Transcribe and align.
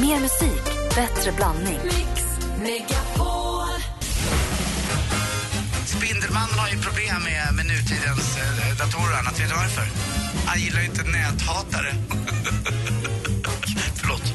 Mer 0.00 0.20
musik, 0.20 0.64
bättre 0.94 1.32
blandning. 1.32 1.78
Mix 1.84 2.24
Megapol. 2.58 3.68
Spindelmannen 5.86 6.58
har 6.58 6.68
ju 6.68 6.78
problem 6.82 7.22
med, 7.22 7.54
med 7.54 7.66
nutidens 7.66 8.36
eh, 8.36 8.76
datorer 8.78 9.12
och 9.12 9.18
annat. 9.18 9.40
Vet 9.40 9.48
du 9.48 9.54
varför? 9.54 9.88
Han 10.46 10.60
gillar 10.60 10.80
ju 10.80 10.86
inte 10.86 11.02
näthatare. 11.02 11.94
Förlåt. 13.94 14.22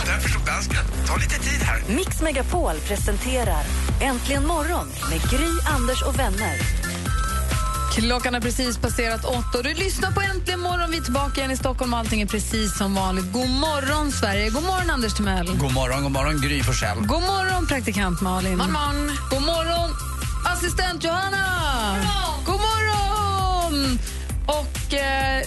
och 0.00 0.06
därför 0.06 0.28
så 0.28 0.38
dansken. 0.38 0.84
Ta 1.06 1.16
lite 1.16 1.38
tid 1.38 1.62
här. 1.62 1.82
Mix 1.88 2.22
Megapol 2.22 2.74
presenterar 2.88 3.64
Äntligen 4.00 4.46
morgon 4.46 4.88
med 5.10 5.30
Gry, 5.30 5.50
Anders 5.76 6.02
och 6.02 6.18
vänner. 6.18 6.81
Klockan 7.94 8.34
har 8.34 8.40
precis 8.40 8.78
passerat 8.78 9.24
åtta 9.24 9.58
och 9.58 9.64
du 9.64 9.74
lyssnar 9.74 10.10
på 10.10 10.20
Äntligen 10.20 10.60
morgon. 10.60 10.90
Vi 10.90 10.96
är 10.96 11.02
tillbaka 11.02 11.40
igen 11.40 11.50
i 11.50 11.56
Stockholm 11.56 11.92
och 11.92 11.98
allting 11.98 12.20
är 12.20 12.26
precis 12.26 12.78
som 12.78 12.94
vanligt. 12.94 13.32
God 13.32 13.48
morgon, 13.48 14.12
Sverige. 14.12 14.50
God 14.50 14.62
morgon, 14.62 14.90
Anders 14.90 15.14
Timell. 15.14 15.46
God 15.46 15.72
morgon, 15.72 16.02
god 16.02 16.12
morgon 16.12 16.40
Gry 16.40 16.62
Forssell. 16.62 16.98
God 16.98 17.22
morgon, 17.22 17.66
praktikant 17.66 18.20
Malin. 18.20 18.56
Morgon, 18.58 18.72
morgon. 18.72 19.18
God 19.30 19.42
morgon, 19.42 19.90
assistent 20.46 21.04
Johanna. 21.04 21.38
God 22.46 22.60
morgon! 22.60 23.98
Och 24.46 24.94
eh, 24.94 25.42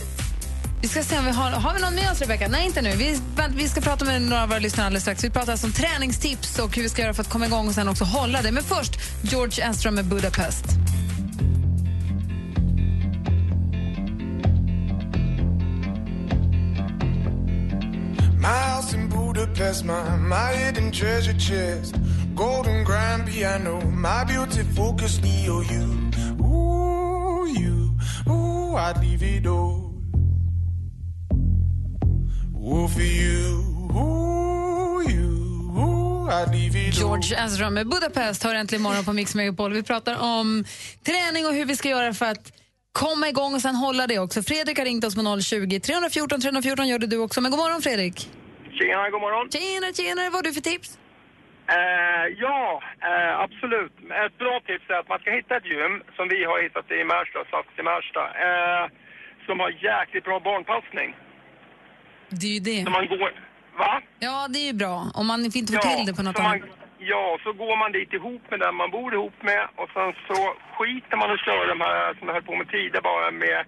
vi 0.82 0.88
ska 0.88 1.04
se 1.04 1.18
om 1.20 1.26
vi 1.26 1.32
har, 1.32 1.52
har 1.52 1.74
vi 1.74 1.82
någon 1.82 1.96
med 1.96 2.12
oss, 2.12 2.22
Rebecca? 2.22 2.48
Nej, 2.48 2.66
inte 2.66 2.82
nu. 2.82 2.96
Vi, 2.96 3.20
vänt, 3.36 3.56
vi 3.56 3.70
ska 3.70 3.82
prata 3.82 4.06
med 4.06 4.22
några 4.22 4.44
av 4.44 4.50
våra 4.50 4.60
lyssnare 4.60 4.88
alldeles 4.88 5.04
strax. 5.04 5.24
Vi 5.24 5.30
pratar 5.30 5.52
alltså 5.52 5.68
om 5.68 5.74
träningstips 5.74 6.60
och 6.60 6.76
hur 6.76 6.84
vi 6.84 6.90
ska 6.90 7.02
göra 7.02 7.14
för 7.14 7.22
att 7.22 7.30
komma 7.30 7.46
igång 7.46 7.68
och 7.68 7.74
sen 7.74 7.88
också 7.88 8.04
hålla 8.04 8.42
det. 8.42 8.52
Men 8.52 8.64
först, 8.64 8.92
George 9.22 9.66
Enstrom 9.66 9.96
med 9.96 10.06
Budapest. 10.06 10.66
My 18.46 18.52
house 18.52 18.94
in 18.94 19.10
Budapest, 19.10 19.86
my, 19.86 20.18
my 20.18 20.52
hidden 20.54 20.92
treasure 20.92 21.34
chest. 21.34 21.96
Golden 22.36 22.84
grand 22.84 23.26
piano, 23.26 23.82
my 23.82 24.24
beauty 24.24 24.62
focus, 24.76 25.20
Leo, 25.24 25.62
you. 25.62 25.86
Ooh, 26.46 27.48
you. 27.48 27.98
Ooh, 28.30 28.76
I'd 28.76 29.00
leave 29.02 29.24
it 29.24 29.48
all. 29.48 29.94
Ooh, 32.56 32.88
for 32.88 33.02
you. 33.02 33.48
Ooh, 33.96 35.02
you. 35.10 35.32
Ooh, 35.80 36.30
I'd 36.30 36.52
leave 36.52 36.76
it 36.76 37.02
all. 37.02 37.10
George 37.10 37.36
Ezra 37.46 37.70
med 37.70 37.88
Budapest 37.88 38.44
hör 38.44 38.56
äntligen 38.56 38.82
morgon 38.82 39.06
på 39.06 39.14
Mix 39.14 39.36
Megapol. 39.36 39.74
Vi 39.74 39.84
pratar 39.84 40.16
om 40.16 40.66
träning 41.06 41.46
och 41.46 41.54
hur 41.54 41.66
vi 41.66 41.76
ska 41.76 41.90
göra 41.90 42.14
för 42.14 42.26
att 42.26 42.52
komma 42.92 43.30
igång 43.30 43.56
och 43.56 43.62
sen 43.62 43.76
hålla 43.76 44.08
det 44.08 44.20
också. 44.20 44.44
Fredrik 44.44 44.78
har 44.78 44.86
ringt 44.86 45.06
oss 45.06 45.16
på 45.16 45.42
020 45.42 45.80
314 45.80 46.42
314 46.42 46.88
gör 46.88 47.00
det 47.00 47.08
du 47.08 47.18
också. 47.18 47.42
Men 47.42 47.52
god 47.52 47.60
morgon 47.60 47.82
Fredrik. 47.82 48.30
Tjena, 48.78 49.10
god 49.10 49.22
morgon. 49.22 49.46
Tjenare, 49.56 49.94
tjenare, 49.94 50.28
vad 50.30 50.38
har 50.40 50.44
du 50.44 50.54
för 50.54 50.66
tips? 50.72 50.90
Eh, 51.78 52.26
ja, 52.46 52.82
eh, 53.10 53.40
absolut. 53.46 53.94
Ett 54.26 54.38
bra 54.38 54.56
tips 54.68 54.86
är 54.90 54.98
att 55.02 55.10
man 55.10 55.20
ska 55.20 55.30
hitta 55.32 55.58
ett 55.58 55.66
gym, 55.66 55.94
som 56.16 56.26
vi 56.34 56.40
har 56.50 56.58
hittat 56.64 56.92
i 56.92 57.04
Märsta, 57.04 57.40
Sats 57.52 57.74
i 57.82 57.84
Märsta, 57.92 58.24
eh, 58.46 58.84
som 59.46 59.60
har 59.60 59.70
jäkligt 59.90 60.24
bra 60.24 60.40
barnpassning. 60.40 61.10
Det 62.30 62.48
är 62.52 62.56
ju 62.60 62.64
det. 62.70 62.84
Så 62.84 62.90
man 62.90 63.08
går... 63.08 63.32
Va? 63.78 64.02
Ja, 64.20 64.48
det 64.54 64.60
är 64.60 64.68
ju 64.72 64.78
bra. 64.84 64.96
Om 65.20 65.26
man 65.28 65.40
inte 65.46 65.74
får 65.74 65.82
till 65.90 66.06
det 66.08 66.14
på 66.20 66.24
något 66.24 66.38
så 66.38 66.44
man, 66.44 66.52
annat. 66.52 66.70
Ja, 66.98 67.40
så 67.44 67.54
går 67.54 67.76
man 67.78 67.92
dit 67.92 68.14
ihop 68.14 68.44
med 68.52 68.60
den 68.60 68.76
man 68.76 68.92
bor 68.92 69.14
ihop 69.14 69.38
med 69.50 69.64
och 69.76 69.90
sen 69.96 70.14
så 70.28 70.38
skiter 70.76 71.18
man 71.18 71.32
och 71.32 71.40
kör 71.46 71.68
de 71.68 71.82
här 71.82 72.14
som 72.18 72.28
jag 72.28 72.34
höll 72.36 72.50
på 72.50 72.56
med 72.56 72.70
tidigare 72.70 73.02
bara 73.02 73.32
med 73.32 73.66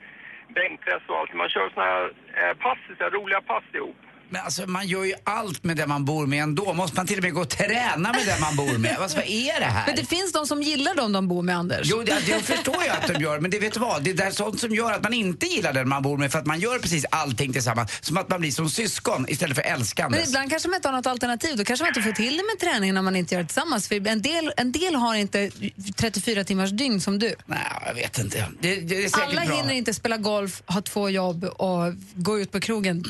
bänkpress 0.57 1.03
och 1.07 1.17
allt. 1.17 1.33
Man 1.33 1.49
kör 1.49 1.69
såna 1.69 1.85
här 1.85 2.53
pass, 2.53 2.79
så 2.97 3.03
här 3.03 3.11
roliga 3.11 3.41
pass 3.41 3.63
ihop. 3.73 4.01
Men 4.29 4.41
alltså 4.41 4.67
man 4.67 4.87
gör 4.87 5.03
ju 5.03 5.13
allt 5.23 5.63
med 5.63 5.77
det 5.77 5.87
man 5.87 6.05
bor 6.05 6.27
med 6.27 6.43
ändå. 6.43 6.73
Måste 6.73 6.95
man 6.97 7.07
till 7.07 7.17
och 7.17 7.23
med 7.23 7.33
gå 7.33 7.41
och 7.41 7.49
träna 7.49 8.13
med 8.13 8.25
det 8.25 8.39
man 8.41 8.55
bor 8.55 8.77
med? 8.77 8.97
Alltså, 8.99 9.17
vad 9.17 9.25
är 9.27 9.59
det 9.59 9.65
här? 9.65 9.87
Men 9.87 9.95
det 9.95 10.05
finns 10.05 10.31
de 10.33 10.47
som 10.47 10.61
gillar 10.61 10.95
dem 10.95 11.11
de 11.11 11.27
bor 11.27 11.41
med, 11.41 11.57
Anders. 11.57 11.81
Jo, 11.83 12.03
det, 12.03 12.17
det 12.25 12.41
förstår 12.41 12.83
jag 12.87 12.95
att 12.97 13.07
de 13.07 13.23
gör, 13.23 13.39
men 13.39 13.51
det 13.51 13.59
vet 13.59 13.73
du 13.73 13.79
vad? 13.79 14.03
Det 14.03 14.19
är 14.19 14.31
sånt 14.31 14.59
som 14.59 14.75
gör 14.75 14.91
att 14.91 15.03
man 15.03 15.13
inte 15.13 15.45
gillar 15.45 15.73
den 15.73 15.89
man 15.89 16.01
bor 16.03 16.17
med 16.17 16.31
för 16.31 16.39
att 16.39 16.45
man 16.45 16.59
gör 16.59 16.79
precis 16.79 17.05
allting 17.11 17.53
tillsammans. 17.53 17.91
Som 18.01 18.17
att 18.17 18.29
man 18.29 18.39
blir 18.39 18.51
som 18.51 18.69
syskon 18.69 19.25
istället 19.29 19.55
för 19.57 19.63
Men 19.63 19.73
älskandes. 19.73 20.27
ibland 20.27 20.49
kanske 20.49 20.69
man 20.69 20.75
inte 20.75 20.87
har 20.87 20.95
något 20.95 21.07
alternativ. 21.07 21.57
Då 21.57 21.63
kanske 21.63 21.83
man 21.83 21.89
inte 21.89 22.01
får 22.01 22.11
till 22.11 22.37
det 22.37 22.43
med 22.43 22.59
träningen 22.59 22.95
när 22.95 23.01
man 23.01 23.15
inte 23.15 23.35
gör 23.35 23.41
det 23.41 23.47
tillsammans. 23.47 23.87
För 23.87 24.07
en 24.07 24.21
del, 24.21 24.53
en 24.57 24.71
del 24.71 24.95
har 24.95 25.15
inte 25.15 25.51
34 25.95 26.43
timmars 26.43 26.69
dygn 26.71 27.01
som 27.01 27.19
du. 27.19 27.35
Nej, 27.45 27.59
jag 27.85 27.93
vet 27.93 28.17
inte. 28.19 28.45
Det, 28.59 28.75
det 28.75 29.03
är 29.03 29.09
säkert 29.09 29.29
Alla 29.29 29.45
bra. 29.45 29.55
hinner 29.55 29.73
inte 29.73 29.93
spela 29.93 30.17
golf, 30.17 30.63
ha 30.65 30.81
två 30.81 31.09
jobb 31.09 31.43
och 31.43 31.93
gå 32.15 32.39
ut 32.39 32.51
på 32.51 32.59
krogen. 32.59 33.03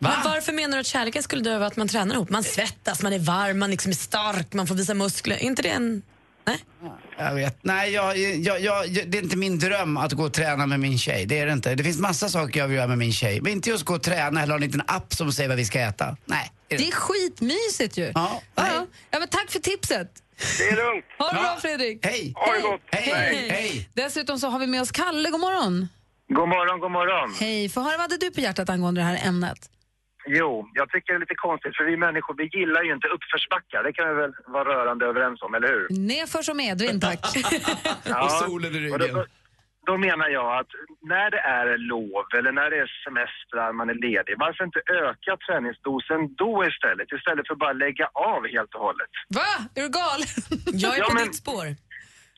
Va? 0.00 0.10
Men 0.24 0.32
varför 0.32 0.52
menar 0.52 0.76
du 0.76 0.80
att 0.80 0.86
kärleken 0.86 1.22
skulle 1.22 1.42
dö 1.42 1.56
av 1.56 1.62
att 1.62 1.76
man 1.76 1.88
tränar 1.88 2.14
ihop? 2.14 2.30
Man 2.30 2.44
svettas, 2.44 3.02
man 3.02 3.12
är 3.12 3.18
varm, 3.18 3.58
man 3.58 3.70
liksom 3.70 3.90
är 3.90 3.94
stark, 3.96 4.52
man 4.52 4.66
får 4.66 4.74
visa 4.74 4.94
muskler. 4.94 5.36
Är 5.36 5.40
inte 5.40 5.62
det 5.62 5.68
en... 5.68 6.02
Nej? 6.46 6.64
Jag 7.18 7.34
vet. 7.34 7.58
Nej, 7.64 7.92
jag, 7.92 8.16
jag, 8.18 8.60
jag, 8.60 8.90
det 9.06 9.18
är 9.18 9.22
inte 9.22 9.36
min 9.36 9.58
dröm 9.58 9.96
att 9.96 10.12
gå 10.12 10.22
och 10.24 10.32
träna 10.32 10.66
med 10.66 10.80
min 10.80 10.98
tjej. 10.98 11.26
Det 11.26 11.38
är 11.38 11.46
det 11.46 11.52
inte. 11.52 11.74
Det 11.74 11.84
finns 11.84 11.98
massa 11.98 12.28
saker 12.28 12.60
jag 12.60 12.68
vill 12.68 12.76
göra 12.76 12.86
med 12.86 12.98
min 12.98 13.12
tjej. 13.12 13.40
Men 13.40 13.52
inte 13.52 13.70
just 13.70 13.84
gå 13.84 13.94
och 13.94 14.02
träna 14.02 14.42
eller 14.42 14.52
ha 14.52 14.56
en 14.56 14.66
liten 14.66 14.82
app 14.86 15.14
som 15.14 15.32
säger 15.32 15.48
vad 15.48 15.58
vi 15.58 15.64
ska 15.64 15.80
äta. 15.80 16.16
Nej. 16.24 16.52
är 16.68 16.76
det 16.78 16.82
Det 16.84 16.88
är 16.88 16.92
skitmysigt 16.92 17.96
ju. 17.96 18.04
Ja, 18.04 18.10
ja, 18.14 18.62
nej. 18.62 18.70
ja. 18.74 18.86
ja, 19.10 19.18
men 19.18 19.28
tack 19.28 19.50
för 19.50 19.58
tipset. 19.58 20.10
Det 20.58 20.64
är 20.68 20.76
lugnt. 20.76 21.04
Ha 21.18 21.30
det 21.30 21.36
Ja. 21.36 21.42
bra 21.42 21.56
Fredrik. 21.60 22.06
Hej! 22.06 22.32
Ha 22.36 22.52
det 22.52 22.60
gott. 22.60 22.80
Hej! 22.92 23.12
Hej! 23.14 23.48
Hej! 23.50 23.88
Dessutom 23.94 24.38
så 24.38 24.48
har 24.48 24.58
vi 24.58 24.66
med 24.66 24.82
oss 24.82 24.90
Kalle. 24.92 25.30
God 25.30 25.40
morgon. 25.40 25.88
God 26.28 26.48
morgon, 26.48 26.80
god 26.80 26.90
morgon. 26.90 27.34
Hej, 27.40 27.68
få 27.68 27.80
höra 27.80 27.90
vad 27.92 28.00
hade 28.00 28.16
du 28.16 28.30
på 28.30 28.40
hjärtat 28.40 28.68
angående 28.70 29.00
det 29.00 29.04
här 29.04 29.20
ämnet? 29.28 29.70
Jo, 30.38 30.68
jag 30.74 30.90
tycker 30.90 31.12
det 31.12 31.16
är 31.16 31.20
lite 31.26 31.34
konstigt 31.34 31.76
för 31.76 31.84
vi 31.84 31.96
människor, 31.96 32.34
vi 32.42 32.46
gillar 32.58 32.82
ju 32.82 32.92
inte 32.92 33.08
uppförsbackar. 33.16 33.82
Det 33.82 33.92
kan 33.92 34.08
vi 34.08 34.14
väl 34.22 34.32
vara 34.46 34.64
rörande 34.74 35.06
överens 35.06 35.42
om, 35.42 35.54
eller 35.54 35.68
hur? 35.68 35.86
Nerför 36.12 36.42
som 36.48 36.56
medvind, 36.56 37.00
tack. 37.08 37.20
Och 38.24 38.30
solen 38.30 38.72
i 38.74 38.78
ryggen. 38.84 39.14
då, 39.14 39.24
då 39.86 39.96
menar 39.96 40.28
jag 40.28 40.58
att 40.60 40.70
när 41.12 41.30
det 41.30 41.38
är 41.58 41.78
lov 41.92 42.24
eller 42.38 42.52
när 42.52 42.70
det 42.70 42.78
är 42.84 42.90
semestrar, 43.04 43.72
man 43.72 43.90
är 43.90 43.94
ledig, 44.08 44.34
varför 44.44 44.64
inte 44.64 44.80
öka 45.06 45.32
träningsdosen 45.46 46.20
då 46.42 46.52
istället? 46.70 47.08
Istället 47.18 47.46
för 47.48 47.54
bara 47.54 47.72
lägga 47.72 48.06
av 48.34 48.40
helt 48.54 48.74
och 48.74 48.80
hållet. 48.86 49.12
Va? 49.38 49.50
Är 49.76 49.82
du 49.86 49.88
galen? 50.00 50.28
Jag 50.84 50.94
är 50.94 50.98
Ja, 51.00 51.06
på 51.08 51.14
men- 51.14 51.24
ditt 51.24 51.36
spår. 51.44 51.66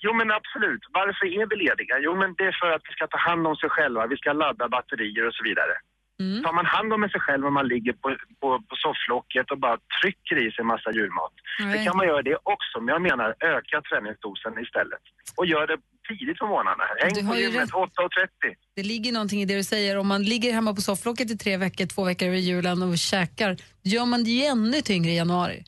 Jo 0.04 0.12
men 0.20 0.28
absolut, 0.40 0.82
varför 0.98 1.26
är 1.40 1.46
vi 1.50 1.56
lediga? 1.64 1.94
Jo 2.06 2.12
men 2.20 2.28
det 2.38 2.44
är 2.50 2.56
för 2.62 2.70
att 2.76 2.82
vi 2.88 2.92
ska 2.96 3.06
ta 3.06 3.18
hand 3.30 3.46
om 3.46 3.56
sig 3.56 3.68
själva, 3.76 4.06
vi 4.06 4.16
ska 4.16 4.32
ladda 4.32 4.68
batterier 4.68 5.24
och 5.28 5.34
så 5.34 5.42
vidare. 5.48 5.74
Mm. 6.20 6.42
Tar 6.44 6.52
man 6.52 6.66
hand 6.66 6.92
om 6.92 7.08
sig 7.14 7.20
själv 7.20 7.46
om 7.46 7.54
man 7.54 7.68
ligger 7.74 7.92
på, 7.92 8.08
på, 8.40 8.48
på 8.68 8.74
sofflocket 8.84 9.50
och 9.52 9.58
bara 9.66 9.76
trycker 10.00 10.36
i 10.44 10.46
sig 10.52 10.60
en 10.64 10.66
massa 10.74 10.90
julmat. 10.98 11.34
Nej. 11.58 11.78
Det 11.78 11.84
kan 11.84 11.96
man 11.96 12.06
göra 12.06 12.22
det 12.22 12.36
också, 12.54 12.76
men 12.80 12.88
jag 12.96 13.02
menar 13.08 13.28
öka 13.56 13.76
träningsdosen 13.88 14.52
istället. 14.64 15.04
Och 15.38 15.46
gör 15.46 15.66
det 15.66 15.78
tidigt 16.08 16.38
på 16.38 16.46
morgnarna. 16.46 16.84
Du 16.94 17.04
Häng 17.04 17.26
har 17.26 17.34
på 17.34 17.40
gymmet 17.40 17.62
rätt. 17.62 17.70
8.30. 17.70 18.54
Det 18.76 18.82
ligger 18.82 19.12
någonting 19.12 19.40
i 19.42 19.44
det 19.44 19.56
du 19.56 19.64
säger. 19.64 19.98
Om 19.98 20.08
man 20.08 20.22
ligger 20.22 20.52
hemma 20.52 20.74
på 20.74 20.80
sofflocket 20.80 21.30
i 21.30 21.36
tre 21.38 21.56
veckor, 21.56 21.86
två 21.86 22.04
veckor 22.04 22.28
över 22.28 22.36
julen 22.36 22.82
och 22.82 22.98
käkar, 22.98 23.50
då 23.84 23.90
gör 23.90 24.06
man 24.06 24.24
det 24.24 24.30
ju 24.30 24.44
ännu 24.44 24.80
tyngre 24.80 25.10
i 25.10 25.16
januari. 25.16 25.64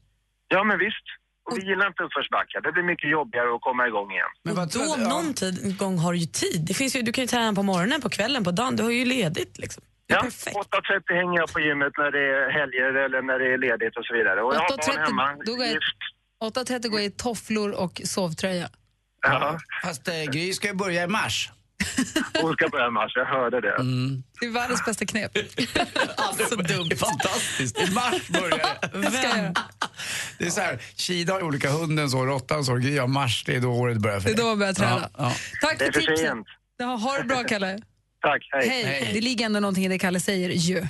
Ja 0.49 0.65
men 0.65 0.79
visst. 0.79 1.07
Och 1.51 1.59
vi 1.59 1.63
gillar 1.69 1.87
inte 1.87 2.03
uppförsbackar. 2.03 2.61
Det 2.61 2.73
blir 2.73 2.83
mycket 2.83 3.11
jobbigare 3.11 3.55
att 3.55 3.61
komma 3.61 3.87
igång 3.87 4.11
igen. 4.13 4.33
Men 4.43 4.53
Och 4.53 4.59
vad 4.59 4.73
då 4.73 4.95
om 4.95 5.01
någon 5.15 5.35
tid, 5.35 5.79
gång 5.79 5.99
har 5.99 6.13
du 6.13 6.19
ju 6.19 6.27
tid. 6.27 6.65
Det 6.69 6.75
finns 6.75 6.97
ju, 6.97 7.03
du 7.03 7.13
kan 7.13 7.25
ju 7.25 7.29
träna 7.29 7.53
på 7.55 7.63
morgonen, 7.63 8.01
på 8.01 8.09
kvällen, 8.09 8.45
på 8.45 8.51
dagen. 8.51 8.77
Du 8.77 8.83
har 8.83 8.91
ju 8.91 9.05
ledigt 9.05 9.59
liksom. 9.59 9.83
Det 10.07 10.15
Ja, 10.15 10.21
perfekt. 10.21 10.57
8.30 10.57 11.15
hänger 11.21 11.39
jag 11.39 11.53
på 11.53 11.61
gymmet 11.61 11.93
när 11.99 12.11
det 12.11 12.19
är 12.19 12.51
helger 12.59 12.95
eller 13.05 13.23
när 13.23 13.39
det 13.39 13.47
är 13.55 13.59
ledigt 13.59 13.97
och 13.99 14.05
så 14.07 14.15
vidare. 14.15 14.43
Och 14.43 14.55
jag 14.55 14.61
har 14.61 14.69
barn 14.69 14.79
8.30 14.79 15.07
hemma. 15.07 15.37
då 15.47 15.55
går 15.55 15.65
jag- 15.65 15.75
Gift. 15.75 16.01
8.30 16.45 16.89
går 16.89 17.01
jag 17.01 17.07
i 17.07 17.11
tofflor 17.11 17.71
och 17.73 18.01
sovtröja. 18.05 18.69
Ja, 19.23 19.59
Fast 19.83 20.09
eh, 20.09 20.23
Gry 20.33 20.53
ska 20.53 20.67
ju 20.69 20.75
börja 20.75 21.03
i 21.03 21.07
mars. 21.07 21.51
hon 22.43 22.53
ska 22.53 22.69
börja 22.69 22.87
i 22.87 22.91
mars, 22.91 23.13
jag 23.15 23.25
hörde 23.27 23.61
det. 23.61 23.75
Mm. 23.75 24.23
Det 24.41 24.47
är 24.47 24.51
världens 24.51 24.85
bästa 24.85 25.07
knep. 25.07 25.33
Så 26.49 26.55
dumt. 26.57 26.87
Det 26.89 26.95
är 26.95 26.97
fantastiskt. 26.97 27.79
I 27.79 27.95
mars 27.95 28.29
börjar 28.29 28.59
det. 28.93 29.55
Det 30.39 30.47
är 30.47 30.51
så 30.51 30.61
här, 30.61 30.79
Kida 30.97 31.33
har 31.33 31.43
olika 31.43 31.71
hundens 31.71 32.15
år, 32.15 32.27
råttans 32.27 32.69
år, 32.69 32.79
Gry 32.79 32.99
har 32.99 33.07
mars, 33.09 33.45
det 33.47 33.57
är 33.57 33.61
då 33.61 33.69
året 33.73 33.99
börjar 33.99 34.21
för 34.21 34.29
Det 34.29 34.33
är 34.33 34.37
dig. 34.37 34.45
då 34.45 34.49
man 34.51 34.59
börjar 34.59 34.73
träna. 34.73 35.01
Ja, 35.03 35.09
ja. 35.19 35.33
Tack 35.63 35.79
Det 35.79 35.85
för 35.85 35.89
är 35.89 35.93
för 35.93 36.01
tipset. 36.01 36.19
sent. 36.19 36.47
Ja, 36.77 36.85
ha 36.87 37.19
det 37.19 37.25
bra, 37.25 37.45
Kalle. 37.45 37.79
Tack, 38.25 38.49
hej. 38.53 38.69
Hej. 38.69 38.85
Hej. 38.85 39.11
Det 39.13 39.21
ligger 39.21 39.47
ändå 39.47 39.61
någonting 39.61 39.85
i 39.85 39.89
det 39.89 39.99
Kalle 39.99 40.21
säger 40.21 40.51
ju. 40.51 40.87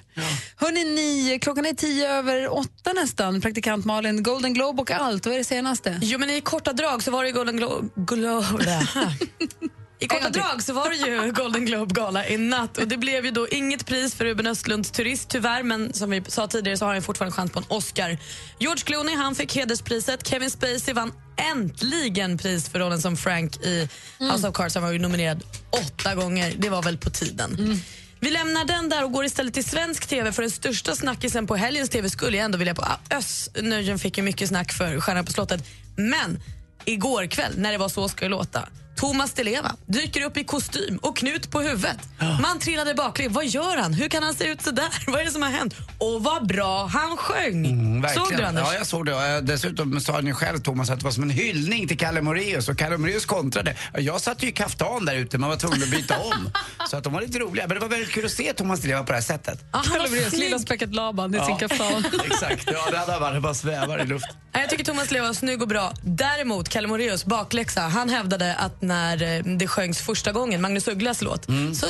Hörrni, 0.57 0.85
ni, 0.85 1.39
klockan 1.43 1.67
är 1.67 1.73
tio 1.73 2.09
över 2.09 2.53
åtta 2.59 2.93
nästan. 2.93 3.41
Praktikant 3.41 3.85
Malin, 3.85 4.23
Golden 4.23 4.55
Globe 4.55 4.83
och 4.83 4.91
allt. 4.91 5.27
Vad 5.27 5.35
är 5.35 5.39
det 5.39 5.45
senaste? 5.45 5.99
Jo, 6.03 6.19
men 6.19 6.31
i 6.31 6.41
korta 6.41 6.73
drag 6.73 7.03
så 7.03 7.11
var 7.11 7.25
det 7.25 7.31
Golden 7.31 7.57
Globe... 7.57 7.89
Glo 7.97 8.43
I 9.99 10.07
korta 10.07 10.31
drag 10.31 10.63
så 10.63 10.73
var 10.73 10.91
det 10.91 10.97
ju 10.97 11.33
Golden 11.43 11.67
Globe-gala 11.67 12.27
i 12.27 12.37
natt 12.37 12.79
och 12.79 12.89
det 12.89 12.97
blev 12.97 13.25
ju 13.25 13.31
då 13.31 13.49
inget 13.49 13.87
pris 13.87 14.15
för 14.15 14.25
Ruben 14.25 14.47
Östlunds 14.47 14.91
turist 14.91 15.29
tyvärr 15.29 15.63
men 15.63 15.93
som 15.93 16.11
vi 16.11 16.23
sa 16.29 16.47
tidigare 16.47 16.79
så 16.79 16.85
har 16.85 16.93
han 16.93 17.03
fortfarande 17.03 17.37
chans 17.37 17.53
på 17.53 17.59
en 17.59 17.65
Oscar. 17.69 18.19
George 18.59 18.83
Clooney 18.85 19.17
han 19.17 19.35
fick 19.35 19.57
hederspriset, 19.57 20.27
Kevin 20.27 20.51
Spacey 20.51 20.95
vann 20.95 21.13
äntligen 21.53 22.39
pris 22.39 22.69
för 22.69 22.79
rollen 22.79 23.01
som 23.01 23.17
Frank 23.17 23.57
i 23.57 23.89
House 24.19 24.49
of 24.49 24.55
Cards. 24.55 24.75
Han 24.75 24.85
var 24.85 24.93
ju 24.93 24.99
nominerad 24.99 25.43
åtta 25.71 26.15
gånger, 26.15 26.55
det 26.59 26.69
var 26.69 26.83
väl 26.83 26.99
på 26.99 27.11
tiden. 27.11 27.81
Vi 28.21 28.31
lämnar 28.31 28.65
den 28.65 28.89
där 28.89 29.05
och 29.05 29.13
går 29.13 29.25
istället 29.25 29.55
till 29.55 29.65
svensk 29.65 30.07
TV 30.07 30.33
för 30.33 30.43
den 30.43 30.51
största 30.51 30.97
snackisen 30.97 31.47
på 31.47 31.57
helgens 31.57 31.91
TV 31.91 32.11
skulle 32.11 32.37
jag 32.37 32.45
ändå 32.45 32.59
vilja 32.59 32.75
på. 32.75 32.87
Öss 33.11 33.51
Nöjen 33.63 33.99
fick 33.99 34.19
ju 34.19 34.25
mycket 34.25 34.49
snack 34.49 34.73
för 34.73 35.01
Stjärnan 35.01 35.25
på 35.25 35.33
slottet. 35.33 35.65
Men 35.97 36.43
igår 36.85 37.27
kväll, 37.27 37.53
när 37.57 37.73
det 37.73 37.79
var 37.79 37.89
Så 37.89 38.09
ska 38.09 38.25
det 38.25 38.29
låta, 38.29 38.69
Thomas 38.97 39.33
Di 39.33 39.45
Leva 39.45 39.77
dyker 39.87 40.21
upp 40.25 40.37
i 40.37 40.45
kostym 40.45 40.99
och 41.03 41.17
knut 41.17 41.51
på 41.51 41.61
huvudet. 41.61 41.99
Man 42.43 42.59
trillade 42.59 42.95
baklänges. 42.95 43.35
Vad 43.35 43.47
gör 43.47 43.77
han? 43.77 43.95
Hur 43.95 44.09
kan 44.09 44.23
han 44.23 44.35
se 44.35 44.45
ut 44.47 44.63
så 44.63 44.71
där? 44.71 44.89
Vad 45.07 45.21
är 45.21 45.25
det 45.25 45.31
som 45.31 45.43
har 45.43 45.51
hänt? 45.51 45.75
Och 45.99 46.23
vad 46.25 46.47
bra 46.47 46.87
han 46.87 47.17
sjöng! 47.17 47.67
Mm. 47.67 48.15
Såg 48.15 48.37
du, 48.37 48.43
Anders? 48.45 48.65
Ja, 48.67 48.75
jag 48.75 48.87
såg 48.87 49.07
det. 49.07 49.13
Eh, 49.37 49.43
Dessutom 49.43 50.01
sa 50.01 50.13
han 50.13 50.27
ju 50.27 50.35
själv, 50.35 50.59
Thomas, 50.59 50.91
att 50.91 50.99
det 50.99 51.05
var 51.05 51.13
som 51.13 51.23
en 51.23 51.31
hyllning 51.31 51.89
till 51.89 51.99
Kalle 51.99 52.23
Moraeus 52.23 52.69
och 52.69 52.79
Kalle 52.79 52.99
Moraeus 52.99 53.27
kontrade. 53.27 53.77
Ja, 53.95 54.01
Jag 54.01 54.21
satt 54.21 54.43
ju 54.43 54.49
i 54.49 54.53
kaftan 54.53 55.05
där 55.05 55.15
ute, 55.17 55.39
man 55.39 55.51
var 55.51 55.57
tvungen 55.57 55.83
att 55.83 55.91
byta 55.91 56.19
om. 56.19 56.51
Så 56.91 56.97
att 56.97 57.05
de 57.05 57.13
var 57.13 57.21
lite 57.21 57.39
roliga. 57.39 57.67
Men 57.67 57.75
det 57.75 57.81
var 57.81 57.89
väldigt 57.89 58.11
kul 58.11 58.25
att 58.25 58.31
se 58.31 58.53
Thomas 58.53 58.81
Di 58.81 58.89
Leva 58.89 59.01
på 59.03 59.07
det 59.13 59.15
här 59.15 59.23
sättet. 59.23 59.65
Ah, 59.71 59.83
han 59.87 59.99
var 59.99 60.37
Lilla 60.37 60.59
späcket 60.59 60.95
Laban 60.95 61.35
i 61.35 61.41
sin 61.47 61.57
kaftan. 61.57 62.05
Exakt, 62.25 62.69
ja 62.73 62.91
det 62.91 62.99
hade 62.99 63.13
han 63.13 63.21
varit. 63.21 63.43
bara 63.43 63.55
svävar 63.55 63.99
i 64.03 64.07
luften. 64.07 64.37
Ja, 64.53 64.61
Jag 64.61 64.71
tycker 64.71 64.85
Thomas 64.85 65.11
Leva 65.11 65.27
var 65.27 65.35
snygg 65.35 65.63
och 65.63 65.69
bra. 65.69 65.93
Däremot, 66.03 66.69
Kalle 66.69 66.89
Moraeus 66.89 67.25
bakläxa. 67.25 67.81
Han 67.81 68.09
hävdade 68.09 68.55
att 68.55 68.83
när 68.87 69.23
eh, 69.23 69.57
det 69.57 69.67
sjöngs 69.67 69.99
första 69.99 70.33
gången, 70.33 70.61
Magnus 70.61 70.89
Ugglas 70.89 71.23
låt, 71.23 71.45
så 71.75 71.87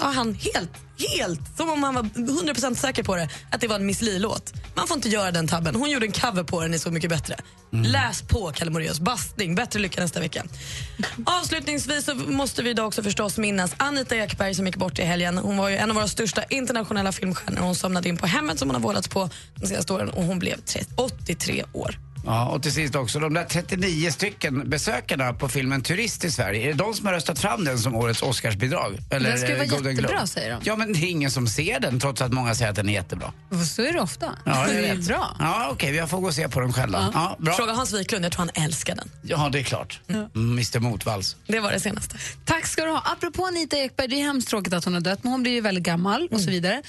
var 0.00 0.12
han 0.12 0.34
helt, 0.34 0.70
helt, 1.18 1.56
som 1.56 1.70
om 1.70 1.82
han 1.82 1.94
var 1.94 2.02
100% 2.02 2.74
säker 2.74 3.02
på 3.02 3.16
det, 3.16 3.28
att 3.50 3.60
det 3.60 3.68
var 3.68 3.76
en 3.76 3.86
Miss 3.86 4.02
Li-låt. 4.02 4.52
Man 4.74 4.88
får 4.88 4.96
inte 4.96 5.08
göra 5.08 5.30
den 5.30 5.48
tabben. 5.48 5.74
Hon 5.74 5.90
gjorde 5.90 6.06
en 6.06 6.12
cover 6.12 6.42
på 6.42 6.60
den 6.60 6.74
i 6.74 6.78
Så 6.78 6.90
mycket 6.90 7.10
bättre. 7.10 7.36
Läs 7.72 8.22
på 8.22 8.52
Kalle 8.54 8.70
Moraeus. 8.70 9.00
Bastning. 9.00 9.54
Bättre 9.54 9.80
lycka 9.80 10.00
nästa 10.00 10.20
vecka. 10.20 10.44
Avslutningsvis 11.24 12.04
så 12.04 12.14
måste 12.14 12.62
vi 12.62 12.70
idag 12.70 12.86
också 12.86 13.02
förstås 13.02 13.38
minnas 13.38 13.74
Anita 13.76 14.16
Ekberg 14.16 14.54
som 14.54 14.66
gick 14.66 14.76
bort 14.76 14.98
i 14.98 15.02
helgen. 15.02 15.38
Hon 15.38 15.56
var 15.56 15.68
ju 15.68 15.76
en 15.76 15.90
av 15.90 15.96
våra 15.96 16.08
största 16.08 16.42
internationella 16.44 17.12
filmstjärnor. 17.12 17.60
Hon 17.60 17.74
somnade 17.74 18.08
in 18.08 18.16
på 18.16 18.26
hemmet 18.26 18.58
som 18.58 18.68
hon 18.68 18.74
har 18.74 18.82
vårdats 18.82 19.08
på 19.08 19.30
de 19.54 19.66
senaste 19.66 19.92
åren 19.92 20.08
och 20.10 20.24
hon 20.24 20.38
blev 20.38 20.60
30 20.60 20.86
83 20.96 21.64
år. 21.72 21.98
Ja, 22.26 22.48
och 22.48 22.62
till 22.62 22.72
sist 22.72 22.94
också, 22.94 23.18
de 23.18 23.34
där 23.34 23.44
39 23.44 24.10
stycken 24.10 24.70
besökarna 24.70 25.32
på 25.32 25.48
filmen 25.48 25.82
Turist 25.82 26.24
i 26.24 26.30
Sverige, 26.30 26.62
är 26.62 26.66
det 26.68 26.74
de 26.74 26.94
som 26.94 27.06
har 27.06 27.12
röstat 27.12 27.38
fram 27.38 27.64
den 27.64 27.78
som 27.78 27.94
årets 27.94 28.22
Oscarsbidrag? 28.22 28.98
Eller 29.10 29.30
Den 29.30 29.38
ska 29.38 29.56
vara 29.56 29.66
Golden 29.66 29.92
jättebra, 29.92 30.10
Globe? 30.16 30.26
säger 30.26 30.50
de. 30.50 30.60
Ja, 30.64 30.76
men 30.76 30.92
det 30.92 30.98
är 30.98 31.10
ingen 31.10 31.30
som 31.30 31.46
ser 31.46 31.80
den 31.80 32.00
trots 32.00 32.20
att 32.22 32.32
många 32.32 32.54
säger 32.54 32.70
att 32.70 32.76
den 32.76 32.88
är 32.88 32.92
jättebra. 32.92 33.32
Så 33.74 33.82
är 33.82 33.92
det 33.92 34.00
ofta. 34.00 34.38
Ja, 34.44 34.66
det 34.68 34.88
är 34.88 34.96
bra. 34.96 35.36
Ja, 35.40 35.68
okej, 35.72 35.94
jag 35.94 36.10
får 36.10 36.20
gå 36.20 36.26
och 36.26 36.34
se 36.34 36.48
på 36.48 36.60
den 36.60 36.72
själva. 36.72 37.10
Ja. 37.14 37.36
bra. 37.38 37.52
Fråga 37.54 37.72
Hans 37.72 37.92
Wiklund, 37.92 38.24
jag 38.24 38.32
tror 38.32 38.46
han 38.54 38.64
älskar 38.64 38.96
den. 38.96 39.10
Ja, 39.22 39.48
det 39.52 39.58
är 39.58 39.62
klart. 39.62 40.00
Mm, 40.08 40.28
Mr 40.34 40.80
Motvalls. 40.80 41.36
Det 41.46 41.60
var 41.60 41.72
det 41.72 41.80
senaste. 41.80 42.16
Tack 42.44 42.66
ska 42.66 42.84
du 42.84 42.90
ha. 42.90 43.02
Apropå 43.16 43.46
Anita 43.46 43.76
Ekberg, 43.76 44.08
det 44.08 44.20
är 44.20 44.24
hemskt 44.24 44.48
tråkigt 44.48 44.72
att 44.72 44.84
hon 44.84 44.94
har 44.94 45.00
dött, 45.00 45.18
men 45.22 45.32
hon 45.32 45.42
blir 45.42 45.52
ju 45.52 45.60
väldigt 45.60 45.84
gammal 45.84 46.28
och 46.30 46.40
så 46.40 46.50
vidare. 46.50 46.82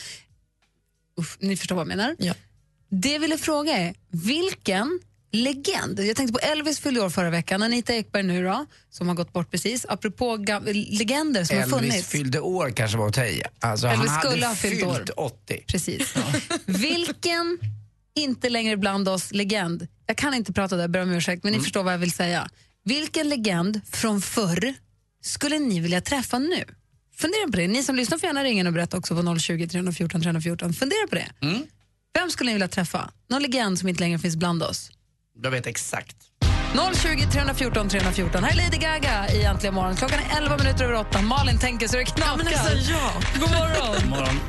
Uff, 1.17 1.37
ni 1.39 1.57
förstår 1.57 1.75
vad 1.75 1.81
jag 1.81 1.97
menar. 1.97 2.15
Ja. 2.19 2.33
Det 2.89 3.11
jag 3.13 3.19
ville 3.19 3.37
fråga 3.37 3.71
är, 3.77 3.93
vilken 4.11 4.99
legend, 5.33 5.99
jag 5.99 6.15
tänkte 6.15 6.33
på 6.33 6.39
Elvis 6.39 6.79
fyllde 6.79 7.01
år 7.01 7.09
förra 7.09 7.29
veckan, 7.29 7.63
Anita 7.63 7.93
Ekberg 7.93 8.23
nu 8.23 8.43
då, 8.43 8.65
som 8.89 9.07
har 9.07 9.15
gått 9.15 9.33
bort 9.33 9.51
precis, 9.51 9.85
apropå 9.89 10.37
legender 10.73 11.43
som 11.43 11.55
har 11.57 11.63
Elvis 11.63 11.79
funnits. 11.79 12.07
fyllde 12.07 12.39
år 12.39 12.69
kanske 12.69 12.97
var 12.97 13.07
att 13.07 13.13
ta 13.13 13.25
i. 13.25 13.43
Alltså, 13.59 13.87
Elvis 13.87 14.09
han 14.11 14.21
skulle 14.21 14.45
hade 14.45 14.47
ha 14.47 14.55
fyllt 14.55 14.73
fyllt 14.73 15.09
år. 15.09 15.19
80. 15.19 15.63
Precis. 15.67 16.13
Vilken 16.65 17.59
inte 18.15 18.49
längre 18.49 18.77
bland 18.77 19.09
oss 19.09 19.31
legend, 19.31 19.87
jag 20.05 20.17
kan 20.17 20.33
inte 20.33 20.53
prata 20.53 20.75
där, 20.75 20.87
ber 20.87 21.01
om 21.01 21.11
ursäkt, 21.11 21.43
men 21.43 21.53
ni 21.53 21.59
förstår 21.59 21.83
vad 21.83 21.93
jag 21.93 21.97
vill 21.97 22.11
säga. 22.11 22.49
Vilken 22.85 23.29
legend 23.29 23.81
från 23.91 24.21
förr 24.21 24.73
skulle 25.21 25.59
ni 25.59 25.79
vilja 25.79 26.01
träffa 26.01 26.39
nu? 26.39 26.63
Fundera 27.17 27.45
på 27.51 27.57
det. 27.57 27.67
Ni 27.67 27.83
som 27.83 27.95
lyssnar 27.95 28.17
får 28.17 28.27
gärna 28.27 28.43
ringa 28.43 28.67
och 28.67 28.73
berätta 28.73 28.97
också 28.97 29.15
på 29.15 29.39
020 29.39 29.67
314 29.67 30.21
314. 30.21 30.73
Fundera 30.73 31.07
på 31.09 31.15
det. 31.15 31.27
Vem 32.13 32.29
skulle 32.29 32.49
ni 32.49 32.53
vilja 32.53 32.67
träffa? 32.67 33.11
Någon 33.29 33.41
legend 33.41 33.79
som 33.79 33.89
inte 33.89 34.01
längre 34.01 34.19
finns 34.19 34.35
bland 34.35 34.63
oss? 34.63 34.91
Jag 35.41 35.51
vet 35.51 35.67
exakt. 35.67 36.15
020 36.95 37.25
314 37.31 37.89
314. 37.89 38.43
Här 38.43 38.51
är 38.51 38.55
Lady 38.55 38.77
Gaga 38.77 39.27
i 39.33 39.43
Äntligen 39.43 39.73
morgon. 39.75 39.95
Klockan 39.95 40.19
är 40.19 40.37
11 40.37 40.57
minuter 40.57 40.83
över 40.83 40.93
8. 40.95 41.21
Malin 41.21 41.59
tänker 41.59 41.87
så 41.87 41.97
det 41.97 42.05
knakar. 42.05 42.37
men 42.37 42.47
alltså, 42.47 42.91
ja. 42.91 43.11
God 43.39 43.49
morgon. 43.51 44.09
Morgon. 44.09 44.39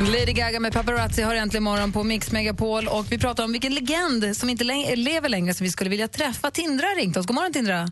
Lady 0.00 0.32
Gaga 0.32 0.60
med 0.60 0.72
Paparazzi 0.72 1.22
har 1.22 1.34
äntligen 1.34 1.62
morgon 1.64 1.92
på 1.92 2.04
Mix 2.04 2.32
Megapol 2.32 2.88
och 2.88 3.12
vi 3.12 3.18
pratar 3.18 3.44
om 3.44 3.52
vilken 3.52 3.74
legend 3.74 4.36
som 4.36 4.50
inte 4.50 4.64
läng- 4.64 4.96
lever 4.96 5.28
längre 5.28 5.54
som 5.54 5.64
vi 5.64 5.70
skulle 5.70 5.90
vilja 5.90 6.08
träffa. 6.08 6.50
Tindra 6.50 6.86
har 6.86 6.94
ringt 6.96 7.16
oss. 7.16 7.26
God 7.26 7.34
morgon 7.34 7.52
Tindra. 7.52 7.88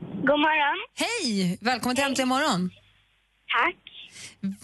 God 0.00 0.40
morgon. 0.40 0.76
Hej! 0.94 1.58
Välkommen 1.60 1.96
till 1.96 2.04
Äntligen 2.04 2.28
morgon. 2.28 2.70
Tack. 3.54 3.76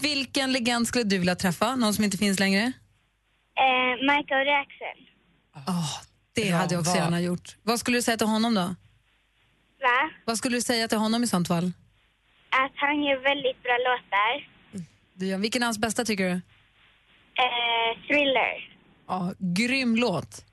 Vilken 0.02 0.52
legend 0.52 0.86
skulle 0.88 1.04
du 1.04 1.18
vilja 1.18 1.36
träffa? 1.36 1.76
Någon 1.76 1.94
som 1.94 2.04
inte 2.04 2.18
finns 2.18 2.38
längre? 2.40 2.62
Eh, 3.60 4.16
Michael 4.16 4.46
Jackson. 4.46 5.06
Det 6.34 6.40
Ja, 6.46 6.56
hade 6.56 6.74
jag 6.74 6.80
också 6.80 6.92
vad- 6.92 7.00
gärna 7.02 7.20
gjort. 7.20 7.56
Vad 7.62 7.80
skulle 7.80 7.98
du 7.98 8.02
säga 8.02 8.16
till 8.16 8.26
honom 8.26 8.54
då? 8.54 8.60
Va? 8.60 10.10
Vad 10.24 10.36
skulle 10.38 10.56
du 10.56 10.60
säga 10.62 10.88
till 10.88 10.98
honom 10.98 11.24
i 11.24 11.26
sånt 11.26 11.48
fall? 11.48 11.72
Att 12.50 12.72
han 12.74 13.02
gör 13.04 13.16
väldigt 13.22 13.62
bra 13.62 13.72
låtar. 13.72 14.48
Du, 15.14 15.26
gör- 15.26 15.38
vilken 15.38 15.62
är 15.62 15.66
hans 15.66 15.78
bästa 15.78 16.04
tycker 16.04 16.24
du? 16.24 16.30
Eh, 16.30 18.06
thriller. 18.06 18.76
Ja, 19.08 19.32
grym 19.38 19.96
låt. 19.96 20.44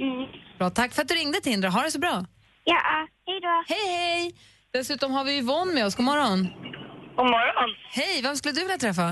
Mm. 0.00 0.26
Bra, 0.58 0.70
tack 0.70 0.92
för 0.94 1.02
att 1.02 1.08
du 1.08 1.14
ringde 1.14 1.40
Tindra. 1.40 1.68
Ha 1.70 1.82
det 1.82 1.90
så 1.90 1.98
bra. 1.98 2.26
Ja, 2.64 3.08
hej 3.26 3.40
då. 3.40 3.64
Hej, 3.68 3.96
hej! 3.96 4.34
Dessutom 4.70 5.12
har 5.12 5.24
vi 5.24 5.38
Yvonne 5.38 5.74
med 5.74 5.86
oss. 5.86 5.94
God 5.96 6.04
morgon. 6.04 6.48
God 7.18 7.26
morgon. 7.36 7.70
Hej, 8.00 8.14
vem 8.22 8.36
skulle 8.36 8.54
du 8.58 8.60
vilja 8.66 8.78
träffa? 8.86 9.08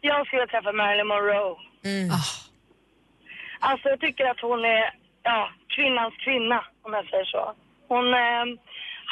Jag 0.00 0.26
skulle 0.26 0.46
träffa 0.46 0.72
Marilyn 0.72 1.06
Monroe. 1.06 1.56
Ah, 2.18 2.28
Alltså 3.68 3.88
jag 3.88 4.00
tycker 4.00 4.24
att 4.30 4.40
hon 4.40 4.64
är 4.64 4.84
ja, 5.22 5.40
kvinnans 5.74 6.14
kvinna, 6.24 6.58
om 6.84 6.92
jag 6.92 7.04
säger 7.10 7.24
så. 7.24 7.44
Hon 7.92 8.06
eh, 8.24 8.44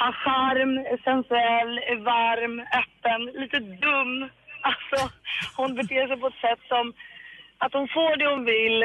har 0.00 0.12
charm, 0.24 0.72
sensuell, 1.08 1.72
varm, 2.12 2.54
öppen, 2.82 3.20
lite 3.42 3.58
dum. 3.84 4.12
Alltså 4.70 5.10
hon 5.56 5.74
beter 5.74 6.06
sig 6.08 6.16
på 6.20 6.26
ett 6.26 6.40
sätt 6.46 6.58
som 6.68 6.92
att 7.58 7.72
hon 7.72 7.88
får 7.88 8.16
det 8.16 8.26
hon 8.34 8.44
vill 8.44 8.84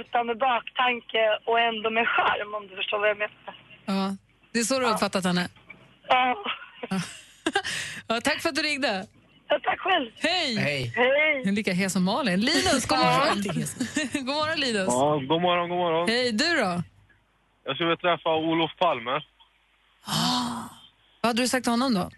utan 0.00 0.26
med 0.26 0.38
baktanke 0.38 1.22
och 1.44 1.60
ändå 1.60 1.90
med 1.90 2.08
charm 2.08 2.54
om 2.54 2.68
du 2.68 2.76
förstår 2.76 2.98
vad 2.98 3.08
jag 3.08 3.18
menar. 3.18 3.54
ja. 3.86 4.16
Det 4.52 4.58
är 4.58 4.62
så 4.64 4.78
du 4.78 4.84
har 4.86 4.92
uppfattat 4.92 5.24
henne. 5.24 5.48
Ja, 6.08 6.44
Ja, 6.90 6.96
tack 8.24 8.42
för 8.42 8.48
att 8.48 8.54
du 8.54 8.62
ringde. 8.62 9.06
ja, 9.48 9.58
tack 9.64 9.80
själv. 9.80 10.10
Hej! 10.16 10.56
Hej. 10.56 10.92
Hej! 10.96 11.52
Lika 11.52 11.72
hes 11.72 11.92
som 11.92 12.04
Malin. 12.04 12.40
Linus, 12.40 12.86
god 12.86 12.98
morgon. 12.98 13.42
god 14.12 14.34
morgon 14.34 14.60
Linus. 14.60 14.86
Ja, 14.88 15.14
god 15.28 15.42
morgon, 15.42 15.68
god 15.68 15.78
morgon. 15.78 16.08
Hej, 16.08 16.32
du 16.32 16.56
då? 16.56 16.82
Jag 17.64 17.74
skulle 17.76 17.88
vilja 17.88 17.96
träffa 17.96 18.34
Olof 18.34 18.70
Palme. 18.78 19.10
Vad 21.20 21.28
hade 21.28 21.42
du 21.42 21.48
sagt 21.48 21.64
till 21.64 21.70
honom 21.70 21.94
då? 21.94 22.10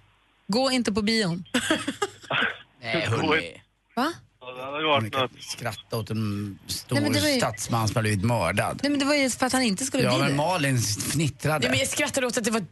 Gå 0.47 0.71
inte 0.71 0.93
på 0.93 1.03
bion. 1.03 1.45
Nej, 2.83 3.07
hörni. 3.07 3.63
Va? 3.95 4.13
Ja, 4.59 4.65
Det 4.67 4.73
hade 4.73 4.85
varit 4.87 5.13
något. 5.13 5.43
skratta 5.43 5.97
åt 5.97 6.11
en 6.11 6.59
stor 6.67 7.01
Nej, 7.01 7.11
men 7.11 7.23
ju- 7.33 7.39
statsman 7.39 7.89
som 7.89 7.97
har 7.97 8.03
blivit 8.03 8.25
mördad. 8.25 8.81
Nej, 8.83 8.91
men 8.91 8.99
det 8.99 9.05
var 9.05 9.15
ju 9.15 9.31
för 9.31 9.47
att 9.47 9.53
han 9.53 9.63
inte 9.63 9.85
skulle 9.85 10.03
Ja, 10.03 10.11
bli 10.11 10.19
men 10.19 10.31
det. 10.31 10.37
Malin 10.37 10.79
fnittrade. 10.79 11.59
Nej, 11.59 11.71
men 11.71 11.79
jag 11.79 11.89
skrattade 11.89 12.27
åt 12.27 12.39
att 12.39 12.45
det 12.45 12.51
var 12.51 12.63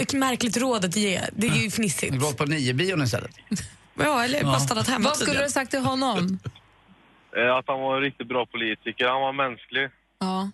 ett 0.00 0.12
märkligt 0.12 0.56
råd 0.56 0.84
att 0.84 0.96
ge. 0.96 1.20
Det 1.32 1.46
är 1.46 1.54
ju 1.54 1.70
fnissigt. 1.70 2.14
Vi 2.14 2.18
gått 2.18 2.36
på 2.36 2.44
nio-bion 2.44 3.02
istället. 3.02 3.30
Ja, 3.98 4.24
eller 4.24 4.44
bara 4.44 4.60
stannat 4.60 4.88
hemma 4.88 5.08
Vad 5.08 5.16
skulle 5.18 5.36
du 5.38 5.42
ha 5.42 5.48
sagt 5.50 5.70
till 5.70 5.80
honom? 5.80 6.38
eh, 7.36 7.56
Att 7.56 7.64
han 7.66 7.80
var 7.80 7.96
en 7.96 8.02
riktigt 8.02 8.28
bra 8.28 8.46
politiker. 8.46 9.06
Han 9.08 9.20
var 9.20 9.32
mänsklig. 9.32 9.88
Ja. 10.20 10.50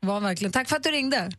Var 0.00 0.20
verkligen. 0.20 0.52
Tack 0.52 0.68
för 0.68 0.76
att 0.76 0.82
du 0.82 0.90
ringde. 0.90 1.30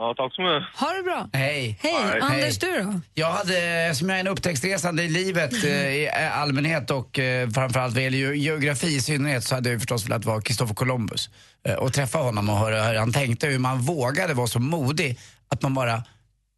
Ja, 0.00 0.14
tack 0.16 0.34
så 0.34 0.42
mycket. 0.42 0.80
Ha 0.80 0.92
det 0.92 1.02
bra. 1.02 1.28
Hej. 1.32 1.78
Hej, 1.82 1.92
Hej. 2.12 2.20
Anders, 2.20 2.58
du 2.58 2.82
då? 2.82 3.00
Jag 3.14 3.30
hade, 3.30 3.94
som 3.94 4.08
jag 4.08 4.16
är 4.16 4.20
en 4.20 4.28
upptäcktsresande 4.28 5.02
i 5.02 5.08
livet 5.08 5.52
eh, 5.64 5.70
i 5.70 6.08
allmänhet 6.34 6.90
och 6.90 7.18
eh, 7.18 7.50
framförallt 7.50 7.94
vad 7.94 8.02
gäller 8.04 8.18
ge- 8.18 8.34
geografi 8.34 8.86
i 8.96 9.00
synnerhet 9.00 9.44
så 9.44 9.54
hade 9.54 9.68
jag 9.68 9.74
ju 9.74 9.78
förstås 9.80 10.06
velat 10.06 10.24
vara 10.24 10.40
Kristoffer 10.40 10.74
Columbus 10.74 11.30
eh, 11.68 11.74
och 11.74 11.92
träffa 11.92 12.18
honom 12.18 12.48
och 12.50 12.56
höra 12.56 12.82
hur 12.82 12.98
han 12.98 13.12
tänkte, 13.12 13.46
hur 13.46 13.58
man 13.58 13.78
vågade 13.78 14.34
vara 14.34 14.46
så 14.46 14.58
modig 14.60 15.18
att 15.50 15.62
man 15.62 15.74
bara 15.74 16.02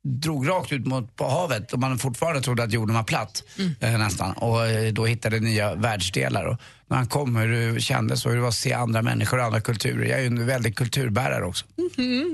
drog 0.05 0.49
rakt 0.49 0.73
ut 0.73 0.87
mot 0.87 1.17
på 1.17 1.29
havet 1.29 1.73
och 1.73 1.79
man 1.79 1.99
fortfarande 1.99 2.41
trodde 2.41 2.63
att 2.63 2.73
jorden 2.73 2.97
var 2.97 3.03
platt 3.03 3.43
eh, 3.81 3.99
nästan 3.99 4.33
och 4.33 4.67
eh, 4.67 4.93
då 4.93 5.07
hittade 5.07 5.41
nya 5.41 5.75
världsdelar. 5.75 6.45
Och 6.45 6.61
när 6.89 6.97
han 6.97 7.07
kom 7.07 7.37
hur 7.37 7.75
det 7.75 7.81
kändes 7.81 8.25
och 8.25 8.31
hur 8.31 8.37
det 8.37 8.43
var 8.43 8.49
att 8.49 8.55
se 8.55 8.73
andra 8.73 9.03
människor 9.03 9.39
och 9.39 9.45
andra 9.45 9.61
kulturer. 9.61 10.05
Jag 10.05 10.19
är 10.19 10.23
ju 10.23 10.27
en 10.27 10.47
väldig 10.47 10.77
kulturbärare 10.77 11.45
också. 11.45 11.65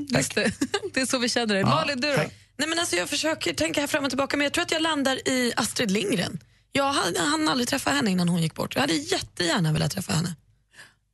Just 0.09 0.35
det. 0.35 0.53
det 0.95 1.01
är 1.01 1.07
så 1.07 1.19
vi 1.19 1.29
känner 1.29 1.55
dig. 1.55 1.65
Malin, 1.65 2.01
du 2.01 2.09
då? 2.09 2.17
tack. 2.17 2.33
Nej, 2.59 2.69
men 2.69 2.79
alltså, 2.79 2.97
jag 2.97 3.09
försöker 3.09 3.55
tänka 3.55 3.81
här 3.81 3.87
fram 3.87 4.05
och 4.05 4.11
tillbaka 4.11 4.37
men 4.37 4.45
jag 4.45 4.53
tror 4.53 4.63
att 4.63 4.73
jag 4.73 4.83
landar 4.83 5.29
i 5.29 5.53
Astrid 5.57 5.91
Lindgren. 5.91 6.39
Jag 6.73 6.93
hann 6.93 7.49
aldrig 7.49 7.69
träffa 7.69 7.91
henne 7.91 8.11
innan 8.11 8.29
hon 8.29 8.43
gick 8.43 8.55
bort. 8.55 8.75
Jag 8.75 8.81
hade 8.81 8.95
jättegärna 8.95 9.73
velat 9.73 9.91
träffa 9.91 10.13
henne. 10.13 10.37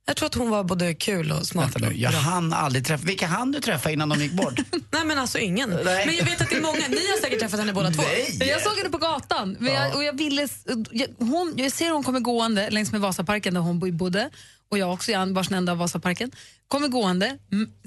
Jag 0.05 0.15
tror 0.15 0.25
att 0.27 0.35
hon 0.35 0.49
var 0.49 0.63
både 0.63 0.93
kul 0.93 1.31
och 1.31 1.45
smart. 1.47 1.65
Vänta 1.75 1.89
nu, 1.89 1.95
jag 1.95 2.11
hann 2.11 2.53
aldrig 2.53 2.85
träffa... 2.85 3.05
Vilka 3.05 3.27
hann 3.27 3.51
du 3.51 3.59
träffa 3.59 3.91
innan 3.91 4.09
de 4.09 4.19
gick 4.21 4.31
bort? 4.31 4.53
Nej 4.91 5.05
men 5.05 5.17
alltså 5.17 5.39
ingen. 5.39 5.69
Nej. 5.85 6.05
Men 6.05 6.15
jag 6.15 6.25
vet 6.25 6.41
att 6.41 6.49
det 6.49 6.55
är 6.55 6.61
många. 6.61 6.87
Ni 6.89 6.95
har 6.95 7.21
säkert 7.21 7.39
träffat 7.39 7.59
henne 7.59 7.73
båda 7.73 7.91
två. 7.91 8.01
Nej! 8.01 8.49
Jag 8.49 8.61
såg 8.61 8.77
henne 8.77 8.89
på 8.89 8.97
gatan 8.97 9.57
men 9.59 9.73
jag, 9.73 9.95
och 9.95 10.03
jag, 10.03 10.17
ville, 10.17 10.47
jag, 10.91 11.07
hon, 11.19 11.53
jag 11.57 11.71
ser 11.71 11.91
hon 11.91 12.03
kommer 12.03 12.19
gående 12.19 12.69
längs 12.69 12.91
med 12.91 13.01
Vasaparken 13.01 13.53
där 13.53 13.61
hon 13.61 13.79
bo- 13.79 13.91
bodde 13.91 14.29
och 14.71 14.77
jag 14.77 14.93
också, 14.93 15.11
jag 15.11 15.33
vars 15.33 15.51
ända 15.51 15.71
av 15.71 15.77
Vasaparken. 15.77 16.31
Kommer 16.67 16.87
gående, 16.87 17.37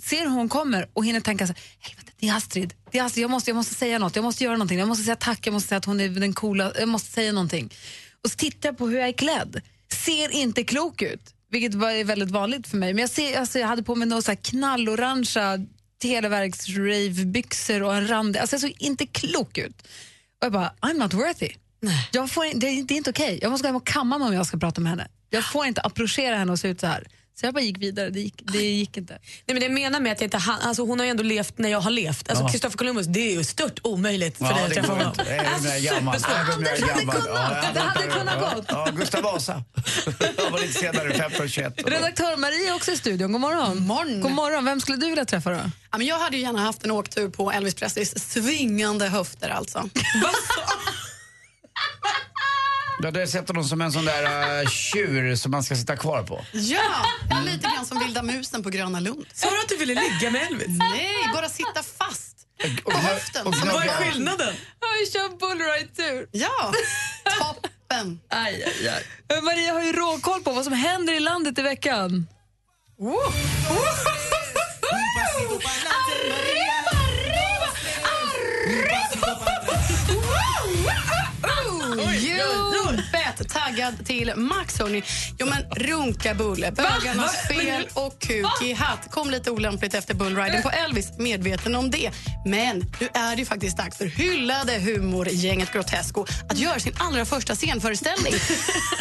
ser 0.02 0.20
hur 0.20 0.30
hon 0.30 0.48
kommer 0.48 0.88
och 0.92 1.04
hinner 1.04 1.20
tänka 1.20 1.46
så 1.46 1.52
här, 1.52 1.62
helvete 1.80 2.12
det 2.20 2.28
är 2.28 2.36
Astrid, 2.36 2.74
det 2.90 2.98
är 2.98 3.02
Astrid 3.04 3.24
jag, 3.24 3.30
måste, 3.30 3.50
jag 3.50 3.56
måste 3.56 3.74
säga 3.74 3.98
något, 3.98 4.16
jag 4.16 4.22
måste 4.22 4.44
göra 4.44 4.54
någonting, 4.54 4.78
jag 4.78 4.88
måste 4.88 5.04
säga 5.04 5.16
tack, 5.16 5.46
jag 5.46 5.52
måste 5.52 5.68
säga 5.68 5.76
att 5.78 5.84
hon 5.84 6.00
är 6.00 6.08
den 6.08 6.32
coola, 6.32 6.72
jag 6.78 6.88
måste 6.88 7.12
säga 7.12 7.32
någonting. 7.32 7.74
Och 8.24 8.30
så 8.30 8.36
tittar 8.36 8.68
jag 8.68 8.78
på 8.78 8.88
hur 8.88 8.98
jag 8.98 9.08
är 9.08 9.12
klädd, 9.12 9.60
ser 10.04 10.30
inte 10.34 10.64
klok 10.64 11.02
ut, 11.02 11.20
vilket 11.50 11.74
var 11.74 12.04
väldigt 12.04 12.30
vanligt 12.30 12.66
för 12.68 12.76
mig. 12.76 12.94
Men 12.94 13.00
jag, 13.00 13.10
ser, 13.10 13.38
alltså, 13.40 13.58
jag 13.58 13.66
hade 13.66 13.82
på 13.82 13.94
mig 13.94 14.08
några 14.08 14.22
så 14.22 14.30
här 14.30 14.38
knallorangea 14.42 15.58
televerks 16.02 16.68
ravebyxor 16.68 17.82
och 17.82 17.94
en 17.96 18.08
randig, 18.08 18.40
alltså 18.40 18.54
jag 18.54 18.60
såg 18.60 18.74
inte 18.78 19.06
klok 19.06 19.58
ut. 19.58 19.82
Och 20.40 20.44
jag 20.44 20.52
bara, 20.52 20.72
I'm 20.80 20.94
not 20.98 21.14
worthy. 21.14 21.48
Jag 22.12 22.30
får, 22.30 22.58
det, 22.60 22.66
är- 22.68 22.82
det 22.82 22.94
är 22.94 22.96
inte 22.96 23.10
okej. 23.10 23.38
Jag 23.42 23.50
måste 23.50 23.62
gå 23.62 23.68
hem 23.68 23.76
och 23.76 23.86
kamma 23.86 24.18
mig 24.18 24.28
om 24.28 24.34
jag 24.34 24.46
ska 24.46 24.58
prata 24.58 24.80
med 24.80 24.90
henne. 24.90 25.08
Jag 25.30 25.44
får 25.52 25.66
inte 25.66 25.80
approchera 25.80 26.36
henne 26.36 26.52
och 26.52 26.58
se 26.58 26.68
ut 26.68 26.80
så 26.80 26.86
här. 26.86 27.06
Så 27.40 27.46
jag 27.46 27.54
bara 27.54 27.60
gick 27.60 27.78
vidare, 27.78 28.10
det 28.10 28.20
gick, 28.20 28.42
det 28.52 28.58
gick 28.58 28.96
inte. 28.96 29.12
Nej, 29.12 29.20
men 29.46 29.56
det 29.56 29.64
jag 29.64 29.72
menar 29.72 30.00
med 30.00 30.12
att 30.12 30.20
jag 30.20 30.26
inte 30.26 30.36
han, 30.36 30.60
alltså 30.60 30.82
hon 30.82 30.98
har 30.98 31.06
ju 31.06 31.10
ändå 31.10 31.22
levt 31.22 31.58
när 31.58 31.68
jag 31.68 31.80
har 31.80 31.90
levt. 31.90 32.30
Alltså 32.30 32.48
Kristoffer 32.48 32.78
Columbus, 32.78 33.06
det 33.06 33.20
är 33.20 33.32
ju 33.32 33.44
stört 33.44 33.80
omöjligt 33.82 34.38
för 34.38 34.44
dig 34.44 34.62
att 34.62 34.68
det 34.68 34.74
träffa 34.74 34.92
honom. 34.92 35.12
jag 35.16 35.26
är 35.26 35.44
hade 35.44 35.72
kunnat. 36.00 36.22
jag 36.28 37.74
Det 37.74 37.80
hade 37.80 38.06
kunnat 38.06 38.34
ja, 38.40 38.54
gått. 38.54 38.64
Ja, 38.68 38.88
Gustav 38.96 39.22
Vasa. 39.22 39.64
Jag 40.36 40.50
var 40.50 40.60
lite 40.60 40.72
senare, 40.72 41.08
1521. 41.08 41.74
Redaktör 41.86 42.36
Maria 42.36 42.70
är 42.70 42.74
också 42.74 42.92
i 42.92 42.96
studion, 42.96 43.32
god 43.32 43.40
morgon. 43.40 43.86
Morgon. 43.86 44.20
God 44.20 44.32
morgon. 44.32 44.64
Vem 44.64 44.80
skulle 44.80 44.98
du 44.98 45.08
vilja 45.08 45.24
träffa 45.24 45.50
då? 45.50 45.70
Ja, 45.90 45.98
men 45.98 46.06
jag 46.06 46.18
hade 46.18 46.36
ju 46.36 46.42
gärna 46.42 46.60
haft 46.60 46.84
en 46.84 46.90
åktur 46.90 47.28
på 47.28 47.52
Elvis 47.52 47.74
Presleys 47.74 48.32
svingande 48.32 49.08
höfter. 49.08 49.48
Alltså. 49.48 49.88
Du 52.98 53.06
hade 53.06 53.26
sett 53.26 53.48
honom 53.48 53.64
som 53.64 53.80
en 53.80 53.92
sån 53.92 54.04
där 54.04 54.60
uh, 54.62 54.68
tjur 54.68 55.36
som 55.36 55.50
man 55.50 55.62
ska 55.62 55.76
sitta 55.76 55.96
kvar 55.96 56.22
på. 56.22 56.44
Ja, 56.52 56.80
lite 57.44 57.68
grann 57.74 57.86
som 57.86 57.98
vilda 57.98 58.22
musen 58.22 58.62
på 58.62 58.70
Gröna 58.70 59.00
Lund. 59.00 59.26
Sa 59.32 59.50
du 59.50 59.60
att 59.60 59.68
du 59.68 59.76
ville 59.76 59.94
ligga 59.94 60.30
med 60.30 60.42
Elvis? 60.50 60.68
Nej, 60.68 61.30
bara 61.34 61.48
sitta 61.48 61.82
fast 61.98 62.36
Och, 62.84 62.92
på 62.92 62.98
höften. 62.98 63.46
och 63.46 63.54
som 63.54 63.68
Vad 63.68 63.84
är 63.84 63.88
skillnaden? 63.88 64.54
Vi 65.00 65.10
kör 65.12 65.28
bullride-tur. 65.38 66.28
Ja, 66.32 66.72
toppen. 67.38 68.20
Aj, 68.28 68.64
aj, 68.64 68.88
aj. 69.28 69.42
Maria 69.42 69.72
har 69.72 69.82
ju 69.82 69.92
råkoll 69.92 70.42
på 70.42 70.52
vad 70.52 70.64
som 70.64 70.72
händer 70.72 71.12
i 71.12 71.20
landet 71.20 71.58
i 71.58 71.62
veckan. 71.62 72.26
Djupet 82.20 83.48
taggad 83.48 84.06
till 84.06 84.32
max, 84.36 84.78
hörni. 84.78 85.02
Jo, 85.38 85.46
men 85.46 85.62
runka 85.70 86.34
bulle, 86.34 86.72
bögarnas 86.72 87.48
fel 87.48 87.88
och 87.94 88.20
kuk 88.20 88.46
i 88.62 88.72
hatt. 88.72 89.10
Kom 89.10 89.30
lite 89.30 89.50
olämpligt 89.50 89.94
efter 89.94 90.14
bullriden 90.14 90.62
på 90.62 90.70
Elvis, 90.70 91.18
medveten 91.18 91.74
om 91.74 91.90
det. 91.90 92.10
Men 92.44 92.84
nu 93.00 93.08
är 93.14 93.30
det 93.30 93.36
ju 93.36 93.44
faktiskt 93.46 93.76
dags 93.76 93.96
för 93.96 94.04
hyllade 94.06 94.78
humorgänget 94.78 95.72
Grotesco 95.72 96.26
att 96.48 96.58
göra 96.58 96.78
sin 96.78 96.94
allra 96.98 97.24
första 97.24 97.54
scenföreställning. 97.54 98.32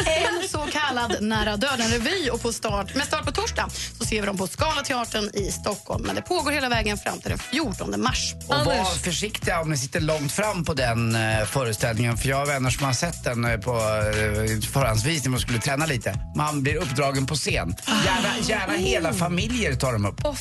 En 0.06 0.48
så 0.48 0.58
kallad 0.72 1.16
nära 1.20 1.56
döden-revy 1.56 2.30
och 2.30 2.42
på 2.42 2.52
start, 2.52 2.94
med 2.94 3.06
start 3.06 3.24
på 3.24 3.32
torsdag 3.32 3.68
så 3.98 4.04
ser 4.04 4.20
vi 4.20 4.26
dem 4.26 4.36
på 4.36 4.46
Scalateatern 4.46 5.30
i 5.34 5.52
Stockholm. 5.52 6.04
Men 6.06 6.14
det 6.14 6.22
pågår 6.22 6.50
hela 6.50 6.68
vägen 6.68 6.98
fram 6.98 7.20
till 7.20 7.30
den 7.30 7.38
14 7.38 8.00
mars. 8.02 8.34
Och 8.46 8.54
var 8.66 8.84
försiktiga 8.84 9.60
om 9.60 9.70
ni 9.70 9.76
sitter 9.76 10.00
långt 10.00 10.32
fram 10.32 10.64
på 10.64 10.74
den 10.74 11.14
eh, 11.14 11.44
föreställningen. 11.44 12.16
För 12.16 12.28
jag 12.36 12.46
har 12.46 12.46
vänner 12.46 12.70
som 12.70 12.86
har 12.86 12.92
sett 12.92 13.24
den 13.24 13.44
eh, 13.44 13.56
på 13.56 13.72
uh, 13.72 14.60
förhandsvisning 14.60 15.34
och 15.34 15.40
skulle 15.40 15.58
träna 15.58 15.86
lite. 15.86 16.14
Man 16.36 16.62
blir 16.62 16.76
uppdragen 16.76 17.26
på 17.26 17.34
scen. 17.34 17.74
Gärna, 17.86 18.38
gärna 18.42 18.72
hela 18.72 19.12
familjer 19.12 19.74
tar 19.74 19.92
de 19.92 20.06
upp. 20.06 20.24
Oh. 20.24 20.34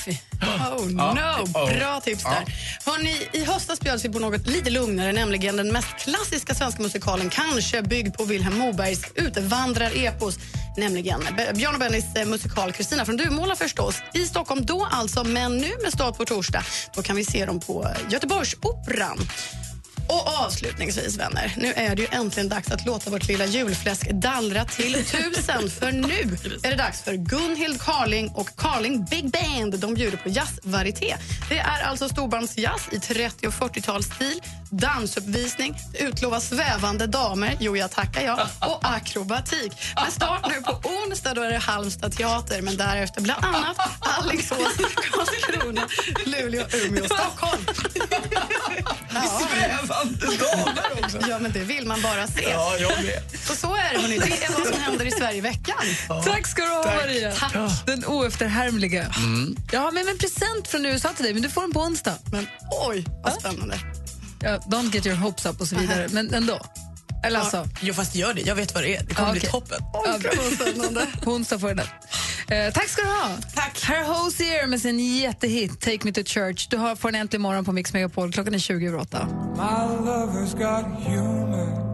Oh 0.72 0.88
no, 0.92 1.68
bra 1.80 2.02
tips 2.02 2.24
där. 2.24 2.46
Hörrni, 2.86 3.28
I 3.34 3.46
höstas 3.46 3.80
bjöds 3.80 4.06
vi 4.06 4.10
på 4.10 4.20
något 4.20 4.48
lite 4.48 4.70
lugnare, 4.70 5.12
nämligen 5.12 5.56
den 5.56 5.72
mest 5.72 5.88
klassiska 6.00 6.56
svenska 6.56 6.82
musikalen, 6.82 7.30
kanske 7.30 7.82
byggd 7.82 8.18
på 8.18 8.24
Vilhelm 8.24 8.58
Mobergs 8.58 9.02
utvandrar-epos, 9.16 10.40
nämligen 10.78 11.22
Björn 11.56 11.74
och 11.74 11.80
Bennys 11.80 12.16
eh, 12.16 12.25
musikal 12.25 12.72
Kristina 12.72 13.06
från 13.06 13.18
Duvemåla 13.18 13.56
förstås, 13.56 13.96
i 14.14 14.25
Stockholm 14.25 14.66
då 14.66 14.88
alltså, 14.92 15.24
men 15.24 15.58
nu 15.58 15.72
med 15.84 15.94
start 15.94 16.18
på 16.18 16.25
torsdag. 16.25 16.64
Då 16.96 17.02
kan 17.02 17.16
vi 17.16 17.25
se 17.25 17.46
dem 17.46 17.60
på 17.60 17.84
eh, 17.84 18.12
Göteborgsoperan. 18.12 19.18
Och 20.08 20.28
avslutningsvis, 20.46 21.18
vänner, 21.18 21.54
nu 21.58 21.74
är 21.76 21.96
det 21.96 22.02
ju 22.02 22.08
äntligen 22.12 22.50
dags 22.50 22.72
att 22.72 22.86
låta 22.86 23.10
vårt 23.10 23.28
lilla 23.28 23.46
julfläsk 23.46 24.10
dallra 24.12 24.66
till 24.66 24.94
tusen. 24.94 25.70
För 25.80 25.92
nu 25.92 26.38
är 26.64 26.70
det 26.70 26.76
dags 26.76 27.02
för 27.02 27.14
Gunhild 27.14 27.82
Carling 27.82 28.30
och 28.30 28.56
Carling 28.58 29.06
Big 29.06 29.32
Band. 29.32 29.80
De 29.80 29.94
bjuder 29.94 30.18
på 30.18 30.30
jazzvarieté. 30.30 31.16
Det 31.50 31.58
är 31.58 31.82
alltså 31.84 32.10
storbandsjazz 32.10 32.90
i 32.92 33.00
30 33.00 33.48
och 33.48 33.54
40-talsstil, 33.54 34.42
dansuppvisning, 34.77 35.77
utlovas 35.94 36.48
svävande 36.48 37.08
damer, 37.08 37.58
jo 37.60 37.77
jag 37.77 37.91
tackar 37.91 38.22
jag, 38.22 38.39
och 38.60 38.79
akrobatik. 38.82 39.72
Med 39.96 40.13
start 40.13 40.46
nu 40.48 40.62
på 40.62 40.89
onsdag 40.89 41.34
då 41.34 41.41
är 41.41 41.51
det 41.51 41.58
Halmstad 41.58 42.12
teater, 42.12 42.62
men 42.62 42.77
därefter 42.77 43.22
bland 43.22 43.46
annat 43.46 43.77
Alingsås, 44.00 44.58
Karlskrona, 45.12 45.88
Luleå, 46.25 46.65
Umeå 46.74 47.03
och 47.03 47.12
Stockholm. 47.12 47.65
Ja. 49.13 49.22
Svävande 49.22 50.25
damer 50.25 51.03
också. 51.03 51.20
Ja, 51.29 51.39
men 51.39 51.51
det 51.51 51.60
vill 51.60 51.88
man 51.88 52.01
bara 52.01 52.27
se. 52.27 52.44
Ja, 52.50 52.77
jag 52.79 53.03
med. 53.03 53.22
Och 53.50 53.58
så 53.58 53.75
är 53.75 53.94
det, 53.94 54.00
hörni. 54.00 54.17
Det 54.17 54.44
är 54.44 54.53
vad 54.58 54.67
som 54.67 54.82
händer 54.82 55.05
i 55.05 55.12
Sverige 55.12 55.38
i 55.38 55.41
veckan. 55.41 55.77
Tack 56.25 56.48
ska 56.48 56.62
du 56.62 56.70
ha, 56.70 56.86
Maria. 56.86 57.32
Tack. 57.32 57.53
Den 57.86 58.05
oefterhärmliga. 58.05 59.05
Jag 59.72 59.79
har 59.79 59.91
med 59.91 60.05
mig 60.05 60.12
en 60.12 60.17
present 60.17 60.67
från 60.67 60.86
USA 60.86 61.10
till 61.10 61.24
dig, 61.24 61.34
men 61.34 61.44
du 61.44 61.50
får 61.50 61.62
den 61.62 61.74
på 61.74 61.79
onsdag. 61.79 62.13
Men 62.32 62.48
oj, 62.88 63.05
vad 63.24 63.34
spännande. 63.34 63.79
Ja, 64.46 64.58
don't 64.58 64.94
get 64.96 65.06
your 65.06 65.16
hopes 65.18 65.46
up 65.46 65.62
och 65.62 65.68
så 65.68 65.75
vidare, 65.75 66.08
men 66.12 66.34
ändå. 66.34 66.60
Eller 67.24 67.40
alltså, 67.40 67.68
Jo 67.82 67.94
fast 67.94 68.16
gör 68.16 68.34
det, 68.34 68.42
jag 68.42 68.56
vet 68.56 68.74
vad 68.74 68.84
det 68.84 68.96
är. 68.96 69.04
Det 69.04 69.14
kommer 69.16 69.28
Ja, 69.30 69.32
bli 69.34 69.40
okej. 69.40 69.52
toppen. 69.52 69.78
ja, 69.94 70.18
bra. 70.92 71.02
på 71.24 71.32
onsdag 71.32 71.60
får 71.60 71.68
du 71.68 71.74
den. 71.74 71.88
Eh, 72.48 72.74
tack 72.74 72.88
ska 72.90 73.02
du 73.02 73.08
ha. 73.08 73.30
Tack. 73.56 73.82
Här 73.84 73.96
är 73.98 74.04
Hosier 74.04 74.68
med 74.68 74.82
sin 74.82 75.00
jättehit 75.18 75.82
Take 75.82 76.00
Me 76.04 76.12
To 76.12 76.22
Church. 76.25 76.68
Du 76.70 76.78
har, 76.78 76.96
får 76.96 77.12
den 77.12 77.22
äntligen 77.22 77.42
imorgon 77.42 77.66
på 77.66 77.72
Mix 77.72 77.94
Megapol. 77.94 78.32
Klockan 78.34 78.54
är 78.54 78.60
20 78.60 78.88
över 78.88 78.98
8. 79.00 79.28
My 79.56 79.62
lover's 80.10 80.52
got 80.58 81.04
humor. 81.08 81.86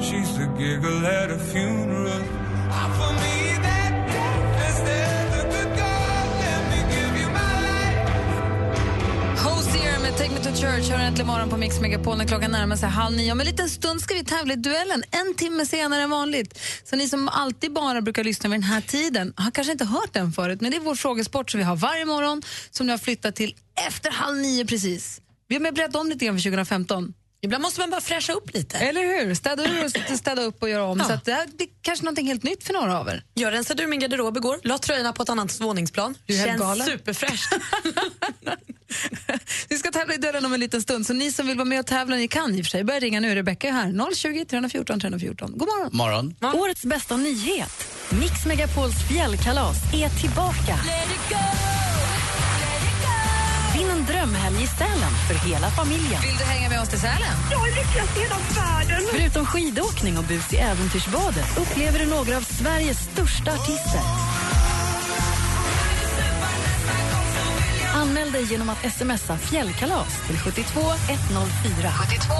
She's 0.00 0.36
the 0.36 0.62
giggle 0.64 1.24
at 1.24 1.30
a 1.30 1.38
funeral. 1.52 2.22
Take 10.18 10.30
Me 10.30 10.38
To 10.38 10.50
Church 10.50 10.90
har 10.90 10.98
äntligen 10.98 11.30
imorgon 11.30 11.50
på 11.50 11.56
Mix 11.56 11.80
Megapol 11.80 12.18
när 12.18 12.24
klockan 12.24 12.50
närmar 12.50 12.76
sig 12.76 12.88
halv 12.88 13.16
nio. 13.16 13.32
Om 13.32 13.40
en 13.40 13.46
liten 13.46 13.68
stund 13.68 14.00
ska 14.00 14.14
vi 14.14 14.24
tävla 14.24 14.52
i 14.52 14.56
duellen, 14.56 15.04
en 15.10 15.34
timme 15.34 15.66
senare 15.66 16.02
än 16.02 16.10
vanligt. 16.10 16.60
Så 16.84 16.96
ni 16.96 17.08
som 17.08 17.28
alltid 17.28 17.72
bara 17.72 18.00
brukar 18.00 18.24
lyssna 18.24 18.50
vid 18.50 18.60
den 18.60 18.62
här 18.62 18.80
tiden 18.80 19.32
har 19.36 19.50
kanske 19.50 19.72
inte 19.72 19.84
hört 19.84 20.12
den 20.12 20.32
förut, 20.32 20.60
men 20.60 20.70
det 20.70 20.76
är 20.76 20.80
vår 20.80 20.94
frågesport 20.94 21.50
som 21.50 21.58
vi 21.58 21.64
har 21.64 21.76
varje 21.76 22.04
morgon 22.04 22.42
som 22.70 22.86
nu 22.86 22.92
har 22.92 22.98
flyttat 22.98 23.36
till 23.36 23.54
efter 23.86 24.10
halv 24.10 24.36
nio 24.36 24.64
precis. 24.64 25.20
Vi 25.48 25.54
har 25.54 25.72
berättat 25.72 25.96
om 25.96 26.08
lite 26.08 26.24
grann 26.24 26.36
för 26.36 26.42
2015. 26.42 27.14
Ibland 27.40 27.62
måste 27.62 27.80
man 27.80 27.90
bara 27.90 28.00
fräscha 28.00 28.32
upp 28.32 28.54
lite. 28.54 28.78
Eller 28.78 29.00
hur? 29.00 29.34
Städa 29.34 29.64
ur 29.64 29.84
och 29.84 30.18
städa 30.18 30.42
upp 30.42 30.62
och 30.62 30.68
göra 30.68 30.84
om. 30.84 30.98
Ja. 30.98 31.04
Så 31.04 31.20
det 31.24 31.32
här 31.32 31.46
blir 31.56 31.68
kanske 31.82 32.04
någonting 32.04 32.26
helt 32.26 32.42
nytt 32.42 32.64
för 32.64 32.72
några 32.72 33.00
av 33.00 33.08
er. 33.08 33.22
Jag 33.34 33.52
rensade 33.52 33.82
ur 33.82 33.86
min 33.86 34.00
garderob 34.00 34.36
igår, 34.36 34.60
la 34.62 34.78
tröjorna 34.78 35.12
på 35.12 35.22
ett 35.22 35.28
annat 35.28 35.60
våningsplan. 35.60 36.14
Du 36.26 36.34
Känns 36.34 36.84
superfräscht. 36.84 37.52
Vi 39.68 39.78
ska 39.78 39.90
tävla 39.90 40.14
i 40.14 40.16
duellen 40.16 40.44
om 40.44 40.52
en 40.52 40.60
liten 40.60 40.82
stund, 40.82 41.06
så 41.06 41.12
ni 41.12 41.32
som 41.32 41.46
vill 41.46 41.56
vara 41.56 41.64
med 41.64 41.80
och 41.80 41.86
tävla, 41.86 42.16
ni 42.16 42.28
kan 42.28 42.54
i 42.54 42.60
och 42.60 42.64
för 42.64 42.70
sig 42.70 42.84
börja 42.84 43.00
ringa 43.00 43.20
nu. 43.20 43.34
Rebecka 43.34 43.68
är 43.68 43.72
här, 43.72 44.14
020 44.14 44.44
314 44.44 45.00
314. 45.00 45.52
God 45.56 45.68
morgon! 45.68 45.90
Morgon. 45.92 46.60
Årets 46.60 46.84
bästa 46.84 47.16
nyhet. 47.16 47.88
Mix 48.10 48.46
Megapols 48.46 48.94
fjällkalas 49.08 49.76
är 49.94 50.20
tillbaka. 50.20 50.78
Vinn 53.78 53.90
en 53.90 54.04
drömhelg 54.04 54.62
i 54.62 54.66
Sälen 54.66 55.12
för 55.28 55.48
hela 55.48 55.70
familjen. 55.70 56.20
Vill 56.22 56.36
du 56.38 56.44
hänga 56.44 56.68
med 56.68 56.80
oss 56.82 56.88
till 56.88 57.00
Sälen? 57.00 57.36
Förutom 59.10 59.46
skidåkning 59.46 60.18
och 60.18 60.24
bus 60.24 60.52
i 60.52 60.56
äventyrsbadet 60.56 61.58
upplever 61.58 61.98
du 61.98 62.06
några 62.06 62.36
av 62.36 62.40
Sveriges 62.40 62.98
största 62.98 63.52
artister. 63.52 64.00
Dig 68.38 68.46
genom 68.52 68.68
att 68.68 68.92
smsa 68.92 69.36
fjällkalas 69.36 70.26
till 70.26 70.38
72 70.38 70.80
104. 70.80 71.90
72 72.00 72.34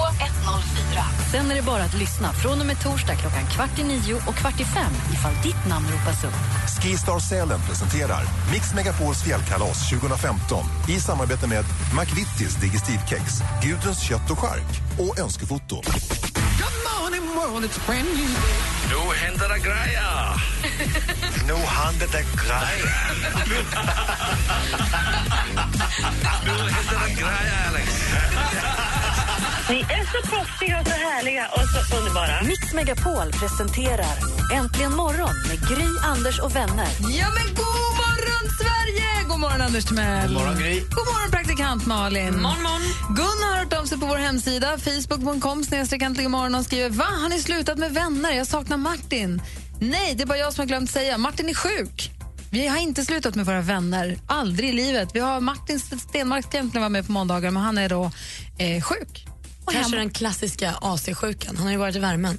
104. 0.45 1.03
Sen 1.33 1.51
är 1.51 1.55
det 1.55 1.63
bara 1.63 1.83
att 1.83 1.95
lyssna 1.95 2.33
från 2.33 2.61
och 2.61 2.67
med 2.67 2.79
torsdag 2.81 3.15
klockan 3.15 3.47
kvart 3.55 3.79
i 3.79 3.85
nio 3.85 4.15
och 4.29 4.35
kvart 4.41 4.61
i 4.61 4.65
fem 4.65 4.93
ifall 5.15 5.35
ditt 5.47 5.63
namn 5.69 5.87
ropas 5.87 6.25
upp. 6.25 6.39
Skistar 6.83 7.19
Sälen 7.19 7.61
presenterar 7.69 8.23
Mix 8.53 8.75
Megapols 8.75 9.23
fjällkalas 9.25 9.91
2015 9.91 10.65
i 10.89 11.01
samarbete 11.01 11.47
med 11.47 11.65
McVittys 11.99 12.55
Digestivkex, 12.63 13.25
Gudruns 13.63 14.03
kött 14.09 14.31
och 14.31 14.39
skark 14.39 14.71
och 14.99 15.19
Önskefoto. 15.19 15.77
Nu 17.49 19.15
händer 19.17 19.49
det 19.49 19.59
grejer! 19.59 20.41
Nu 21.47 21.55
händer 21.55 22.07
det 22.13 22.25
grejer. 22.45 22.93
Nu 26.45 26.51
händer 26.53 26.99
det 27.07 27.15
grejer, 27.15 27.69
Alex! 27.69 27.89
Ni 29.71 29.81
är 29.81 30.05
så 30.05 30.29
proffsiga 30.29 30.81
och 30.81 30.87
så 30.87 30.93
härliga 30.93 31.47
och 31.49 31.87
så 31.89 31.97
underbara. 31.97 32.43
Mix 32.43 32.73
Megapol 32.75 33.33
presenterar 33.33 34.17
Äntligen 34.55 34.97
morgon 34.97 35.35
med 35.49 35.69
Gry, 35.69 35.89
Anders 36.05 36.41
och 36.41 36.57
vänner. 36.57 36.89
Ja, 37.01 37.27
men 37.35 37.55
god 37.55 37.98
Sverige! 38.89 39.25
God 39.29 39.41
morgon, 39.41 39.61
Anders 39.61 39.85
Timell. 39.85 40.29
God 40.29 40.33
morgon, 40.37 40.57
Gry. 40.59 40.81
God 40.81 41.07
morgon, 41.07 41.31
praktikant 41.31 41.87
Malin. 41.87 42.43
Morgon, 42.43 42.63
morgon. 42.63 42.81
Gunnar 43.17 43.51
har 43.53 43.59
hört 43.59 43.73
av 43.73 43.85
sig 43.85 43.99
på 43.99 44.07
vår 44.07 44.17
hemsida, 44.17 44.79
facebook.com 44.79 45.65
äntligen 46.03 46.31
morgon 46.31 46.55
och 46.55 46.65
skriver 46.65 46.91
Va, 46.91 47.05
har 47.05 47.29
ni 47.29 47.41
slutat 47.41 47.79
med 47.79 47.93
vänner? 47.95 48.33
Jag 48.33 48.47
saknar 48.47 48.77
Martin. 48.77 49.43
Nej, 49.81 50.15
det 50.15 50.23
är 50.23 50.27
bara 50.27 50.39
jag 50.39 50.53
som 50.53 50.63
har 50.63 50.67
glömt 50.67 50.91
säga. 50.91 51.19
Martin 51.19 51.49
är 51.49 51.55
sjuk. 51.55 52.11
Vi 52.51 52.67
har 52.69 52.79
inte 52.79 53.05
slutat 53.05 53.35
med 53.35 53.47
våra 53.47 53.61
vänner. 53.61 54.19
Aldrig 54.27 54.71
i 54.71 54.73
livet. 54.73 55.09
Vi 55.15 55.21
har 55.21 55.41
Martin 55.41 55.81
Stenmark 55.81 56.45
ska 56.45 56.57
egentligen 56.57 56.83
vara 56.83 56.89
med 56.89 57.07
på 57.07 57.13
måndagar, 57.13 57.51
men 57.51 57.63
han 57.63 57.79
är 57.79 57.89
då 57.89 58.11
eh, 58.59 58.83
sjuk. 58.83 59.27
Och 59.65 59.73
Kanske 59.73 59.91
hemma. 59.91 60.03
den 60.03 60.11
klassiska 60.11 60.75
AC-sjukan. 60.81 61.57
Han 61.57 61.65
har 61.67 61.73
ju 61.73 61.79
varit 61.79 61.97
i 61.97 61.99
värmen. 61.99 62.39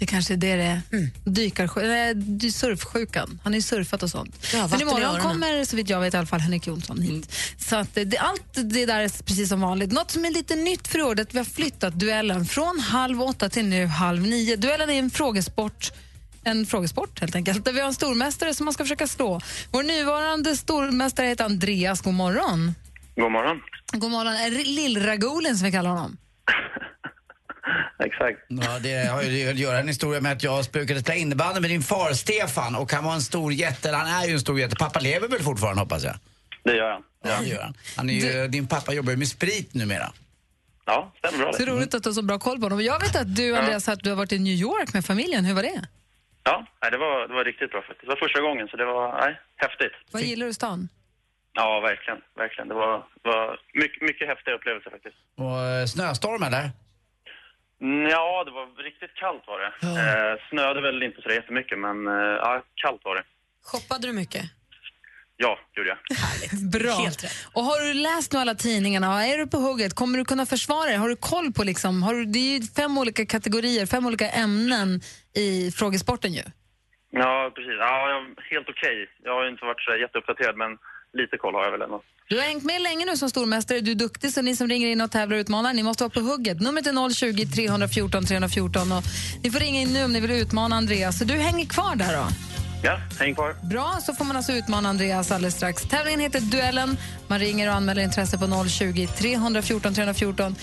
Det 0.00 0.06
kanske 0.06 0.32
är 0.34 0.36
det 0.36 0.56
det 0.56 0.62
är. 0.62 0.80
Dykarsjuk- 1.24 1.86
nej, 1.86 2.14
dy- 2.14 2.50
surfsjukan. 2.52 3.40
Han 3.44 3.52
har 3.52 3.56
ju 3.56 3.62
surfat 3.62 4.02
och 4.02 4.10
sånt. 4.10 4.46
Ja, 4.52 4.68
Men 4.70 4.80
imorgon 4.80 5.20
kommer, 5.20 5.64
så 5.64 5.76
vitt 5.76 5.88
jag 5.90 6.00
vet, 6.00 6.14
i 6.14 6.16
alla 6.16 6.26
fall 6.26 6.40
Henrik 6.40 6.66
Jonsson 6.66 7.02
hit. 7.02 7.32
Så 7.58 7.76
att 7.76 7.94
det, 7.94 8.18
allt 8.18 8.42
det 8.54 8.86
där 8.86 9.00
är 9.00 9.08
precis 9.24 9.48
som 9.48 9.60
vanligt. 9.60 9.92
Något 9.92 10.10
som 10.10 10.24
är 10.24 10.30
lite 10.30 10.54
nytt 10.56 10.88
för 10.88 11.02
året, 11.02 11.34
vi 11.34 11.38
har 11.38 11.44
flyttat 11.44 11.94
duellen 11.94 12.44
från 12.44 12.80
halv 12.80 13.22
åtta 13.22 13.48
till 13.48 13.64
nu 13.64 13.86
halv 13.86 14.22
nio. 14.22 14.56
Duellen 14.56 14.90
är 14.90 14.98
en 14.98 15.10
frågesport 15.10 15.92
en 16.44 16.66
frågesport 16.66 17.20
helt 17.20 17.34
enkelt, 17.36 17.64
där 17.64 17.72
vi 17.72 17.80
har 17.80 17.86
en 17.88 17.94
stormästare 17.94 18.54
som 18.54 18.64
man 18.64 18.74
ska 18.74 18.84
försöka 18.84 19.06
slå. 19.06 19.40
Vår 19.70 19.82
nuvarande 19.82 20.56
stormästare 20.56 21.26
heter 21.26 21.44
Andreas. 21.44 22.00
God 22.00 22.14
morgon. 22.14 22.74
God 23.16 23.32
morgon. 23.32 23.60
God 23.92 24.10
morgon. 24.10 24.32
Är 24.34 24.50
det 24.50 24.64
Lill-Ragulen 24.64 25.56
som 25.58 25.64
vi 25.66 25.72
kallar 25.72 25.90
honom? 25.90 26.16
Exakt. 28.04 28.38
Ja, 28.48 28.78
det 28.78 29.08
har 29.08 29.22
ju 29.22 29.50
att 29.50 29.56
göra 29.58 29.78
en 29.78 29.88
historia 29.88 30.20
med 30.20 30.32
att 30.32 30.42
jag 30.42 30.64
brukade 30.72 31.00
spela 31.00 31.16
innebandy 31.16 31.60
med 31.60 31.70
din 31.70 31.82
far 31.82 32.12
Stefan 32.12 32.74
och 32.76 32.92
han 32.92 33.04
var 33.04 33.14
en 33.14 33.20
stor 33.20 33.52
jätte, 33.52 33.90
han 33.90 34.22
är 34.22 34.26
ju 34.26 34.32
en 34.32 34.40
stor 34.40 34.60
jätte. 34.60 34.76
Pappa 34.76 35.00
lever 35.00 35.28
väl 35.28 35.42
fortfarande 35.42 35.80
hoppas 35.82 36.04
jag? 36.04 36.14
Det 36.62 36.76
gör 36.76 36.90
han. 36.90 37.02
Ja, 37.24 37.36
det 37.40 37.46
gör 37.46 37.62
han. 37.62 37.74
han 37.96 38.10
är 38.10 38.14
ju, 38.14 38.48
Din 38.48 38.66
pappa 38.66 38.92
jobbar 38.92 39.10
ju 39.10 39.16
med 39.16 39.28
sprit 39.28 39.74
numera. 39.74 40.12
Ja, 40.86 41.12
stämmer 41.18 41.38
bra 41.38 41.52
Så 41.52 41.64
det. 41.64 41.70
roligt 41.70 41.94
att 41.94 42.02
du 42.02 42.08
har 42.08 42.14
så 42.14 42.22
bra 42.22 42.38
koll 42.38 42.58
på 42.58 42.64
honom. 42.64 42.80
Jag 42.80 43.00
vet 43.00 43.16
att 43.16 43.36
du, 43.36 43.56
Andreas, 43.56 43.88
att 43.88 44.00
du 44.00 44.10
har 44.10 44.16
varit 44.16 44.32
i 44.32 44.38
New 44.38 44.54
York 44.54 44.94
med 44.94 45.04
familjen. 45.04 45.44
Hur 45.44 45.54
var 45.54 45.62
det? 45.62 45.88
Ja, 46.44 46.66
det 46.90 46.98
var, 46.98 47.28
det 47.28 47.34
var 47.34 47.44
riktigt 47.44 47.70
bra 47.70 47.80
faktiskt. 47.80 48.00
Det 48.00 48.06
var 48.08 48.16
första 48.16 48.40
gången 48.40 48.68
så 48.68 48.76
det 48.76 48.84
var 48.84 49.20
nej, 49.20 49.40
häftigt. 49.56 49.92
Vad 50.12 50.22
gillar 50.22 50.46
du 50.46 50.52
stan? 50.54 50.88
Ja, 51.52 51.80
verkligen. 51.80 52.18
Verkligen. 52.36 52.68
Det 52.68 52.74
var, 52.74 53.04
var 53.22 53.60
mycket, 53.74 54.02
mycket 54.02 54.28
häftiga 54.28 54.54
upplevelser 54.54 54.90
faktiskt. 54.90 55.16
Och 55.36 55.58
eh, 55.58 55.86
snöstorm 55.86 56.42
eller? 56.42 56.70
Ja, 58.10 58.44
det 58.44 58.50
var 58.50 58.82
riktigt 58.84 59.14
kallt 59.14 59.42
var 59.46 59.58
det. 59.60 59.72
Eh, 60.00 60.48
snöade 60.50 60.80
väl 60.80 61.02
inte 61.02 61.22
så 61.22 61.30
jättemycket 61.30 61.78
men 61.78 62.06
eh, 62.06 62.14
ja, 62.14 62.62
kallt 62.74 63.00
var 63.04 63.14
det. 63.14 63.24
Shoppade 63.64 64.06
du 64.06 64.12
mycket? 64.12 64.44
Ja, 65.36 65.58
gjorde 65.76 65.88
jag. 65.88 65.98
Bra. 66.80 66.94
Helt 66.94 67.24
rätt. 67.24 67.48
Och 67.54 67.62
har 67.62 67.80
du 67.86 67.94
läst 67.94 68.32
nu 68.32 68.38
alla 68.38 68.54
tidningarna? 68.54 69.26
Är 69.26 69.38
du 69.38 69.46
på 69.46 69.56
hugget? 69.56 69.94
Kommer 69.94 70.18
du 70.18 70.24
kunna 70.24 70.46
försvara 70.46 70.86
dig? 70.86 70.96
Har 70.96 71.08
du 71.08 71.16
koll 71.16 71.52
på 71.52 71.64
liksom, 71.64 72.02
har 72.02 72.14
du, 72.14 72.24
det 72.24 72.38
är 72.38 72.58
ju 72.58 72.62
fem 72.62 72.98
olika 72.98 73.26
kategorier, 73.26 73.86
fem 73.86 74.06
olika 74.06 74.28
ämnen 74.30 75.00
i 75.36 75.70
frågesporten 75.70 76.32
ju. 76.32 76.42
Ja, 77.10 77.52
precis. 77.54 77.76
Ja, 77.78 78.10
jag, 78.10 78.20
helt 78.50 78.68
okej. 78.68 79.08
Jag 79.24 79.34
har 79.34 79.44
ju 79.44 79.50
inte 79.50 79.64
varit 79.64 79.80
så 79.80 79.96
jätteuppdaterad 79.96 80.56
men 80.56 80.78
lite 81.12 81.36
koll 81.36 81.54
har 81.54 81.64
jag 81.64 81.72
väl 81.72 81.82
ändå. 81.82 82.02
Du 82.28 82.36
har 82.36 82.44
hängt 82.44 82.64
med 82.64 82.82
länge 82.82 83.04
nu 83.04 83.16
som 83.16 83.30
stormästare. 83.30 83.80
Du 83.80 83.90
är 83.90 83.94
duktig, 83.94 84.32
så 84.32 84.42
ni 84.42 84.56
som 84.56 84.68
ringer 84.68 84.88
in 84.88 85.00
och 85.00 85.10
tävlar 85.10 85.36
och 85.36 85.40
utmanar, 85.40 85.72
ni 85.72 85.82
måste 85.82 86.04
vara 86.04 86.10
på 86.10 86.20
hugget. 86.20 86.60
Numret 86.60 86.86
är 86.86 87.14
020 87.14 87.46
314 87.46 88.24
314 88.26 88.92
och 88.92 89.04
ni 89.42 89.50
får 89.50 89.60
ringa 89.60 89.80
in 89.80 89.92
nu 89.92 90.04
om 90.04 90.12
ni 90.12 90.20
vill 90.20 90.30
utmana 90.30 90.76
Andreas. 90.76 91.18
Så 91.18 91.24
du 91.24 91.34
hänger 91.34 91.66
kvar 91.66 91.96
där 91.96 92.16
då. 92.16 92.26
Ja, 92.82 93.00
häng 93.18 93.34
kvar. 93.34 93.56
Bra, 93.62 93.98
så 94.02 94.14
får 94.14 94.24
man 94.24 94.36
alltså 94.36 94.52
utmana 94.52 94.88
Andreas 94.88 95.30
alldeles 95.30 95.54
strax. 95.54 95.82
Tävlingen 95.82 96.20
heter 96.20 96.40
Duellen. 96.40 96.96
Man 97.28 97.38
ringer 97.38 97.68
och 97.68 97.74
anmäler 97.74 98.02
intresse 98.02 98.38
på 98.38 98.68
020 98.68 99.06
314 99.06 99.94
314. 99.94 100.56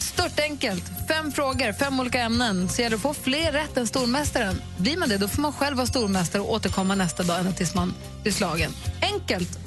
Stört 0.00 0.40
enkelt. 0.40 0.84
Fem 1.08 1.32
frågor, 1.32 1.72
fem 1.72 2.00
olika 2.00 2.20
ämnen. 2.20 2.68
Så 2.68 2.82
gäller 2.82 2.90
det 2.90 2.96
att 2.96 3.16
få 3.16 3.22
fler 3.22 3.52
rätt 3.52 3.76
än 3.76 3.86
stormästaren. 3.86 4.62
Blir 4.78 4.96
man 4.96 5.08
det, 5.08 5.18
då 5.18 5.28
får 5.28 5.42
man 5.42 5.52
själv 5.52 5.76
vara 5.76 5.86
stormästare 5.86 6.42
och 6.42 6.52
återkomma 6.52 6.94
nästa 6.94 7.22
dag 7.22 7.38
ända 7.38 7.52
tills 7.52 7.74
man 7.74 7.94
blir 8.22 8.32
slagen. 8.32 8.70
Enkelt. 9.02 9.61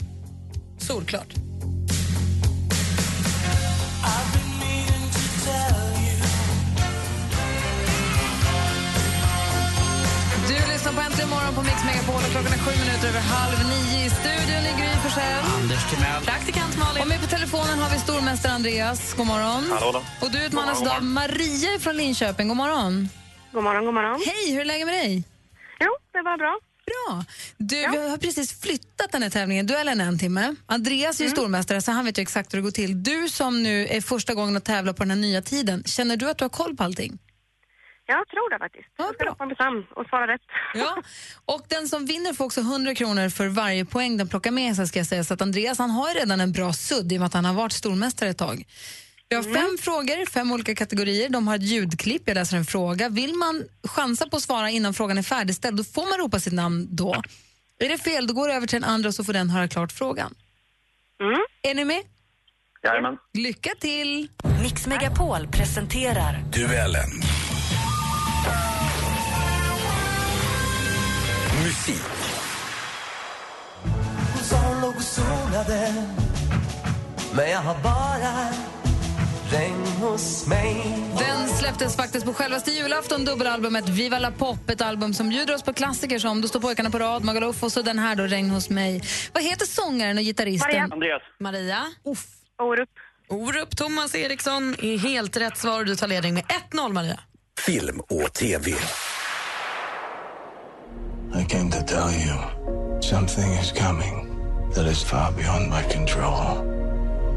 Solklart. 0.86 1.34
Du 10.48 10.54
lyssnar 10.74 10.94
på 10.94 11.02
Äntligen 11.02 11.30
morgon 11.30 11.56
på 11.56 11.62
Mix 11.62 11.86
Megapol 11.86 12.16
och 12.16 12.32
klockan 12.32 12.54
är 12.54 12.58
sju 12.58 12.72
minuter 12.84 13.08
över 13.08 13.20
halv 13.20 13.58
nio. 13.70 14.06
I 14.06 14.10
studion 14.10 14.62
är 14.70 14.76
Gry 14.80 14.94
Forssell. 15.04 15.44
Anders 15.62 15.90
Timell. 15.92 16.22
Praktikant 16.26 16.78
Malin. 16.78 17.02
Och 17.02 17.08
med 17.08 17.22
på 17.22 17.28
telefonen 17.28 17.80
har 17.80 17.90
vi 17.90 18.00
stormästare 18.00 18.52
Andreas. 18.52 19.14
God 19.14 19.28
morgon. 19.28 19.64
Hallå 19.72 19.92
då. 19.92 20.26
Och 20.26 20.32
du 20.32 20.46
utmanas 20.46 20.82
av 20.82 21.04
Maria 21.04 21.80
från 21.80 21.98
Linköping. 21.98 22.48
God 22.48 22.58
morgon. 22.58 23.10
God 23.54 23.64
morgon, 23.64 23.86
god 23.86 23.94
morgon. 23.94 24.22
Hej, 24.26 24.54
hur 24.54 24.62
är 24.62 24.66
läget 24.66 24.86
med 24.88 24.96
dig? 24.96 25.24
Jo, 25.80 25.92
det 26.14 26.22
var 26.22 26.38
bra. 26.38 26.60
Bra. 26.86 27.24
Du, 27.58 27.76
Vi 27.76 28.10
har 28.10 28.18
precis 28.18 28.62
flyttat 28.62 29.12
den 29.12 29.24
här 29.24 29.30
tävlingen. 29.30 29.66
Duellen 29.68 30.02
är 30.02 30.06
en 30.06 30.20
timme. 30.20 30.56
Andreas 30.66 31.20
är 31.20 31.24
Mm. 31.26 31.36
stormästare, 31.36 31.82
så 31.82 31.92
han 31.92 32.06
vet 32.06 32.18
ju 32.18 32.22
exakt 32.22 32.54
hur 32.54 32.58
det 32.58 32.64
går 32.64 32.72
till. 32.72 33.04
Du 33.04 33.30
som 33.30 33.64
nu 33.64 33.88
är 33.88 34.02
första 34.02 34.34
gången 34.34 34.58
att 34.58 34.66
tävla 34.66 34.94
på 34.94 35.04
den 35.04 35.10
här 35.12 35.18
nya 35.18 35.42
tiden, 35.42 35.84
känner 35.84 36.18
du 36.18 36.30
att 36.30 36.38
du 36.38 36.44
har 36.44 36.50
koll 36.50 36.76
på 36.78 36.84
allting? 36.84 37.18
Jag 38.08 38.28
tror 38.28 38.50
det 38.50 38.60
faktiskt. 38.60 38.86
Ja, 38.98 39.06
jag 39.06 39.16
ska 39.16 39.26
ropa 39.26 39.46
mig 39.46 39.56
fram 39.56 39.84
och 39.96 40.06
svara 40.10 40.34
rätt. 40.34 40.42
Ja. 40.74 40.98
Och 41.56 41.66
den 41.70 41.88
som 41.88 42.06
vinner 42.06 42.34
får 42.34 42.46
också 42.46 42.62
100 42.62 42.96
kronor 42.96 43.30
för 43.30 43.48
varje 43.48 43.86
poäng 43.86 44.18
den 44.18 44.30
plockar 44.30 44.52
med 44.52 44.76
sig. 44.76 44.88
Ska 44.88 45.00
jag 45.00 45.08
säga. 45.08 45.24
Så 45.24 45.34
att 45.34 45.42
Andreas 45.42 45.78
han 45.78 45.90
har 45.90 46.14
redan 46.14 46.40
en 46.42 46.52
bra 46.52 46.74
sudd 46.74 47.12
i 47.12 47.16
och 47.16 47.20
med 47.20 47.28
att 47.28 47.34
han 47.34 47.46
har 47.46 47.54
varit 47.54 47.72
stormästare 47.74 48.30
ett 48.30 48.38
tag. 48.38 48.64
Vi 49.30 49.36
har 49.36 49.44
fem 49.44 49.78
frågor, 49.82 50.26
fem 50.30 50.52
olika 50.52 50.76
kategorier. 50.76 51.30
De 51.30 51.48
har 51.48 51.56
ett 51.56 51.64
ljudklipp, 51.64 52.22
jag 52.26 52.36
läser 52.36 52.58
en 52.58 52.66
fråga. 52.66 53.10
Vill 53.10 53.34
man 53.34 53.64
chansa 53.84 54.30
på 54.30 54.38
att 54.38 54.44
svara 54.44 54.70
innan 54.70 54.94
frågan 54.94 55.18
är 55.18 55.22
färdigställd, 55.22 55.78
då 55.78 55.84
får 55.84 56.10
man 56.10 56.20
ropa 56.20 56.40
sitt 56.40 56.54
namn 56.54 56.88
då. 56.92 57.22
Är 57.80 57.90
det 57.90 57.98
fel, 57.98 58.28
då 58.28 58.34
går 58.34 58.48
det 58.48 58.54
över 58.54 58.68
till 58.68 58.82
den 58.82 58.90
andra 58.90 59.08
och 59.10 59.16
så 59.16 59.24
får 59.24 59.34
den 59.34 59.50
höra 59.50 59.68
klart 59.68 59.92
frågan. 59.92 60.36
Mm. 61.22 61.40
Är 61.62 61.76
ni 61.76 61.86
med? 61.86 62.02
Jajamän. 62.84 63.18
Lycka 63.34 63.70
till! 63.80 64.28
Mix 64.62 64.88
Megapol 64.88 65.48
presenterar 65.48 66.44
Duellen. 66.54 67.10
Musik. 71.64 72.02
Men 77.36 77.50
jag 77.50 77.60
har 77.60 77.84
bara 77.84 78.54
regn 79.52 79.88
hos 80.02 80.48
mig 80.48 80.76
Den 81.20 81.50
släpptes 81.50 81.96
faktiskt 81.96 82.26
på 82.26 82.34
självaste 82.34 82.72
julafton, 82.72 83.26
dubbelalbumet 83.26 83.90
Viva 83.90 84.20
la 84.20 84.32
pop, 84.32 84.70
ett 84.70 84.82
album 84.82 85.14
som 85.14 85.30
bjuder 85.30 85.56
oss 85.56 85.64
på 85.64 85.74
klassiker 85.74 86.20
som 86.20 86.42
Då 86.42 86.48
står 86.48 86.60
pojkarna 86.60 86.90
på 86.90 87.00
rad, 87.00 87.24
Magaluf 87.24 87.64
och 87.64 87.72
så 87.72 87.82
den 87.82 88.00
här 88.00 88.16
då, 88.16 88.24
Regn 88.24 88.50
hos 88.50 88.70
mig. 88.70 89.02
Vad 89.34 89.44
heter 89.44 89.66
sångaren 89.66 90.18
och 90.18 90.24
gitarristen? 90.24 90.70
Maria. 90.70 90.88
Andreas. 90.92 91.22
Maria. 91.40 91.86
Uff. 92.06 92.26
Orup. 92.64 92.90
Orup 93.30 93.78
Thomas 93.78 94.16
Eriksson 94.16 94.76
är 94.82 94.98
helt 94.98 95.38
rätt 95.38 95.58
svar 95.58 95.84
du 95.84 95.96
tar 95.96 96.08
ledning 96.08 96.34
med 96.34 96.44
1-0 96.72 96.94
Maria. 96.94 97.20
Film 97.60 98.00
och 98.00 98.34
TV. 98.34 98.72
I 101.36 101.46
came 101.50 101.72
to 101.72 101.82
tell 101.88 102.12
you 102.12 102.38
something 103.02 103.54
is 103.54 103.72
coming 103.72 104.28
that 104.76 104.86
is 104.88 105.04
far 105.04 105.32
beyond 105.32 105.70
my 105.70 105.84
control. 105.94 106.85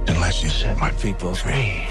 Unless 0.08 0.42
you 0.42 0.50
set 0.50 0.76
my 0.78 0.90
people 0.90 1.34
free. 1.34 1.88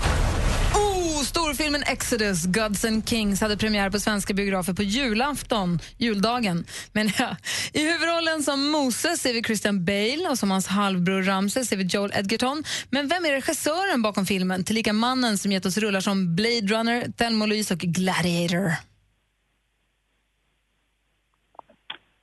Oh, 0.74 1.24
storfilmen 1.24 1.84
Exodus, 1.86 2.46
Gods 2.46 2.86
and 2.86 3.10
Kings, 3.10 3.42
hade 3.42 3.58
premiär 3.58 3.90
på 3.90 4.00
svenska 4.00 4.34
biografer 4.34 4.74
på 4.74 4.84
julafton, 4.84 5.80
juldagen. 5.98 6.66
Men 6.92 7.12
ja, 7.20 7.36
I 7.74 7.92
huvudrollen 7.92 8.44
som 8.44 8.70
Moses 8.70 9.22
ser 9.22 9.34
vi 9.34 9.44
Christian 9.44 9.86
Bale 9.86 10.30
och 10.30 10.40
som 10.40 10.52
hans 10.52 10.68
halvbror 10.68 11.24
Ramses 11.24 11.70
ser 11.70 11.78
vi 11.78 11.84
Joel 11.84 12.12
Edgerton. 12.16 12.64
Men 12.90 13.08
vem 13.08 13.26
är 13.26 13.32
regissören 13.32 14.02
bakom 14.02 14.26
filmen? 14.26 14.64
Tillika 14.64 14.94
mannen 14.94 15.38
som 15.38 15.52
gett 15.52 15.66
oss 15.66 15.78
rullar 15.78 16.02
som 16.02 16.36
Blade 16.36 16.68
Runner, 16.68 17.12
Thelma 17.18 17.46
och 17.46 17.50
Louise 17.50 17.74
och 17.74 17.80
Gladiator. 17.80 18.72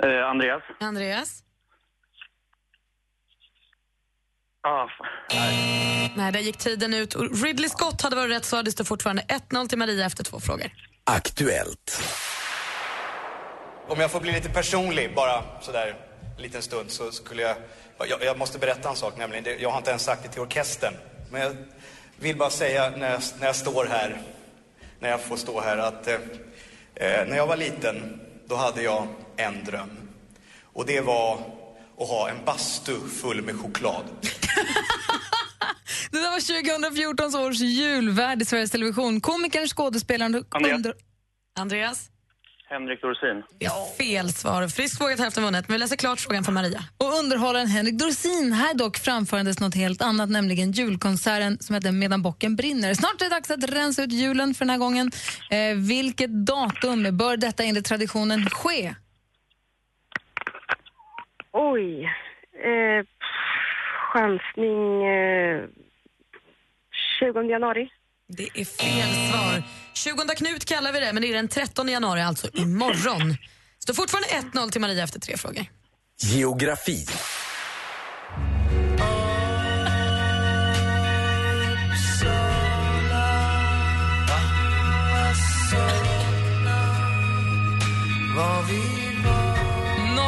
Eh, 0.03 0.31
Andreas. 0.31 0.63
Andreas. 0.81 1.44
Ah, 4.65 4.89
Nej, 6.17 6.33
där 6.33 6.41
gick 6.41 6.57
tiden 6.59 6.95
ut. 6.95 7.17
Ridley 7.45 7.69
Scott 7.69 8.03
hade 8.03 8.17
varit 8.17 8.31
rätt 8.31 8.45
svar. 8.45 8.63
Det 8.63 8.71
står 8.73 8.85
fortfarande 8.85 9.23
1-0 9.23 9.69
till 9.69 9.79
Maria 9.79 10.07
efter 10.07 10.25
två 10.25 10.41
frågor. 10.41 10.71
Aktuellt. 11.05 12.03
Om 13.89 14.01
jag 14.01 14.11
får 14.11 14.21
bli 14.21 14.33
lite 14.33 14.49
personlig 14.49 15.15
bara 15.15 15.43
sådär 15.61 15.95
en 16.37 16.43
liten 16.43 16.63
stund 16.63 16.91
så 16.91 17.13
skulle 17.13 17.43
jag, 17.43 17.57
jag, 18.09 18.23
jag 18.25 18.39
måste 18.39 18.59
berätta 18.59 18.89
en 18.89 18.97
sak 18.97 19.17
nämligen. 19.19 19.45
Det- 19.45 19.57
Jag 19.63 19.71
har 19.71 19.79
inte 19.79 19.91
ens 19.91 20.03
sagt 20.05 20.23
det 20.23 20.29
till 20.29 20.41
orkestern. 20.41 20.95
Men 21.31 21.41
jag 21.41 21.57
vill 22.19 22.37
bara 22.37 22.51
säga 22.51 22.91
när 22.97 23.11
jag, 23.11 23.21
när 23.41 23.47
jag 23.47 23.57
står 23.57 23.85
här, 23.85 24.21
när 25.01 25.11
jag 25.11 25.21
får 25.21 25.37
stå 25.37 25.61
här 25.61 25.79
att 25.79 26.07
eh, 26.09 26.15
eh, 26.95 27.27
när 27.29 27.37
jag 27.37 27.47
var 27.47 27.57
liten 27.57 28.21
då 28.47 28.57
hade 28.57 28.83
jag 28.83 29.07
en 29.37 29.65
dröm. 29.65 30.09
Och 30.63 30.87
det 30.87 31.01
var 31.01 31.39
att 32.01 32.09
ha 32.09 32.31
en 32.31 32.45
bastu 32.45 33.01
full 33.09 33.43
med 33.43 33.57
choklad. 33.57 34.05
Det 36.11 36.19
där 36.21 36.31
var 36.31 36.63
2014 36.91 37.35
års 37.35 37.61
julvärd 37.61 38.43
i 38.43 38.45
Sveriges 38.45 38.71
Television. 38.71 39.21
Komikern, 39.21 39.69
skådespelaren 39.69 40.35
och 40.35 40.45
Andreas. 40.51 40.77
under... 40.77 40.95
Andreas? 41.59 42.11
Henrik 42.71 43.03
Dorsin. 43.03 43.43
Är 43.61 43.97
fel 43.97 44.33
svar. 44.33 44.69
Frisk 44.69 44.99
fråga 44.99 45.15
till 45.15 45.23
hälften 45.23 45.45
vunnet. 45.45 45.69
Men 45.69 45.73
vi 45.75 45.79
läser 45.79 45.97
klart 45.97 46.21
frågan 46.21 46.45
för 46.45 46.53
Maria. 46.53 46.85
Och 46.99 47.19
underhållaren 47.19 47.67
Henrik 47.67 47.95
Dorsin. 47.95 48.53
Här 48.53 48.75
dock 48.75 48.97
framförandes 48.99 49.61
något 49.61 49.75
helt 49.75 50.03
annat, 50.03 50.31
nämligen 50.31 50.73
julkonserten 50.73 51.59
som 51.61 51.75
heter 51.75 51.93
Medan 51.93 52.23
bocken 52.23 52.57
brinner. 52.57 52.95
Snart 52.95 53.21
är 53.21 53.25
det 53.25 53.31
dags 53.31 53.51
att 53.51 53.65
rensa 53.65 54.03
ut 54.03 54.13
julen 54.13 54.55
för 54.55 54.65
den 54.65 54.71
här 54.71 54.79
gången. 54.79 55.13
Eh, 55.51 55.77
vilket 55.77 56.47
datum 56.47 57.17
bör 57.17 57.37
detta 57.37 57.65
enligt 57.65 57.85
traditionen 57.85 58.51
ske? 58.51 58.95
Oj. 61.57 62.05
Eh, 62.05 63.01
pff, 63.05 64.13
chansning... 64.13 65.05
Eh, 65.05 65.65
20 67.21 67.43
januari. 67.51 67.89
Det 68.29 68.49
är 68.55 68.65
fel 68.65 69.31
svar. 69.31 69.63
20 69.95 70.35
Knut 70.37 70.65
kallar 70.65 70.93
vi 70.93 71.01
det, 71.01 71.13
men 71.13 71.23
det 71.23 71.29
är 71.29 71.35
den 71.35 71.49
13 71.49 71.89
januari, 71.89 72.21
alltså 72.23 72.49
imorgon. 72.53 73.37
Står 73.79 73.95
fortfarande 73.95 74.29
1-0 74.59 74.71
till 74.71 74.81
Maria 74.81 75.05
efter 75.05 75.21
tre 75.21 75.37
frågor. 75.37 75.65
Geografi. 76.23 77.07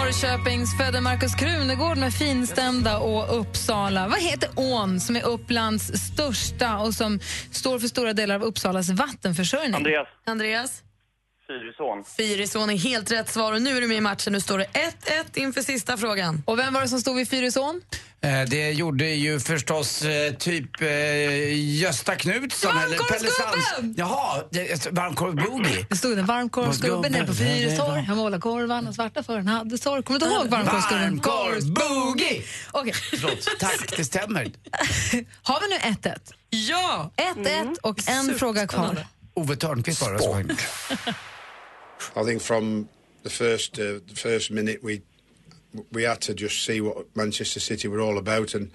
Norrköpings 0.07 0.77
födde 0.79 1.01
Markus 1.01 1.35
Krunegård 1.35 1.99
med 1.99 2.13
finstämda 2.13 2.99
och 2.99 3.41
Uppsala. 3.41 4.09
Vad 4.09 4.21
heter 4.21 4.51
ån 4.57 5.01
som 5.01 5.17
är 5.17 5.25
Upplands 5.25 5.85
största 5.85 6.79
och 6.79 6.95
som 6.95 7.21
står 7.53 7.79
för 7.79 7.89
stora 7.89 8.13
delar 8.13 8.35
av 8.35 8.43
Uppsalas 8.43 8.91
vattenförsörjning? 8.91 9.75
Andreas. 9.75 10.09
Andreas? 10.27 10.83
Fyrisån. 11.47 12.05
Fyrisån 12.17 12.71
är 12.71 12.77
helt 12.77 13.11
rätt 13.11 13.29
svar 13.29 13.53
och 13.53 13.63
nu 13.63 13.77
är 13.77 13.81
du 13.81 13.87
med 13.89 13.97
i 13.97 14.01
matchen. 14.01 14.33
Nu 14.33 14.41
står 14.41 14.59
det 14.59 14.65
1-1 14.65 15.25
inför 15.35 15.63
sista 15.63 15.97
frågan. 15.97 16.43
Och 16.47 16.59
vem 16.59 16.75
var 16.75 16.81
det 16.81 16.89
som 16.89 17.01
stod 17.01 17.17
vid 17.17 17.31
Fyrisån? 17.31 17.83
Eh, 18.27 18.49
Det 18.49 18.73
gjorde 18.73 19.09
ju 19.09 19.41
förstås 19.41 20.03
eh, 20.03 20.33
typ 20.35 20.81
eh, 20.83 20.89
Gösta 21.81 22.15
Knutsson 22.17 22.79
eller 22.79 22.97
Pelle 22.99 23.29
Sands. 23.31 23.97
Jaha, 23.99 24.43
det- 24.51 24.87
varmkorv-boogie. 24.91 25.87
Det 25.91 25.97
stod 25.97 26.19
en 26.19 26.27
varmkorvsgubbe 26.27 27.09
nere 27.09 27.27
på 27.27 27.35
Fyristorg. 27.35 28.01
Han 28.03 28.17
målade 28.17 28.41
korvarna 28.41 28.93
svarta 28.93 29.23
för 29.23 29.37
han 29.37 29.49
hade 29.49 29.79
sorg. 29.79 30.03
Kommer 30.03 30.21
du 30.21 30.27
inte 30.27 30.37
ihåg 30.37 30.49
varmkorvsgubben? 30.49 31.21
Varmkorv-boogie! 31.21 32.43
Okej. 32.73 32.93
Förlåt, 33.11 33.49
tack, 33.61 33.97
det 33.97 34.05
stämmer. 34.05 34.43
Har 35.43 35.61
vi 35.61 35.69
nu 35.69 36.11
1-1? 36.11 36.17
Ja! 36.51 37.11
1-1 37.37 37.77
och 37.83 38.09
en 38.09 38.39
fråga 38.39 38.67
kvar. 38.67 39.07
Ove 39.35 39.57
Thörnqvist 39.57 40.03
var 40.03 40.13
det 40.13 40.19
som. 40.23 40.51
I 42.23 42.27
think 42.27 42.43
from 42.43 42.89
the 43.25 43.31
first 43.31 43.79
uh, 43.79 43.85
the 44.09 44.15
first 44.17 44.51
minute 44.51 44.79
we 44.83 44.99
we 45.93 46.05
had 46.05 46.21
to 46.23 46.35
just 46.35 46.65
see 46.65 46.81
what 46.81 47.07
Manchester 47.15 47.61
City 47.61 47.89
were 47.89 48.01
all 48.01 48.19
about, 48.19 48.55
and 48.55 48.71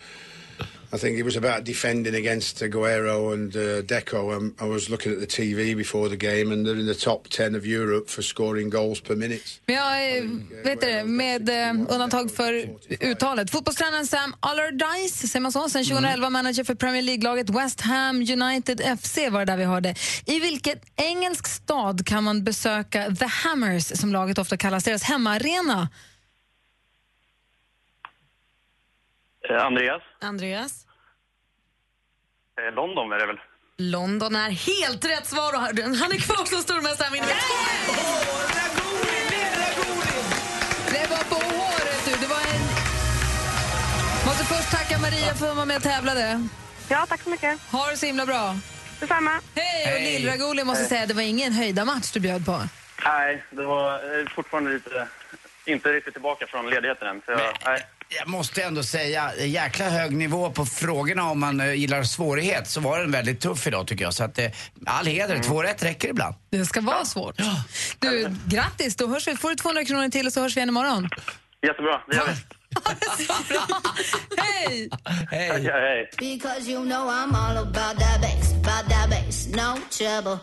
I 0.93 0.97
think 0.97 1.17
it 1.17 1.23
was 1.23 1.37
about 1.37 1.63
defending 1.63 2.15
against 2.15 2.61
Aguero 2.61 3.33
and 3.33 3.55
uh, 3.55 3.81
Deco. 3.81 4.35
Um, 4.35 4.55
I 4.59 4.65
was 4.65 4.89
looking 4.89 5.13
at 5.13 5.19
the 5.19 5.27
TV 5.27 5.73
before 5.77 6.09
the 6.09 6.17
game, 6.17 6.51
and 6.51 6.65
they're 6.65 6.79
in 6.79 6.85
the 6.85 6.95
top 6.95 7.29
ten 7.29 7.55
of 7.55 7.65
Europe 7.65 8.09
for 8.09 8.21
scoring 8.21 8.69
goals 8.69 8.99
per 8.99 9.15
minute. 9.15 9.61
Men 9.65 9.75
jag, 9.75 10.21
vet 10.63 10.81
du, 10.81 11.03
med 11.03 11.49
eh, 11.49 11.69
undantag 11.69 12.31
för 12.31 12.69
uttalet. 12.99 13.49
Fotbollstränaren 13.49 14.07
Sam 14.07 14.35
Allardyce, 14.39 15.27
säger 15.27 15.41
man 15.41 15.51
så? 15.51 15.69
Sen 15.69 15.83
2011 15.83 16.29
manager 16.29 16.63
för 16.63 16.75
Premier 16.75 17.01
League-laget 17.01 17.49
West 17.49 17.81
Ham 17.81 18.15
United 18.15 18.99
FC 18.99 19.17
var 19.31 19.39
det 19.39 19.45
där 19.45 19.57
vi 19.57 19.63
hörde. 19.63 19.95
I 20.25 20.39
vilket 20.39 20.81
engelsk 20.95 21.47
stad 21.47 22.05
kan 22.05 22.23
man 22.23 22.43
besöka 22.43 23.15
The 23.15 23.25
Hammers, 23.25 23.99
som 23.99 24.11
laget 24.11 24.37
ofta 24.37 24.57
kallas, 24.57 24.83
deras 24.83 25.03
hemmaarena? 25.03 25.89
Eh, 29.40 29.40
Andreas. 29.59 30.01
Andreas? 30.21 30.85
Eh, 32.67 32.73
London 32.75 33.11
är 33.11 33.19
det 33.19 33.25
väl? 33.25 33.39
London 33.77 34.35
är 34.35 34.49
helt 34.49 35.05
rätt 35.05 35.25
svar 35.27 35.53
och 35.53 35.59
han 35.59 36.11
är 36.11 36.19
kvar 36.19 36.45
som 36.45 36.57
stormästare. 36.61 37.11
Med 37.11 37.21
Det 40.93 41.09
var 41.09 41.23
på 41.29 41.35
håret 41.35 42.05
du. 42.05 42.11
Det 42.21 42.27
var 42.27 42.41
en... 42.53 42.61
Måste 44.25 44.45
först 44.45 44.71
tacka 44.71 44.99
Maria 45.01 45.33
för 45.35 45.45
att 45.45 45.49
hon 45.49 45.57
var 45.57 45.65
med 45.65 45.77
och 45.77 45.83
tävlade. 45.83 46.47
Ja, 46.89 47.05
tack 47.09 47.21
så 47.21 47.29
mycket. 47.29 47.59
Ha 47.71 47.87
det 47.91 47.97
så 47.97 48.05
himla 48.05 48.25
bra. 48.25 48.55
Detsamma. 48.99 49.41
Hej! 49.55 49.93
Och 49.95 50.01
Lill-Raguli 50.01 50.63
måste 50.63 50.81
Hej. 50.81 50.89
säga 50.89 51.05
det 51.05 51.13
var 51.13 51.21
ingen 51.21 51.53
höjda 51.53 51.85
match 51.85 52.11
du 52.11 52.19
bjöd 52.19 52.45
på. 52.45 52.61
Nej, 53.05 53.43
det 53.49 53.63
var 53.63 53.93
eh, 53.93 54.27
fortfarande 54.35 54.71
lite... 54.71 55.07
Inte 55.65 55.93
riktigt 55.93 56.13
tillbaka 56.13 56.47
från 56.47 56.69
ledigheten 56.69 57.07
än. 57.07 57.21
Så 57.25 57.31
jag, 57.31 57.53
nej. 57.65 57.85
Jag 58.19 58.27
måste 58.27 58.63
ändå 58.63 58.83
säga, 58.83 59.31
jäkla 59.35 59.89
hög 59.89 60.11
nivå 60.11 60.51
på 60.51 60.65
frågorna 60.65 61.29
om 61.29 61.39
man 61.39 61.59
eh, 61.59 61.73
gillar 61.73 62.03
svårighet 62.03 62.67
så 62.67 62.79
var 62.81 62.99
den 62.99 63.11
väldigt 63.11 63.39
tuff 63.39 63.67
idag 63.67 63.87
tycker 63.87 64.03
jag. 64.03 64.13
Så 64.13 64.23
att 64.23 64.39
eh, 64.39 64.45
all 64.85 65.05
heder, 65.05 65.39
två 65.43 65.63
rätt 65.63 65.83
räcker 65.83 66.09
ibland. 66.09 66.35
Det 66.49 66.65
ska 66.65 66.81
vara 66.81 67.05
svårt. 67.05 67.35
Du, 67.99 68.35
grattis! 68.45 68.95
Då 68.95 69.07
hörs 69.07 69.27
vi. 69.27 69.35
får 69.35 69.49
du 69.49 69.55
200 69.55 69.85
kronor 69.85 70.09
till 70.09 70.27
och 70.27 70.33
så 70.33 70.41
hörs 70.41 70.57
vi 70.57 70.59
igen 70.59 70.69
imorgon. 70.69 71.09
Jättebra, 71.67 72.01
det 72.09 72.15
gör 72.15 72.25
vi. 72.25 72.33
Hej! 74.37 74.89
Hej! 75.31 75.63
Hej. 75.63 76.09
Because 76.17 76.71
you 76.71 76.85
know 76.85 77.09
I'm 77.09 77.35
all 77.35 77.57
about 77.57 77.99
that 77.99 78.21
bass, 78.21 78.53
about 78.53 78.89
that 78.89 79.09
bass, 79.09 79.47
no 79.47 79.77
trouble. 79.89 80.39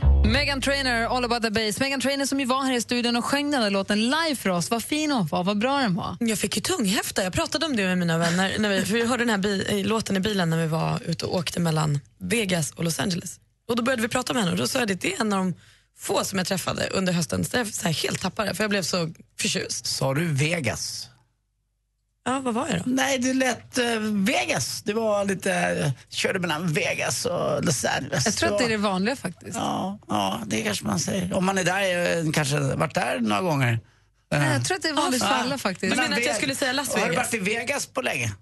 Megan 0.32 0.60
Trainer, 0.60 1.06
All 1.06 1.24
about 1.24 1.42
the 1.42 1.50
bass. 1.50 1.80
Megan 1.80 2.00
Trainer 2.00 2.26
som 2.26 2.40
ju 2.40 2.46
var 2.46 2.62
här 2.64 2.72
i 2.72 2.80
studion 2.80 3.16
och 3.16 3.24
sjöng 3.24 3.50
den 3.50 3.60
där 3.60 3.70
låten 3.70 4.00
live 4.00 4.36
för 4.36 4.50
oss. 4.50 4.70
Vad 4.70 4.84
fin 4.84 5.10
hon 5.10 5.26
var, 5.26 5.44
vad 5.44 5.58
bra 5.58 5.78
den 5.78 5.94
var. 5.94 6.16
Jag 6.20 6.38
fick 6.38 6.56
ju 6.56 6.62
tunghäfta. 6.62 7.24
Jag 7.24 7.32
pratade 7.32 7.66
om 7.66 7.76
det 7.76 7.84
med 7.84 7.98
mina 7.98 8.18
vänner. 8.18 8.58
När 8.58 8.68
vi, 8.68 8.84
för 8.84 8.94
vi 8.94 9.06
hörde 9.06 9.24
den 9.24 9.30
här 9.30 9.38
bi, 9.38 9.82
låten 9.84 10.16
i 10.16 10.20
bilen 10.20 10.50
när 10.50 10.62
vi 10.62 10.66
var 10.66 11.00
ute 11.06 11.26
och 11.26 11.34
åkte 11.34 11.60
mellan 11.60 12.00
Vegas 12.18 12.70
och 12.70 12.84
Los 12.84 13.00
Angeles. 13.00 13.40
Och 13.68 13.76
Då 13.76 13.82
började 13.82 14.02
vi 14.02 14.08
prata 14.08 14.32
med 14.32 14.42
henne 14.42 14.52
och 14.52 14.58
då 14.58 14.68
sa 14.68 14.78
jag 14.78 14.92
att 14.92 15.00
det 15.00 15.14
är 15.14 15.20
en 15.20 15.32
av 15.32 15.38
de 15.38 15.54
få 15.98 16.24
som 16.24 16.38
jag 16.38 16.46
träffade 16.46 16.88
under 16.92 17.12
hösten 17.12 17.44
där 17.50 17.58
jag 17.58 17.74
så 17.74 17.86
här 17.86 17.94
helt 17.94 18.20
tappade 18.20 18.54
för 18.54 18.64
jag 18.64 18.70
blev 18.70 18.82
så 18.82 19.12
förtjust. 19.40 19.86
Sa 19.86 20.14
du 20.14 20.26
Vegas? 20.26 21.08
Ja, 22.26 22.40
vad 22.40 22.54
var 22.54 22.68
jag 22.68 22.78
då? 22.78 22.82
Nej, 22.86 23.18
du 23.18 23.34
lät 23.34 23.78
uh, 23.78 23.98
Vegas. 24.00 24.82
Det 24.82 24.92
var 24.92 25.24
lite, 25.24 25.50
uh, 25.84 25.90
körde 26.08 26.38
mellan 26.38 26.72
Vegas 26.72 27.24
och 27.26 27.64
Los 27.64 27.84
Angeles. 27.84 28.26
Jag 28.26 28.34
tror 28.34 28.52
att 28.52 28.58
det 28.58 28.64
är 28.64 28.68
det 28.68 28.76
vanliga 28.76 29.16
faktiskt. 29.16 29.56
Ja, 29.56 29.98
ja, 30.08 30.40
det 30.46 30.62
kanske 30.62 30.84
man 30.84 30.98
säger. 30.98 31.32
Om 31.32 31.44
man 31.44 31.58
är 31.58 31.64
där, 31.64 32.18
eh, 32.26 32.32
kanske 32.32 32.58
varit 32.58 32.94
där 32.94 33.20
några 33.20 33.42
gånger. 33.42 33.80
Nej, 34.32 34.52
jag 34.52 34.64
tror 34.64 34.76
att 34.76 34.82
det 34.82 34.88
är 34.88 34.94
vanligt 34.94 35.22
för 35.22 35.34
alla 35.34 35.58
faktiskt. 35.58 35.96
Du 35.96 36.02
menar 36.02 36.16
att 36.16 36.24
jag 36.24 36.36
skulle 36.36 36.54
säga 36.54 36.72
Las 36.72 36.88
Har 36.88 37.00
du 37.00 37.08
Vegas? 37.08 37.16
varit 37.16 37.34
i 37.34 37.38
Vegas 37.38 37.86
på 37.86 38.02
länge? 38.02 38.32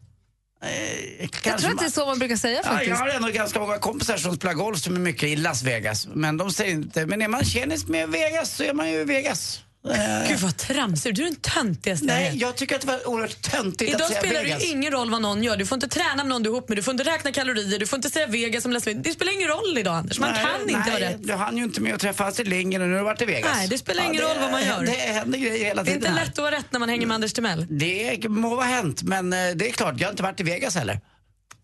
Jag 1.45 1.59
tror 1.59 1.71
att 1.71 1.79
det 1.79 1.87
är 1.87 1.91
så 1.91 2.07
man 2.07 2.19
brukar 2.19 2.37
säga 2.37 2.61
Ja, 2.65 2.71
faktiskt. 2.71 2.91
jag 2.91 2.97
har 2.97 3.09
ändå 3.09 3.29
ganska 3.29 3.61
många 3.61 3.79
kompisar 3.79 4.17
som 4.17 4.37
spelar 4.37 4.55
golf 4.55 4.79
som 4.79 4.95
är 4.97 5.01
mycket 5.01 5.29
i 5.29 5.37
Las 5.37 5.63
Vegas. 5.63 6.09
Men 6.15 6.37
de 6.37 6.53
säger 6.53 6.73
inte, 6.73 7.07
men 7.07 7.23
är 7.23 7.29
man 7.29 7.45
tjenis 7.45 7.87
med 7.87 8.09
Vegas 8.09 8.57
så 8.57 8.63
är 8.63 8.73
man 8.73 8.91
ju 8.91 9.01
i 9.01 9.05
Vegas. 9.05 9.61
Eh, 9.91 10.29
Gud 10.29 10.39
vad 10.39 10.57
tramsig 10.57 11.15
du 11.15 11.23
är. 11.23 11.25
den 11.27 11.37
töntigaste 11.37 12.07
Nej, 12.07 12.33
jag 12.37 12.57
tycker 12.57 12.75
att 12.75 12.81
det 12.81 12.87
var 12.87 13.09
oerhört 13.09 13.43
töntigt 13.43 13.91
Idag 13.91 14.01
att 14.03 14.09
säga 14.09 14.21
spelar 14.21 14.41
det 14.41 14.47
Vegas. 14.47 14.63
ju 14.65 14.67
ingen 14.69 14.93
roll 14.93 15.11
vad 15.11 15.23
någon 15.23 15.43
gör. 15.43 15.57
Du 15.57 15.67
får 15.67 15.77
inte 15.77 15.89
träna 15.89 16.17
med 16.17 16.27
någon 16.27 16.43
du 16.43 16.49
är 16.51 16.53
ihop 16.53 16.69
med, 16.69 16.79
du 16.79 16.83
får 16.83 16.93
inte 16.93 17.05
räkna 17.05 17.33
kalorier, 17.33 17.79
du 17.79 17.87
får 17.87 17.97
inte 17.97 18.11
säga 18.11 18.27
Vegas 18.27 18.63
som 18.63 18.73
Vegas. 18.73 18.85
Det 19.05 19.11
spelar 19.13 19.33
ingen 19.33 19.49
roll 19.49 19.79
idag 19.79 19.95
Anders, 19.97 20.19
man 20.19 20.33
Nej, 20.33 20.45
kan 20.45 20.61
inte 20.69 20.91
nej, 20.91 21.01
vara 21.01 21.11
rätt. 21.11 21.27
Du 21.27 21.33
hann 21.35 21.57
ju 21.57 21.65
inte 21.65 21.81
med 21.81 21.95
att 21.95 22.01
träffa 22.01 22.25
Astrid 22.25 22.49
Lindgren 22.49 22.83
och 22.83 22.89
nu 22.89 22.95
har 22.95 23.01
du 23.01 23.05
varit 23.05 23.23
i 23.23 23.25
Vegas. 23.25 23.51
Nej, 23.55 23.69
det 23.69 23.79
spelar 23.79 24.03
ingen 24.05 24.17
det- 24.17 24.23
roll 24.23 24.37
vad 24.41 24.51
man 24.51 24.65
gör. 24.67 24.83
Det 24.83 24.93
händer 24.93 25.39
grejer 25.39 25.65
hela 25.65 25.83
Det 25.83 25.91
är 25.91 25.95
tiden 25.95 26.11
inte 26.13 26.25
lätt 26.25 26.33
att 26.33 26.39
vara 26.39 26.51
rätt 26.57 26.67
när 26.71 26.81
man 26.81 26.89
hänger 26.89 27.07
med 27.07 27.15
Anders 27.15 27.33
Timell. 27.33 27.67
Det 27.71 28.29
må 28.29 28.55
vara 28.57 28.67
hänt, 28.67 29.03
men 29.03 29.33
eh, 29.33 29.39
det 29.55 29.69
är 29.69 29.73
klart, 29.73 29.95
jag 30.01 30.07
har 30.07 30.11
inte 30.13 30.23
varit 30.23 30.41
i 30.41 30.43
Vegas 30.43 30.75
heller. 30.75 31.01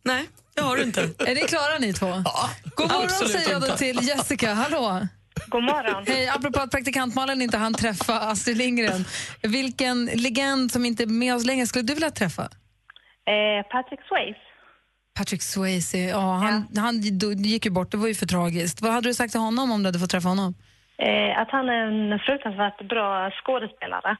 Nej, 0.05 0.25
det 0.55 0.61
har 0.63 0.77
du 0.77 0.83
inte. 0.83 1.01
Är 1.19 1.35
ni 1.35 1.41
klara 1.41 1.79
ni 1.79 1.93
två? 1.93 2.23
Ja, 2.25 2.51
God 2.75 2.91
morgon 2.93 3.29
säger 3.29 3.51
jag 3.51 3.61
då 3.61 3.67
inte. 3.67 3.79
till 3.79 3.99
Jessica. 4.09 4.55
Hallå! 4.55 5.07
God 5.49 5.63
morgon. 5.65 6.05
Hej, 6.07 6.29
apropå 6.29 6.61
att 6.61 6.71
praktikant 6.71 7.15
Malin 7.15 7.43
inte 7.43 7.59
hann 7.59 7.75
träffa 7.75 8.21
Astrid 8.21 8.57
Lindgren. 8.57 9.05
Vilken 9.43 10.07
legend 10.07 10.73
som 10.73 10.85
inte 10.85 11.03
är 11.03 11.07
med 11.07 11.35
oss 11.35 11.45
längre 11.45 11.67
skulle 11.67 11.83
du 11.85 11.95
vilja 11.95 12.11
träffa? 12.11 12.43
Eh, 12.43 13.67
Patrick 13.71 14.01
Swayze. 14.09 14.41
Patrick 15.15 15.43
Swayze, 15.43 15.99
ja, 15.99 16.19
han, 16.35 16.69
han 16.77 16.95
do- 17.03 17.35
gick 17.43 17.65
ju 17.65 17.71
bort, 17.71 17.91
det 17.91 17.97
var 17.97 18.09
ju 18.09 18.15
för 18.15 18.27
tragiskt. 18.27 18.83
Vad 18.83 18.93
hade 18.93 19.09
du 19.09 19.15
sagt 19.15 19.31
till 19.33 19.41
honom 19.41 19.73
om 19.73 19.83
du 19.83 19.87
hade 19.89 19.99
fått 19.99 20.11
träffa 20.11 20.29
honom? 20.29 20.55
Eh, 20.99 21.41
att 21.41 21.51
han 21.51 21.69
är 21.69 21.87
en 22.13 22.19
fruktansvärt 22.19 22.89
bra 22.89 23.31
skådespelare. 23.31 24.17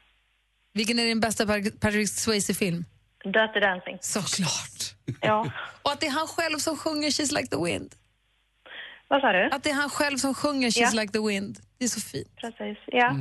Vilken 0.73 0.99
är 0.99 1.05
din 1.05 1.19
bästa 1.19 1.45
Pat- 1.45 1.79
Patrick 1.79 2.09
Swayze-film? 2.09 2.85
Dirty 3.23 3.59
Dancing. 3.59 3.97
Såklart. 4.01 4.95
Ja. 5.21 5.51
Och 5.81 5.91
att 5.91 5.99
det 5.99 6.07
är 6.07 6.11
han 6.11 6.27
själv 6.27 6.57
som 6.57 6.77
sjunger 6.77 7.09
She's 7.09 7.33
like 7.35 7.47
the 7.47 7.63
wind. 7.63 7.91
Vad 9.11 9.21
sa 9.21 9.31
du? 9.31 9.49
Att 9.51 9.63
det 9.63 9.69
är 9.69 9.73
han 9.73 9.89
själv 9.89 10.17
som 10.17 10.33
sjunger 10.33 10.69
She's 10.69 10.89
Ja. 10.93 11.01
like 11.01 11.13
the 11.13 11.19
wind. 11.19 11.59
Det 11.77 11.85
är 11.85 11.89
så 11.89 11.99
fint. 12.01 12.35
Precis, 12.35 12.77
ja. 12.87 13.15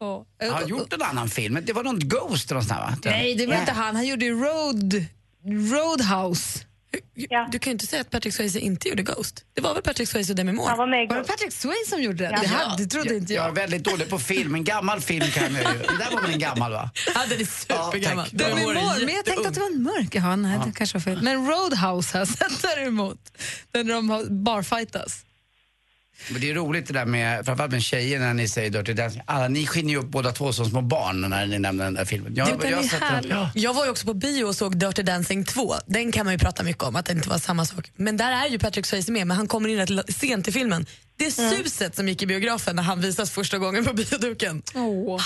Och, 0.00 0.26
Han 0.40 0.50
har 0.52 0.68
gjort 0.68 0.92
en 0.92 1.02
annan 1.02 1.28
film, 1.28 1.58
det 1.62 1.72
var 1.72 1.84
någon 1.84 1.98
Ghost 1.98 2.48
där, 2.48 2.54
va? 2.56 2.96
Nej, 3.04 3.34
det 3.34 3.46
var 3.46 3.54
inte 3.54 3.72
han. 3.72 3.96
Han 3.96 4.06
gjorde 4.06 4.26
Road, 4.30 5.04
Roadhouse. 5.44 6.64
Du 7.50 7.58
kan 7.58 7.70
ju 7.70 7.72
inte 7.72 7.86
säga 7.86 8.00
att 8.00 8.10
Patrick 8.10 8.34
Swayze 8.34 8.58
inte 8.58 8.88
gjorde 8.88 9.02
Ghost. 9.02 9.44
Det 9.54 9.60
var 9.60 9.74
väl 9.74 9.82
Patrick 9.82 10.08
Swayze 10.08 10.32
och 10.32 10.36
Demi 10.36 10.52
Moore? 10.52 10.68
Han 10.68 10.78
var 10.78 10.86
med 10.86 11.04
i 11.04 11.06
Var 11.06 11.16
det. 11.16 11.24
Patrick 11.24 11.52
Swayze 11.52 11.90
som 11.90 12.02
gjorde 12.02 12.18
det? 12.18 12.30
Ja. 12.30 12.40
Det, 12.42 12.46
hade, 12.48 12.82
det 12.84 12.90
trodde 12.90 13.16
inte 13.16 13.34
Jag 13.34 13.42
jag. 13.44 13.50
är 13.50 13.54
väldigt 13.54 13.84
dålig 13.84 14.08
på 14.10 14.18
film, 14.18 14.54
en 14.54 14.64
gammal 14.64 15.00
film 15.00 15.26
kan 15.30 15.42
jag 15.54 15.62
ju. 15.74 15.78
Det 15.78 15.98
där 15.98 16.10
var 16.14 16.22
väl 16.22 16.30
en 16.32 16.38
gammal 16.38 16.72
va? 16.72 16.90
Ja, 17.14 17.20
den 17.28 17.40
är 17.40 17.44
supergammal. 17.44 18.24
tack. 18.24 18.38
Demi 18.38 18.62
Moore 18.64 19.04
men 19.06 19.14
jag 19.14 19.24
tänkte 19.24 19.48
att 19.48 19.54
det 19.54 19.60
var 19.60 19.66
en 19.70 19.82
mörk. 19.82 20.14
Jaha, 20.14 20.36
nej, 20.36 20.58
det 20.66 20.72
kanske 20.72 20.98
var 20.98 21.02
fel. 21.02 21.22
Men 21.22 21.46
Roadhouse 21.46 22.18
har 22.18 22.20
jag 22.20 22.28
sett 22.28 22.62
däremot. 22.62 23.18
Den 23.70 23.86
där 23.86 23.94
de 23.94 24.26
barfightas. 24.44 25.24
Men 26.30 26.40
det 26.40 26.50
är 26.50 26.54
roligt 26.54 26.86
det 26.86 26.92
där 26.92 27.04
med, 27.04 27.44
framförallt 27.46 27.72
med 27.72 27.82
tjejer 27.82 28.18
när 28.18 28.34
ni 28.34 28.48
säger 28.48 28.70
Dirty 28.70 28.92
Dancing. 28.92 29.22
Alla, 29.26 29.48
ni 29.48 29.66
skiner 29.66 29.90
ju 29.90 29.96
upp 29.96 30.06
båda 30.08 30.32
två 30.32 30.52
som 30.52 30.70
små 30.70 30.80
barn 30.80 31.20
när 31.20 31.46
ni 31.46 31.58
nämner 31.58 31.84
den 31.84 31.94
där 31.94 32.04
filmen. 32.04 32.34
Jag, 32.34 32.48
jag, 32.70 32.84
sett 32.84 33.00
den. 33.00 33.24
Ja. 33.30 33.50
Jag 33.54 33.74
var 33.74 33.84
ju 33.84 33.90
också 33.90 34.06
på 34.06 34.14
bio 34.14 34.44
och 34.44 34.56
såg 34.56 34.78
Dirty 34.78 35.02
Dancing 35.02 35.44
2. 35.44 35.74
Den 35.86 36.12
kan 36.12 36.26
man 36.26 36.34
ju 36.34 36.38
prata 36.38 36.62
mycket 36.62 36.82
om, 36.82 36.96
att 36.96 37.06
det 37.06 37.12
inte 37.12 37.28
var 37.28 37.38
samma 37.38 37.64
sak. 37.64 37.92
Men 37.96 38.16
där 38.16 38.32
är 38.32 38.48
ju 38.48 38.58
Patrick 38.58 38.86
Swayze 38.86 39.12
med, 39.12 39.26
men 39.26 39.36
han 39.36 39.46
kommer 39.46 39.68
in 39.68 39.86
rätt 39.86 40.14
sent 40.16 40.48
i 40.48 40.52
filmen. 40.52 40.86
Det 41.16 41.30
suset 41.30 41.96
som 41.96 42.08
gick 42.08 42.22
i 42.22 42.26
biografen 42.26 42.76
när 42.76 42.82
han 42.82 43.00
visas 43.00 43.30
första 43.30 43.58
gången 43.58 43.84
på 43.84 43.92
bioduken. 43.92 44.62
Åh. 44.74 45.22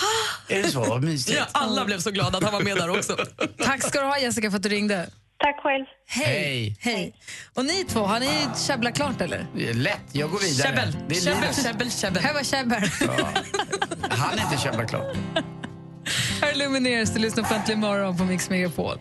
Är 0.48 0.62
det 0.62 0.70
så? 0.70 0.85
Vad 0.85 1.02
mysigt. 1.02 1.38
Ja, 1.38 1.46
alla 1.52 1.85
blev 1.85 1.98
så 1.98 2.11
glada 2.11 2.38
att 2.38 2.44
han 2.44 2.52
var 2.52 2.61
med 2.61 2.76
där 2.76 2.88
också. 2.98 3.16
Tack 3.59 3.83
ska 3.83 4.00
du 4.00 4.07
ha 4.07 4.18
Jessica 4.18 4.50
för 4.50 4.57
att 4.57 4.62
du 4.62 4.68
ringde. 4.68 5.11
Tack 5.42 5.61
själv. 5.62 5.85
Hej. 6.07 6.76
Hej. 6.81 7.14
Och 7.55 7.64
ni 7.64 7.85
två, 7.85 8.00
har 8.00 8.20
ni 8.20 8.48
käbblat 8.66 8.94
klart 8.94 9.20
eller? 9.20 9.46
Lätt, 9.74 10.00
jag 10.12 10.31
går 10.31 10.38
vidare. 10.38 10.68
Käbbel, 10.68 10.96
Det 11.09 11.16
är 11.16 11.20
käbbel, 11.20 11.55
käbbel, 11.55 11.90
käbbel. 11.90 12.22
Här 12.22 12.35
var 12.35 12.42
käbbel. 12.42 12.83
Han 14.11 14.38
är 14.38 14.42
inte 14.42 14.62
käbbla 14.62 14.85
klart. 14.85 15.16
Här 16.40 16.50
är 16.50 16.55
Lumineers, 16.55 17.11
du 17.11 17.18
lyssnar 17.20 17.44
på 17.44 17.55
Äntligen 17.55 17.81
morgon 17.81 18.16
på 18.16 18.24
Mix 18.24 18.50
Megapol. 18.50 18.98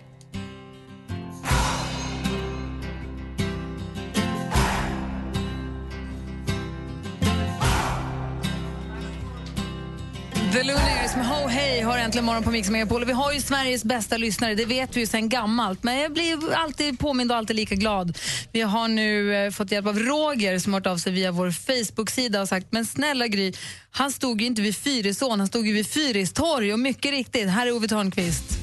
The 10.52 10.64
Lumineers 10.64 11.16
med 11.16 11.28
Ho 11.28 11.48
Hey 11.48 11.82
har 11.82 11.98
äntligen 11.98 12.26
morgon 12.26 12.44
på 12.44 12.52
Mix 12.52 12.70
Megapol. 12.70 13.06
Vi 13.06 13.14
har 13.14 13.34
ju 13.34 13.42
Sveriges 13.42 13.84
bästa 13.84 14.18
lyssnare, 14.18 14.56
det 14.56 14.66
vet 14.66 14.96
vi 14.96 15.00
ju 15.00 15.08
sen 15.08 15.30
gammalt. 15.30 15.84
Men 15.84 16.00
jag 16.00 16.14
blir 16.14 16.54
alltid 16.54 17.00
påmind 17.00 17.32
och 17.32 17.38
alltid 17.38 17.56
lika 17.56 17.76
glad. 17.76 18.18
Vi 18.52 18.62
har 18.62 18.88
nu 18.88 19.36
eh, 19.36 19.52
fått 19.52 19.72
hjälp 19.72 19.88
av 19.88 20.00
Roger 20.00 20.60
som 20.60 20.74
har 20.74 20.80
hört 20.80 20.88
av 20.88 20.98
sig 20.98 21.14
via 21.14 21.32
vår 21.32 21.52
Facebook-sida 21.52 22.42
och 22.42 22.48
sagt 22.48 22.68
men 22.70 22.86
snälla 22.86 23.28
Gry, 23.28 23.54
han 23.92 24.12
stod 24.12 24.42
ju 24.42 24.48
inte 24.48 24.62
vid 24.62 24.76
Fyrisån, 24.76 25.40
han 25.40 25.48
stod 25.48 25.68
ju 25.68 25.74
vid 25.74 25.88
Fyristorg. 25.88 26.74
Och 26.74 26.80
mycket 26.80 27.12
riktigt, 27.12 27.50
här 27.50 27.68
är 27.68 27.72
Ove 27.72 27.88
Thörnqvist. 27.88 28.58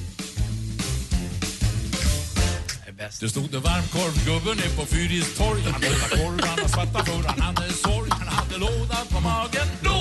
Det 3.21 3.29
stod 3.29 3.55
en 3.55 3.61
varmkorvgubbe 3.61 4.51
är 4.51 4.77
på 4.77 4.87
Fyris 4.87 5.39
korv, 5.39 5.61
Han 5.65 5.83
har 5.83 6.09
korvarna 6.09 6.69
svarta 6.69 7.05
för 7.05 7.29
han 7.29 7.41
hade 7.41 7.73
sorg. 7.73 8.11
Han 8.11 8.29
hade 8.29 8.59
lådan 8.59 9.07
på 9.11 9.21
magen. 9.21 9.69
då 9.83 9.98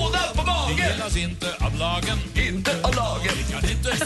på 0.68 0.74
magen! 0.74 0.88
Det 0.88 0.94
gillas 0.94 1.18
inte 1.18 1.66
av 1.66 1.76
lagen. 1.76 2.18
Inte 2.36 2.72
av 2.84 2.96
lagen. 2.96 3.32
Det 3.38 3.52
kan 3.52 3.70
inte 3.70 3.90
Det 3.90 4.02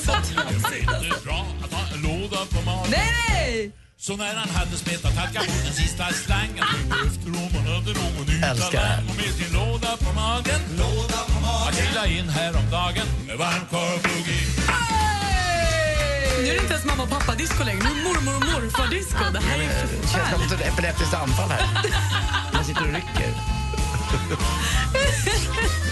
är 0.91 1.05
inte 1.05 1.23
bra 1.25 1.45
att 1.63 1.73
ha 1.73 1.95
en 1.95 2.01
låda 2.01 2.45
på 2.45 2.61
magen. 2.61 2.91
Nej! 2.91 3.71
Så 3.97 4.15
när 4.15 4.35
han 4.35 4.49
hade 4.49 4.77
smetat 4.77 5.15
halka 5.15 5.39
på 5.39 5.45
den 5.65 5.73
sista 5.73 6.05
slangen 6.13 6.65
Efter 7.07 7.27
om 7.27 7.49
han 7.55 7.67
hade 7.73 7.93
någon 8.01 8.25
talang 8.41 9.09
Och 9.09 9.15
med 9.15 9.33
sin 9.39 9.53
låda 9.53 9.97
på 9.97 10.13
magen 10.13 10.61
Låda 10.77 11.19
på 11.31 11.39
magen 11.41 11.63
Han 11.65 11.73
trillade 11.73 12.09
in 12.09 12.29
häromdagen 12.29 13.07
med 13.27 13.37
varmkorvboogie 13.37 14.45
Nu 16.41 16.47
är 16.47 16.53
det 16.53 16.61
inte 16.61 16.73
ens 16.73 16.85
mamma 16.85 17.03
och 17.03 17.09
pappa 17.09 17.35
disco 17.35 17.63
längre, 17.63 17.83
nu 17.83 17.89
är 17.89 17.95
det 17.95 18.01
mormor 18.03 18.35
och 18.35 18.43
morfar 18.45 18.87
disco. 18.87 19.23
Det 19.33 19.39
här 19.39 19.59
är 19.59 19.63
ju 19.63 19.69
Det 20.01 20.07
känns 20.07 20.49
som 20.49 20.59
ett 20.59 20.67
epileptiskt 20.73 21.13
anfall 21.13 21.49
här. 21.49 21.65
Jag 22.53 22.65
sitter 22.65 22.81
och 22.81 22.93
rycker. 22.93 23.31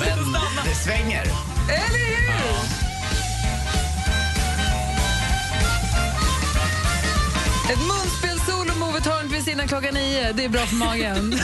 Men 0.00 0.64
det 0.64 0.74
svänger. 0.74 1.22
Eller 1.68 2.16
hur? 2.16 2.56
Ett 7.72 7.78
munspelssolo 7.88 8.74
med 8.78 8.88
Ove 8.88 9.00
Thörnqvist 9.00 9.48
innan 9.48 9.68
klockan 9.68 9.94
nio. 9.94 10.32
Det 10.32 10.44
är 10.44 10.48
bra 10.48 10.66
för 10.66 10.76
magen. 10.76 11.38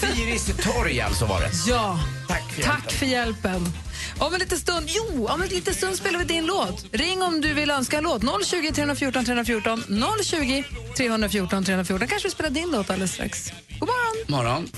Fyris 0.00 0.46
torg 0.62 1.00
alltså 1.00 1.24
var 1.26 1.40
det. 1.40 1.50
ja. 1.66 1.98
Tack 2.28 2.52
för 2.52 2.62
Tack 2.62 2.74
hjälpen. 2.82 2.98
för 2.98 3.06
hjälpen. 3.06 3.72
Om 4.18 4.34
en 4.34 4.40
liten 4.40 4.58
stund, 4.58 4.86
jo, 4.88 5.26
om 5.28 5.42
en 5.42 5.48
liten 5.48 5.74
stund 5.74 5.96
spelar 5.96 6.18
vi 6.18 6.24
din 6.24 6.46
låt. 6.46 6.84
Ring 6.92 7.22
om 7.22 7.40
du 7.40 7.54
vill 7.54 7.70
önska 7.70 7.98
en 7.98 8.04
låt. 8.04 8.22
020 8.46 8.72
314 8.72 9.24
314 9.24 9.84
020 10.24 10.64
314 10.96 11.64
314. 11.64 12.08
Kanske 12.08 12.28
vi 12.28 12.32
spelar 12.32 12.50
din 12.50 12.70
låt 12.70 12.90
alldeles 12.90 13.12
strax. 13.12 13.52
God 13.78 13.88
morgon! 13.88 14.24
Morgon. 14.44 14.68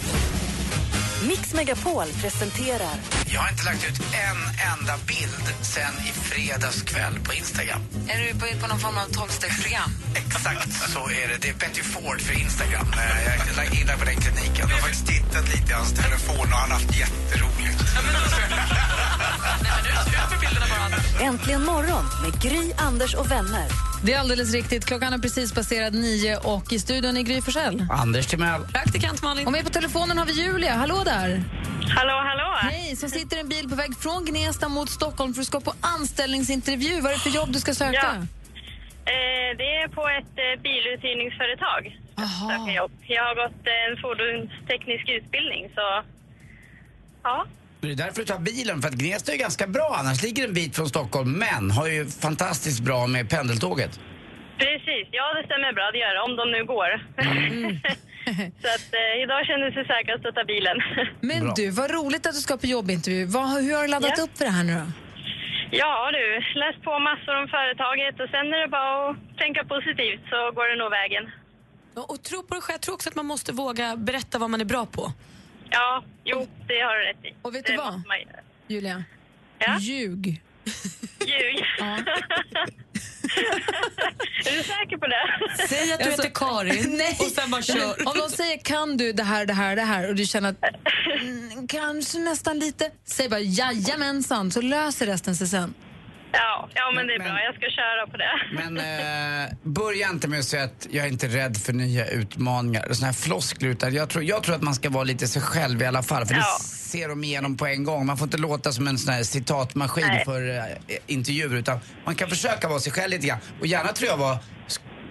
Mix 1.23 1.55
Megapol 1.55 2.07
presenterar 2.21 2.95
Jag 3.27 3.41
har 3.41 3.49
inte 3.51 3.65
lagt 3.65 3.85
ut 3.89 4.01
en 4.01 4.37
enda 4.79 4.95
bild 5.07 5.45
sen 5.63 5.95
i 6.09 6.13
fredags 6.13 6.83
kväll 6.83 7.19
på 7.25 7.33
Instagram. 7.35 7.81
Är 8.09 8.19
du 8.21 8.35
på, 8.41 8.47
på 8.61 8.67
någon 8.67 8.79
form 8.79 8.99
av 8.99 9.07
tolvstegsprogram? 9.13 9.91
Exakt 10.15 10.73
så 10.93 10.99
är 11.11 11.29
det. 11.29 11.37
Det 11.41 11.49
är 11.49 11.55
Betty 11.55 11.83
Ford 11.83 12.21
för 12.21 12.33
Instagram. 12.41 12.87
Eh, 12.93 13.65
Jag 13.65 13.75
gillar 13.75 13.97
på 13.97 14.05
den 14.05 14.17
kliniken. 14.17 14.69
Jag 14.69 14.77
har 14.77 14.81
faktiskt 14.83 15.07
tittat 15.07 15.49
lite 15.55 15.71
i 15.71 15.75
hans 15.75 15.93
telefon 15.93 16.37
och 16.53 16.59
han 16.59 16.71
har 16.71 16.79
haft 16.79 16.97
jätteroligt. 16.97 17.83
Äntligen 21.21 21.65
morgon 21.65 22.05
med 22.23 22.43
Gry, 22.43 22.73
Anders 22.79 23.15
och 23.15 23.31
vänner. 23.31 23.69
Det 24.07 24.13
är 24.13 24.21
alldeles 24.21 24.53
riktigt. 24.53 24.85
Klockan 24.85 25.13
är 25.13 25.19
precis 25.19 25.53
passerat 25.55 25.93
nio 25.95 26.37
och 26.37 26.73
i 26.73 26.79
studion 26.79 27.17
är 27.17 27.23
Gry 27.23 27.41
Forssell. 27.43 27.87
Anders 27.91 28.27
Timell. 28.27 28.63
Praktikant 28.73 29.23
Malin. 29.23 29.47
Och 29.47 29.53
med 29.53 29.65
på 29.65 29.71
telefonen 29.71 30.19
har 30.19 30.27
vi 30.27 30.33
Julia. 30.33 30.75
Hallå 30.75 31.03
där! 31.05 31.43
Hallå, 31.97 32.17
hallå. 32.29 32.57
Hej, 32.61 32.97
som 32.97 33.09
sitter 33.09 33.37
i 33.37 33.41
en 33.41 33.49
bil 33.49 33.69
på 33.69 33.75
väg 33.75 33.97
från 33.99 34.25
Gnesta 34.25 34.69
mot 34.69 34.91
Stockholm 34.91 35.35
för 35.35 35.41
att 35.41 35.47
ska 35.47 35.61
på 35.61 35.75
anställningsintervju. 35.81 37.01
Vad 37.01 37.13
är 37.13 37.17
det 37.17 37.21
för 37.21 37.31
jobb 37.31 37.53
du 37.53 37.61
ska 37.61 37.75
söka? 37.75 37.93
Ja. 37.93 38.15
Eh, 39.15 39.51
det 39.61 39.71
är 39.83 39.89
på 39.89 40.09
ett 40.19 40.35
eh, 40.45 40.63
biluthyrningsföretag. 40.63 42.01
Aha. 42.19 42.79
Jag 43.07 43.25
har 43.25 43.35
gått 43.43 43.63
en 43.87 43.97
fordonsteknisk 44.03 45.09
utbildning, 45.09 45.71
så 45.75 46.03
ja. 47.23 47.47
Det 47.81 47.91
är 47.91 47.95
därför 47.95 48.17
du 48.21 48.25
tar 48.25 48.39
bilen, 48.39 48.83
för 48.83 48.89
att 48.89 48.95
Gnesta 48.95 49.33
är 49.33 49.37
ganska 49.37 49.67
bra 49.67 49.97
annars. 50.01 50.23
Ligger 50.23 50.45
en 50.49 50.55
bit 50.55 50.77
från 50.77 50.89
Stockholm, 50.89 51.33
men 51.33 51.71
har 51.71 51.87
ju 51.87 52.07
fantastiskt 52.07 52.81
bra 52.81 53.07
med 53.07 53.31
pendeltåget. 53.31 54.01
Precis, 54.59 55.05
ja 55.11 55.25
det 55.37 55.45
stämmer 55.49 55.73
bra, 55.73 55.91
det 55.93 55.99
gör 55.99 56.15
det, 56.15 56.23
om 56.29 56.37
de 56.41 56.45
nu 56.57 56.65
går. 56.75 56.91
så 58.63 58.69
att 58.77 58.89
eh, 59.01 59.23
idag 59.23 59.41
kändes 59.47 59.75
det 59.75 59.85
säkrast 59.95 60.27
att 60.27 60.35
ta 60.35 60.45
bilen. 60.45 60.77
Men 61.31 61.41
Bra. 61.45 61.53
du, 61.57 61.71
vad 61.71 61.91
roligt 61.91 62.27
att 62.27 62.35
du 62.35 62.41
ska 62.41 62.57
på 62.57 62.67
jobbintervju. 62.67 63.25
Vad, 63.27 63.47
hur 63.65 63.75
har 63.77 63.83
du 63.83 63.89
laddat 63.89 64.13
Ja. 64.17 64.23
upp 64.25 64.39
för 64.39 64.45
det 64.45 64.51
här 64.51 64.65
nu 64.65 64.75
då? 64.75 64.87
ja 65.83 66.11
du, 66.13 66.25
läst 66.61 66.83
på 66.85 66.99
massor 66.99 67.35
om 67.43 67.49
företaget 67.57 68.15
och 68.23 68.29
sen 68.35 68.45
är 68.55 68.59
det 68.65 68.69
bara 68.69 69.11
att 69.11 69.17
tänka 69.43 69.65
positivt 69.75 70.23
så 70.33 70.39
går 70.57 70.67
det 70.71 70.77
nog 70.83 70.91
vägen. 71.01 71.25
Ja, 71.97 72.03
Och 72.09 72.23
tro 72.23 72.43
på 72.43 72.55
dig 72.55 72.63
själv. 72.63 72.75
Jag 72.75 72.81
tror 72.81 72.95
också 72.95 73.09
att 73.11 73.15
man 73.15 73.27
måste 73.27 73.53
våga 73.53 73.97
berätta 73.97 74.39
vad 74.39 74.51
man 74.51 74.61
är 74.61 74.65
bra 74.75 74.87
på. 74.87 75.13
Ja, 75.71 76.05
jo, 76.25 76.49
det 76.69 76.81
har 76.81 76.99
du 76.99 77.05
rätt 77.05 77.25
i. 77.25 77.35
Och 77.43 77.55
vet 77.55 77.67
det 77.67 77.73
du 77.73 77.79
vad? 77.79 77.93
man. 77.93 78.05
Julia? 78.69 79.05
Ja? 79.59 79.79
Ljug. 79.81 80.43
Ljug. 81.21 81.65
är 84.47 84.57
du 84.57 84.63
säker 84.63 84.97
på 84.97 85.07
det? 85.07 85.67
Säg 85.69 85.93
att 85.93 85.99
du 85.99 86.05
Alltså, 86.05 86.23
heter 86.23 86.35
Karin 86.35 86.91
nej. 86.99 87.17
och 87.21 87.27
sen 87.27 87.51
bara 87.51 87.63
kör. 87.63 88.09
Om 88.09 88.19
de 88.19 88.31
säger 88.37 88.59
kan 88.59 88.97
du 88.97 89.13
det 89.13 89.23
här, 89.23 89.47
det 89.47 89.53
här, 89.53 89.77
det 89.77 89.83
här 89.83 90.09
och 90.09 90.15
du 90.15 90.25
känner 90.27 90.49
att 90.49 90.57
mm, 91.21 91.69
kanske 91.69 92.19
nästan 92.19 92.59
lite, 92.59 92.91
säg 93.05 93.29
bara 93.29 93.41
jajamensan 93.41 94.51
så 94.51 94.61
löser 94.61 95.07
resten 95.07 95.37
sig 95.37 95.47
sen. 95.49 95.75
Ja, 96.33 96.69
ja 96.75 96.93
men 96.95 97.07
det 97.07 97.15
är 97.15 97.19
bra. 97.19 97.41
Jag 97.43 97.55
ska 97.55 97.67
köra 97.71 98.07
på 98.11 98.17
det. 98.17 98.63
Men 98.63 98.79
eh, 99.47 99.53
börja 99.63 100.09
inte 100.11 100.29
med 100.29 100.39
att 100.39 100.45
säga 100.45 100.65
att 100.65 100.87
jag 100.91 101.05
är 101.07 101.09
inte 101.09 101.29
rädd 101.29 101.57
för 101.57 101.73
nya 101.73 102.07
utmaningar. 102.07 102.93
Såna 102.93 103.07
här 103.07 103.13
floskler. 103.15 103.69
utan 103.69 103.95
Jag 103.95 104.09
tror, 104.11 104.25
jag 104.25 104.43
tror 104.43 104.55
att 104.55 104.63
man 104.63 104.75
ska 104.75 104.91
vara 104.91 105.05
lite 105.05 105.29
sig 105.29 105.43
själv 105.43 105.83
i 105.83 105.87
alla 105.87 106.03
fall. 106.03 106.27
För 106.27 106.35
Ja. 106.35 106.41
det 106.41 106.65
ser 106.65 107.09
de 107.09 107.25
igenom 107.25 107.57
på 107.57 107.67
en 107.67 107.85
gång. 107.85 108.07
Man 108.07 108.17
får 108.19 108.27
inte 108.27 108.39
låta 108.39 108.73
som 108.73 108.89
en 108.89 108.99
sån 108.99 109.15
här 109.15 109.23
citatmaskin 109.23 110.07
Nej. 110.07 110.25
för 110.25 110.49
eh, 110.59 110.65
intervjuer. 111.07 111.57
Utan 111.57 111.79
man 112.05 112.15
kan 112.15 112.29
försöka 112.29 112.69
vara 112.69 112.81
sig 112.81 112.93
själv 112.93 113.11
lite 113.11 113.27
grann. 113.27 113.39
Och 113.61 113.67
gärna 113.67 113.93
tror 113.93 114.11
jag 114.11 114.17
var, 114.17 114.39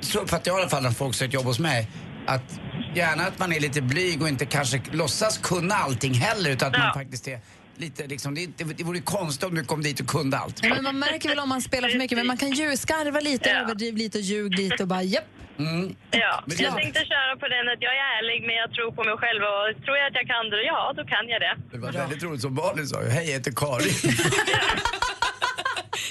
så 0.02 0.20
uppfattar 0.20 0.52
jag 0.52 0.58
i 0.60 0.62
alla 0.62 0.70
fall 0.70 0.84
när 0.84 0.92
folk 0.92 1.16
söker 1.16 1.34
jobb 1.34 1.46
hos 1.46 1.60
mig. 1.60 1.88
Att 2.28 2.60
gärna 2.96 3.24
att 3.24 3.40
man 3.40 3.54
är 3.54 3.60
lite 3.60 3.82
blyg 3.82 4.22
och 4.22 4.28
inte 4.30 4.46
kanske 4.46 4.82
låtsas 4.92 5.38
kunna 5.38 5.76
allting 5.76 6.14
heller. 6.14 6.50
Utan 6.50 6.74
att 6.76 6.80
man 6.80 6.94
faktiskt 6.94 7.28
är 7.28 7.40
lite 7.78 8.08
liksom, 8.08 8.36
det, 8.36 8.46
det, 8.58 8.64
det 8.64 8.84
vore 8.84 9.00
konstigt 9.00 9.44
om 9.44 9.56
du 9.56 9.64
kom 9.64 9.82
dit 9.82 10.00
och 10.00 10.08
kunde 10.08 10.38
allt. 10.38 10.60
Ja, 10.64 10.70
men 10.74 10.84
man 10.84 11.00
märker 11.00 11.30
väl 11.30 11.40
om 11.40 11.50
man 11.50 11.62
spelar 11.62 11.90
för 11.90 11.98
mycket, 11.98 12.18
men 12.18 12.28
man 12.28 12.38
kan 12.38 12.52
ju 12.52 12.78
skarva 12.78 13.20
lite, 13.20 13.52
överdriv 13.52 13.98
lite 13.98 14.18
och 14.18 14.24
ljug 14.24 14.60
lite 14.60 14.84
och 14.84 14.88
bara 14.88 15.04
japp. 15.04 15.24
Mm. 15.60 15.96
Ja, 16.12 16.44
Men 16.46 16.58
jag 16.58 16.76
tänkte 16.76 17.00
köra 17.00 17.36
på 17.40 17.48
den 17.48 17.70
att 17.74 17.82
jag 17.88 17.94
är 17.96 18.18
ärlig 18.18 18.42
men 18.48 18.56
jag 18.56 18.74
tror 18.74 18.92
på 18.92 19.04
mig 19.04 19.18
själv 19.18 19.42
och 19.44 19.84
tror 19.86 19.98
jag 19.98 20.08
att 20.08 20.16
jag 20.16 20.28
kan 20.28 20.50
det, 20.50 20.64
ja 20.64 20.94
då 20.98 21.04
kan 21.06 21.28
jag 21.30 21.42
det. 21.42 21.56
Det 21.72 21.78
var 21.78 21.92
väldigt 21.92 22.24
roligt 22.24 22.42
som 22.42 22.54
Malin 22.54 22.88
sa. 22.88 23.02
Hej, 23.02 23.26
jag 23.26 23.34
heter 23.34 23.52
Karin. 23.52 23.94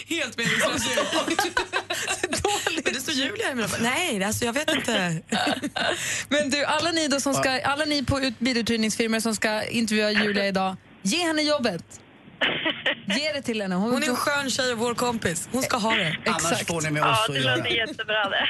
Helt 0.08 0.36
meningslöst. 0.38 0.86
Men 2.84 2.92
det 2.94 3.00
står 3.00 3.14
Julia 3.14 3.50
i 3.52 3.54
mina 3.54 3.68
Nej, 3.80 4.24
alltså 4.24 4.44
jag 4.44 4.52
vet 4.52 4.70
inte. 4.74 5.20
Men 6.28 6.50
du, 6.50 6.64
alla 6.64 6.90
ni, 6.90 7.08
då 7.08 7.20
som 7.20 7.34
ska, 7.34 7.60
alla 7.60 7.84
ni 7.84 8.04
på 8.04 8.20
ut- 8.20 8.38
biluthyrningsfirmor 8.38 9.20
som 9.20 9.34
ska 9.34 9.62
intervjua 9.64 10.10
Julia 10.10 10.46
idag, 10.46 10.76
ge 11.04 11.18
henne 11.26 11.42
jobbet. 11.42 12.00
Ge 13.18 13.32
det 13.32 13.42
till 13.42 13.62
henne. 13.62 13.74
Hon 13.74 14.02
är 14.02 14.08
en 14.08 14.16
skön 14.16 14.50
tjej 14.50 14.72
och 14.72 14.78
vår 14.78 14.94
kompis. 14.94 15.48
Hon 15.52 15.62
ska 15.62 15.76
ha 15.76 15.94
det. 15.94 16.16
Annars 16.26 16.66
får 16.66 16.80
ni 16.82 16.90
med 16.90 17.00
Ja, 17.02 17.12
oss 17.12 17.26
det 17.28 17.32
att 17.38 17.44
göra. 17.44 17.56
låter 17.56 17.70
jättebra 17.70 18.28
det. 18.28 18.46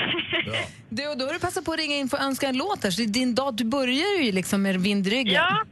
Du, 0.89 1.09
och 1.09 1.19
då 1.19 1.25
har 1.27 1.33
du 1.33 1.39
passat 1.39 1.65
på 1.65 1.73
att 1.73 1.79
ringa 1.79 1.97
in 1.97 2.09
för 2.09 2.17
att 2.17 2.23
önska 2.23 2.49
en 2.49 2.57
låt 2.57 2.85
här. 2.85 2.91
Så 2.91 3.01
det 3.01 3.07
är 3.07 3.15
din 3.23 3.35
dag, 3.35 3.55
du 3.55 3.65
börjar 3.65 4.23
ju 4.23 4.33
liksom 4.33 4.63
med 4.63 4.81
vindryggen. 4.81 5.35
Ja, 5.35 5.63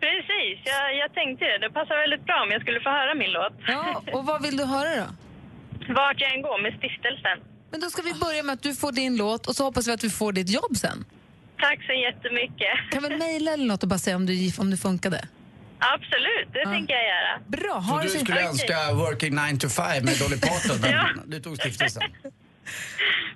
precis. 0.00 0.56
Jag, 0.64 0.96
jag 1.02 1.14
tänkte 1.14 1.44
det. 1.44 1.58
Det 1.58 1.70
passar 1.70 1.94
väldigt 2.04 2.24
bra 2.26 2.42
om 2.46 2.50
jag 2.50 2.60
skulle 2.62 2.80
få 2.80 2.90
höra 2.90 3.14
min 3.14 3.30
låt. 3.32 3.52
Ja, 3.68 4.02
och 4.12 4.26
vad 4.26 4.42
vill 4.42 4.56
du 4.56 4.64
höra 4.64 4.96
då? 4.96 5.06
Vart 5.94 6.20
jag 6.20 6.34
än 6.34 6.42
går 6.42 6.62
med 6.62 6.72
stiftelsen. 6.78 7.38
Men 7.70 7.80
då 7.80 7.90
ska 7.90 8.02
vi 8.02 8.14
börja 8.14 8.42
med 8.42 8.52
att 8.52 8.62
du 8.62 8.74
får 8.74 8.92
din 8.92 9.16
låt 9.16 9.46
och 9.46 9.56
så 9.56 9.64
hoppas 9.64 9.88
vi 9.88 9.92
att 9.92 10.00
du 10.00 10.10
får 10.10 10.32
ditt 10.32 10.50
jobb 10.50 10.76
sen. 10.76 11.04
Tack 11.60 11.78
så 11.86 11.92
jättemycket. 11.92 12.74
Kan 12.90 13.02
vi 13.02 13.16
mejla 13.16 13.52
eller 13.52 13.66
något 13.66 13.82
och 13.82 13.88
bara 13.88 13.98
säga 13.98 14.16
om, 14.16 14.26
du, 14.26 14.50
om 14.58 14.70
det 14.70 14.76
funkade? 14.76 15.28
Absolut, 15.78 16.48
det 16.52 16.64
tänker 16.64 16.94
jag 16.94 17.04
göra. 17.04 17.40
Bra, 17.48 17.82
Så 17.88 18.00
du 18.02 18.24
skulle 18.24 18.48
önska 18.48 18.92
Working 18.94 19.34
9 19.50 19.56
to 19.58 19.68
5 19.68 20.04
med 20.04 20.18
Dolly 20.18 20.40
Parton, 20.40 20.80
men 20.80 20.90
Ja. 20.92 21.08
du 21.26 21.40
tog 21.40 21.56
stiftelsen. 21.56 22.02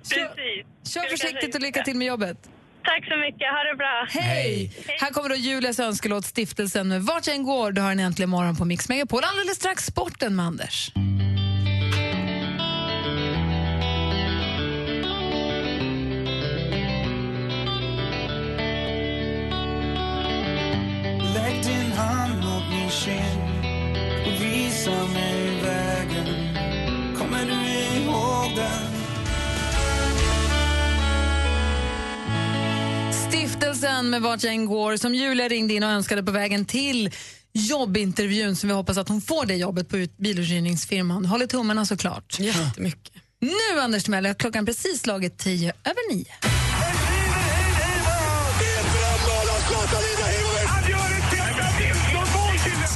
Precis. 0.09 0.93
Kör 0.93 1.01
försiktigt 1.09 1.55
och 1.55 1.61
lycka 1.61 1.83
till 1.83 1.95
med 1.97 2.07
jobbet. 2.07 2.37
Tack 2.83 3.05
så 3.07 3.17
mycket. 3.17 3.47
Ha 3.51 3.63
det 3.71 3.77
bra. 3.77 4.07
Hej! 4.21 4.71
Här 4.99 5.11
kommer 5.11 5.29
då 5.29 5.35
Julias 5.35 5.79
önskelåt 5.79 6.25
Stiftelsen 6.25 6.87
med 6.87 7.03
Vart 7.03 7.27
jag 7.27 7.35
än 7.35 7.43
går. 7.43 7.71
Du 7.71 7.81
har 7.81 7.91
en 7.91 7.99
äntligen 7.99 8.29
morgon 8.29 8.55
på 8.55 8.65
Mix 8.65 8.89
Megapol. 8.89 9.21
Alldeles 9.23 9.57
strax 9.57 9.85
sporten 9.85 10.35
med 10.35 10.45
Anders. 10.45 10.91
Mig 25.07 25.61
vägen 25.63 26.25
Kommer 27.17 27.45
du 27.45 27.53
ihåg 27.53 28.55
den? 28.55 28.91
Stiftelsen 33.29 34.09
med 34.09 34.21
Vart 34.21 34.43
jag 34.43 34.53
än 34.53 34.65
går 34.65 34.97
som 34.97 35.15
Julia 35.15 35.47
ringde 35.47 35.73
in 35.73 35.83
och 35.83 35.89
önskade 35.89 36.23
på 36.23 36.31
vägen 36.31 36.65
till 36.65 37.09
jobbintervjun 37.53 38.55
som 38.55 38.69
vi 38.69 38.75
hoppas 38.75 38.97
att 38.97 39.09
hon 39.09 39.21
får 39.21 39.45
det 39.45 39.55
jobbet 39.55 39.89
på 39.89 39.97
ut- 39.97 40.17
biluthyrningsfirman. 40.17 41.25
Håller 41.25 41.47
tummarna 41.47 41.85
såklart. 41.85 42.39
Jättemycket. 42.39 43.13
Nu 43.39 43.81
Anders 43.81 44.03
Timell, 44.03 44.25
har 44.25 44.33
klockan 44.33 44.65
precis 44.65 45.01
slagit 45.01 45.37
tio 45.37 45.73
över 45.83 46.13
nio. 46.15 46.25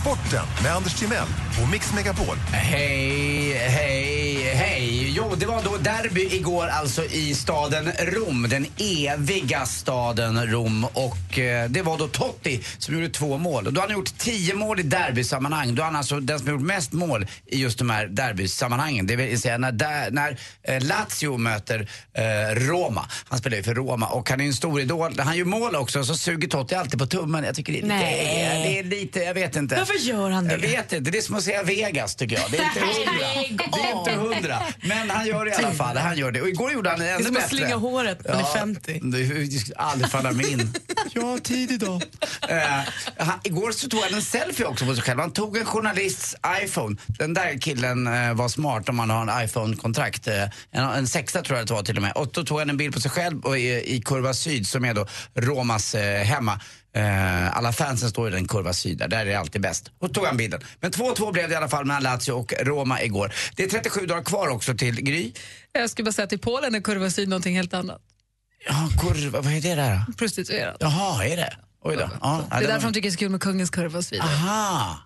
Sporten 0.02 0.46
med 0.64 0.76
Anders 0.76 0.94
Timell 1.00 1.28
och 1.64 1.70
Mix 1.70 1.94
Megapol. 1.94 2.38
Hej, 2.52 3.54
hej, 3.54 4.44
hej. 4.54 5.14
Jo, 5.16 5.36
det 5.38 5.46
var 5.46 5.64
då 5.64 5.78
derby 5.78 6.36
igår 6.36 6.68
alltså 6.68 7.06
i 7.06 7.36
staden 7.36 7.92
Rom. 8.00 8.48
Den 8.50 8.66
eviga 8.78 9.66
staden 9.66 10.48
Rom. 10.48 10.86
Och 10.94 11.40
eh, 11.40 11.70
det 11.70 11.82
var 11.82 11.98
då 11.98 12.08
Totti 12.08 12.64
som 12.78 12.96
gjorde 12.96 13.10
två 13.10 13.38
mål. 13.38 13.68
Och 13.68 13.74
då 13.74 13.82
har 13.82 13.88
han 13.88 13.98
gjort 13.98 14.18
tio 14.18 14.56
mål 14.56 14.80
i 14.80 14.84
derbysammanhang. 14.84 15.76
Då 15.76 15.82
är 15.82 15.86
han 15.86 15.96
alltså 15.96 16.20
den 16.20 16.40
som 16.40 16.48
har 16.48 16.54
gjort 16.54 16.68
mest 16.68 16.94
mål 16.94 17.28
i 17.46 17.62
just 17.62 17.80
de 17.80 17.90
här 17.90 18.08
derbysammanhangen. 18.08 19.08
Det 19.08 19.16
vill 19.16 19.42
säga 19.42 19.58
när, 19.58 19.72
där, 19.72 20.12
när 20.12 20.38
eh, 20.64 20.84
Lazio 20.84 21.38
möter 21.38 21.90
eh, 22.14 22.56
Roma. 22.56 23.06
Han 23.26 23.40
spelar 23.40 23.58
ju 23.58 23.64
för 23.64 23.74
Roma 23.74 24.08
och 24.08 24.30
han 24.30 24.42
är 24.42 24.46
en 24.46 24.54
stor 24.54 24.82
idol. 24.82 25.20
Han 25.20 25.38
gör 25.38 25.46
mål 25.46 25.76
också 25.76 26.04
så 26.04 26.16
suger 26.16 26.48
Totti 26.48 26.76
alltid 26.76 27.00
på 27.00 27.06
tummen. 27.06 27.44
Jag 27.44 27.56
tycker 27.56 27.74
det 27.74 27.80
är 27.80 27.82
lite, 27.82 27.96
Nej. 27.96 28.64
det 28.68 28.80
är 28.80 28.84
lite 29.00 29.20
jag 29.20 29.34
vet 29.34 29.56
inte. 29.56 29.76
Varför 29.76 29.94
gör 29.94 30.30
han 30.30 30.48
det? 30.48 30.52
Jag 30.52 30.60
vet 30.60 30.94
inte. 30.94 31.12
Det 31.12 31.18
är 31.18 31.22
som 31.22 31.36
att 31.36 31.45
säga 31.46 31.64
Vegas 31.64 32.16
tycker 32.16 32.36
jag. 32.36 32.52
Det 32.52 32.58
är 32.58 32.64
inte 32.66 32.80
hundra. 32.80 33.68
Det 33.74 33.82
är 33.82 34.00
inte 34.00 34.12
hundra. 34.12 34.60
Men 34.82 35.10
han 35.10 35.28
gör 35.28 35.46
det 35.46 35.52
i 35.52 35.54
alla 35.54 35.72
fall. 35.72 35.98
Han 35.98 36.18
gör 36.18 36.32
det. 36.32 36.42
Och 36.42 36.50
igår 36.50 36.72
gjorde 36.72 36.90
han 36.90 37.00
det 37.00 37.06
Det 37.06 37.12
är 37.12 37.16
ännu 37.16 37.26
som 37.26 37.36
att 37.36 37.42
bättre. 37.44 37.58
slinga 37.58 37.76
håret 37.76 38.24
när 38.26 38.34
man 38.34 38.42
är 38.42 38.54
50. 38.60 39.00
Det 39.04 39.24
det 39.24 39.60
skulle 39.60 39.78
aldrig 39.78 40.12
falla 40.12 40.32
mig 40.32 40.52
in. 40.52 40.74
Jag 41.14 41.22
har 41.22 41.38
tid 41.38 41.72
idag. 41.72 42.04
Uh, 42.52 42.58
han, 43.18 43.40
igår 43.44 43.72
så 43.72 43.90
tog 43.90 44.00
han 44.00 44.14
en 44.14 44.22
selfie 44.22 44.66
också 44.66 44.86
på 44.86 44.94
sig 44.96 45.04
själv. 45.04 45.20
Han 45.20 45.32
tog 45.32 45.58
en 45.58 45.66
journalists 45.66 46.36
iPhone. 46.64 46.96
Den 47.08 47.34
där 47.34 47.62
killen 47.62 48.08
eh, 48.08 48.34
var 48.34 48.48
smart 48.50 48.90
om 48.90 48.96
man 48.96 49.10
har 49.10 49.22
en 49.22 49.46
iPhone-kontrakt. 49.46 50.28
Eh, 50.28 50.44
en, 50.72 50.84
en 50.84 51.08
sexa 51.08 51.42
tror 51.42 51.58
jag 51.58 51.68
det 51.68 51.74
var 51.74 51.84
till 51.84 51.96
och 51.96 52.02
med. 52.02 52.12
Och 52.12 52.28
då 52.28 52.44
tog 52.44 52.60
han 52.60 52.70
en 52.70 52.78
bild 52.78 52.94
på 52.94 53.02
sig 53.02 53.12
själv 53.12 53.46
och 53.46 53.58
i, 53.60 53.96
i 53.96 54.02
kurva 54.02 54.34
syd 54.34 54.68
som 54.68 54.86
är 54.86 54.94
då 54.94 55.08
Romas 55.36 55.96
hemma. 56.24 56.60
Eh, 56.96 57.58
alla 57.58 57.74
fansen 57.74 58.10
står 58.10 58.28
i 58.28 58.32
den 58.32 58.48
kurva 58.48 58.74
syd 58.74 58.98
där, 58.98 59.08
där 59.08 59.20
är 59.20 59.26
det 59.26 59.36
alltid 59.36 59.62
bäst. 59.62 59.92
Och 60.00 60.14
tog 60.14 60.26
han 60.26 60.38
bilden. 60.38 60.62
Men 60.80 60.92
2-2 60.92 61.32
blev 61.32 61.48
det 61.50 61.54
i 61.54 61.58
alla 61.58 61.68
fall 61.70 61.86
mellan 61.86 62.04
Lazio 62.04 62.32
och 62.32 62.54
Roma 62.62 63.02
igår. 63.02 63.34
Det 63.56 63.64
är 63.64 63.70
37 63.70 64.06
dagar 64.06 64.24
kvar 64.24 64.48
också 64.48 64.74
till 64.78 64.96
Gry. 65.02 65.32
Jag 65.72 65.90
skulle 65.90 66.04
bara 66.06 66.12
säga 66.12 66.26
att 66.26 66.34
i 66.34 66.38
Polen 66.38 66.76
är 66.76 66.82
kurva 66.82 67.10
syd 67.10 67.30
någonting 67.30 67.56
helt 67.56 67.74
annat. 67.74 68.02
Ja, 68.68 68.90
kurva, 69.02 69.42
vad 69.42 69.54
är 69.54 69.62
det 69.62 69.76
där 69.76 70.02
då? 70.08 70.14
Prostituerad. 70.14 70.78
Jaha, 70.80 71.26
är 71.26 71.38
det? 71.38 71.58
Oj 71.84 71.96
då. 71.96 72.10
Ja, 72.22 72.44
Det 72.50 72.56
är 72.56 72.62
därför 72.68 72.88
de 72.88 72.94
tycker 72.94 73.02
det 73.02 73.08
är 73.10 73.12
så 73.12 73.18
kul 73.18 73.30
med 73.30 73.42
kungens 73.42 73.70
kurva 73.70 73.98
och 73.98 74.06
så 74.06 74.16
vidare. 74.16 74.30
Aha. 74.30 74.98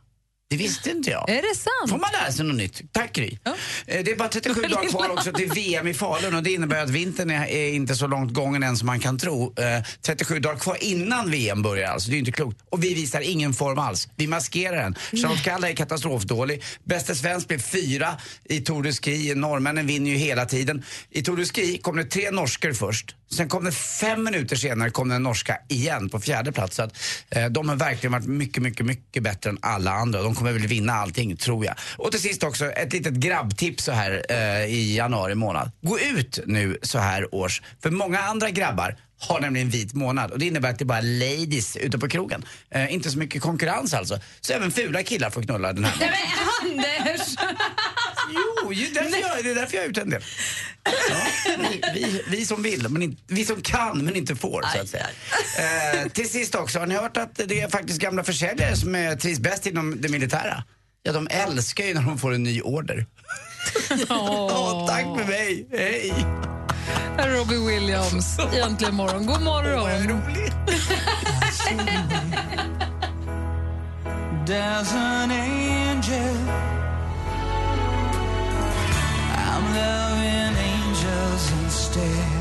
Det 0.50 0.58
visste 0.58 0.90
inte 0.90 1.10
jag. 1.10 1.30
Är 1.30 1.36
det 1.42 1.56
sant? 1.58 1.90
Får 1.90 1.98
man 1.98 2.10
lära 2.14 2.32
sig 2.32 2.46
något 2.46 2.56
nytt? 2.56 2.94
Tack 2.94 3.14
Gry. 3.14 3.38
Eh, 3.46 4.04
Det 4.04 4.12
är 4.12 4.16
bara 4.16 4.30
37 4.30 4.62
dagar 4.62 4.90
kvar 4.90 5.10
också 5.10 5.32
till 5.32 5.50
VM 5.52 5.88
i 5.88 5.94
Falun 5.94 6.36
och 6.36 6.44
det 6.44 6.52
innebär 6.54 6.84
att 6.84 6.90
vintern 6.90 7.30
är, 7.32 7.70
inte 7.74 7.96
så 7.96 8.08
långt 8.08 8.34
gången 8.34 8.64
än 8.64 8.78
som 8.78 8.86
man 8.86 9.00
kan 9.00 9.18
tro. 9.18 9.54
Eh, 9.60 9.84
37 10.02 10.40
dagar 10.40 10.60
kvar 10.60 10.78
innan 10.84 11.32
VM 11.32 11.62
börjar 11.62 11.90
alltså, 11.92 12.10
det 12.10 12.14
är 12.14 12.16
ju 12.16 12.20
inte 12.20 12.32
klokt. 12.32 12.58
Och 12.70 12.84
vi 12.84 12.94
visar 12.94 13.22
ingen 13.22 13.54
form 13.54 13.80
alls. 13.80 14.08
Vi 14.16 14.28
maskerar 14.28 14.76
den. 14.84 14.96
Charlotte 15.22 15.44
Kalla 15.44 15.70
är 15.70 15.76
katastrofdålig. 15.76 16.64
Bäste 16.84 17.16
svensk 17.16 17.48
blev 17.48 17.60
fyra 17.60 18.18
i 18.46 18.60
Tour 18.60 18.84
de 18.84 18.94
Ski. 18.94 19.36
Norrmännen 19.36 19.88
vinner 19.88 20.12
ju 20.12 20.18
hela 20.18 20.46
tiden. 20.46 20.84
I 21.10 21.22
Tour 21.24 21.38
de 21.38 21.46
Ski 21.46 21.78
kom 21.78 21.96
det 21.98 22.06
tre 22.06 22.32
norskor 22.32 22.74
först. 22.74 23.16
Sen 23.32 23.50
kom 23.50 23.64
det 23.64 23.72
fem 23.72 24.24
minuter 24.24 24.56
senare 24.56 24.90
kom 24.90 25.10
den 25.10 25.24
norska 25.24 25.58
igen 25.68 26.10
på 26.10 26.20
fjärde 26.20 26.52
plats. 26.52 26.76
Så 26.76 26.84
att, 26.84 26.98
eh, 27.30 27.46
de 27.46 27.70
har 27.70 27.76
verkligen 27.76 28.12
varit 28.12 28.28
mycket, 28.28 28.64
mycket, 28.64 28.86
mycket 28.86 29.24
bättre 29.24 29.50
än 29.50 29.58
alla 29.62 29.92
andra. 29.92 30.22
De 30.22 30.36
kommer 30.36 30.52
väl 30.52 30.68
vinna 30.68 30.94
allting, 30.94 31.38
tror 31.38 31.66
jag. 31.66 31.76
Och 31.98 32.12
till 32.12 32.22
sist 32.22 32.44
också 32.44 32.72
ett 32.72 32.94
litet 32.94 33.14
grabbtips 33.14 33.84
så 33.84 33.92
här 33.92 34.26
eh, 34.30 34.66
i 34.66 34.96
januari 34.98 35.36
månad. 35.36 35.72
Gå 35.82 36.00
ut 36.00 36.40
nu 36.46 36.78
så 36.82 37.00
här 37.00 37.36
års. 37.36 37.62
För 37.84 37.92
många 37.92 38.20
andra 38.20 38.50
grabbar 38.50 38.98
har 39.20 39.40
nämligen 39.40 39.70
vit 39.70 39.94
månad 39.94 40.32
och 40.32 40.40
det 40.40 40.46
innebär 40.46 40.70
att 40.70 40.80
det 40.80 40.84
är 40.84 40.86
bara 40.86 41.02
ladies 41.02 41.78
ute 41.78 42.00
på 42.00 42.10
krogen. 42.10 42.46
Eh, 42.72 42.94
inte 42.94 43.12
så 43.12 43.18
mycket 43.18 43.42
konkurrens 43.42 43.94
alltså. 43.94 44.20
Så 44.42 44.54
även 44.54 44.72
fula 44.72 45.04
killar 45.04 45.30
får 45.30 45.42
knulla 45.42 45.74
den 45.74 45.86
här. 45.86 45.94
Nej 46.00 46.10
men 46.10 46.78
Anders! 46.80 47.36
Jo, 48.30 48.74
ju 48.74 48.88
därför 48.88 49.20
jag, 49.20 49.44
det 49.44 49.52
är 49.52 49.56
därför 49.56 49.76
jag 49.76 49.86
är 49.86 49.90
ute 49.90 50.02
en 50.02 50.10
del. 50.10 50.24
Ja, 50.84 51.18
vi, 51.60 51.82
vi, 51.94 52.24
vi 52.28 52.46
som 52.46 52.64
vill, 52.64 52.90
men 52.90 53.02
inte, 53.02 53.22
vi 53.28 53.46
som 53.46 53.62
kan 53.62 53.98
men 54.06 54.16
inte 54.16 54.36
får 54.36 54.64
så 54.74 54.82
att 54.82 54.90
säga. 54.90 55.08
Eh, 55.60 56.10
till 56.10 56.30
sist 56.30 56.56
också, 56.56 56.80
har 56.80 56.86
ni 56.86 56.96
hört 56.96 57.18
att 57.18 57.36
det 57.46 57.62
är 57.62 57.70
faktiskt 57.70 58.00
gamla 58.00 58.24
försäljare 58.24 58.76
som 58.76 58.96
är, 58.96 59.16
trivs 59.16 59.40
bäst 59.40 59.66
inom 59.66 60.02
det 60.02 60.10
militära? 60.10 60.64
Ja, 61.04 61.12
de 61.12 61.28
älskar 61.32 61.84
ju 61.84 61.94
när 61.94 62.02
de 62.02 62.18
får 62.18 62.34
en 62.34 62.44
ny 62.44 62.62
order. 62.62 63.06
Åh, 64.10 64.88
tack 64.88 65.04
för 65.04 65.26
mig, 65.28 65.68
hej! 65.72 66.14
Här 67.18 67.30
är 67.30 67.36
Robbie 67.38 67.68
Williams 67.68 68.40
i 68.54 68.60
Äntligen 68.60 68.96
morgon. 68.96 69.26
God 69.26 69.42
morgon! 69.42 70.22
There's 74.46 74.94
an 74.94 75.32
angel 75.32 76.79
loving 79.62 80.56
angels 80.58 81.52
instead. 81.64 82.39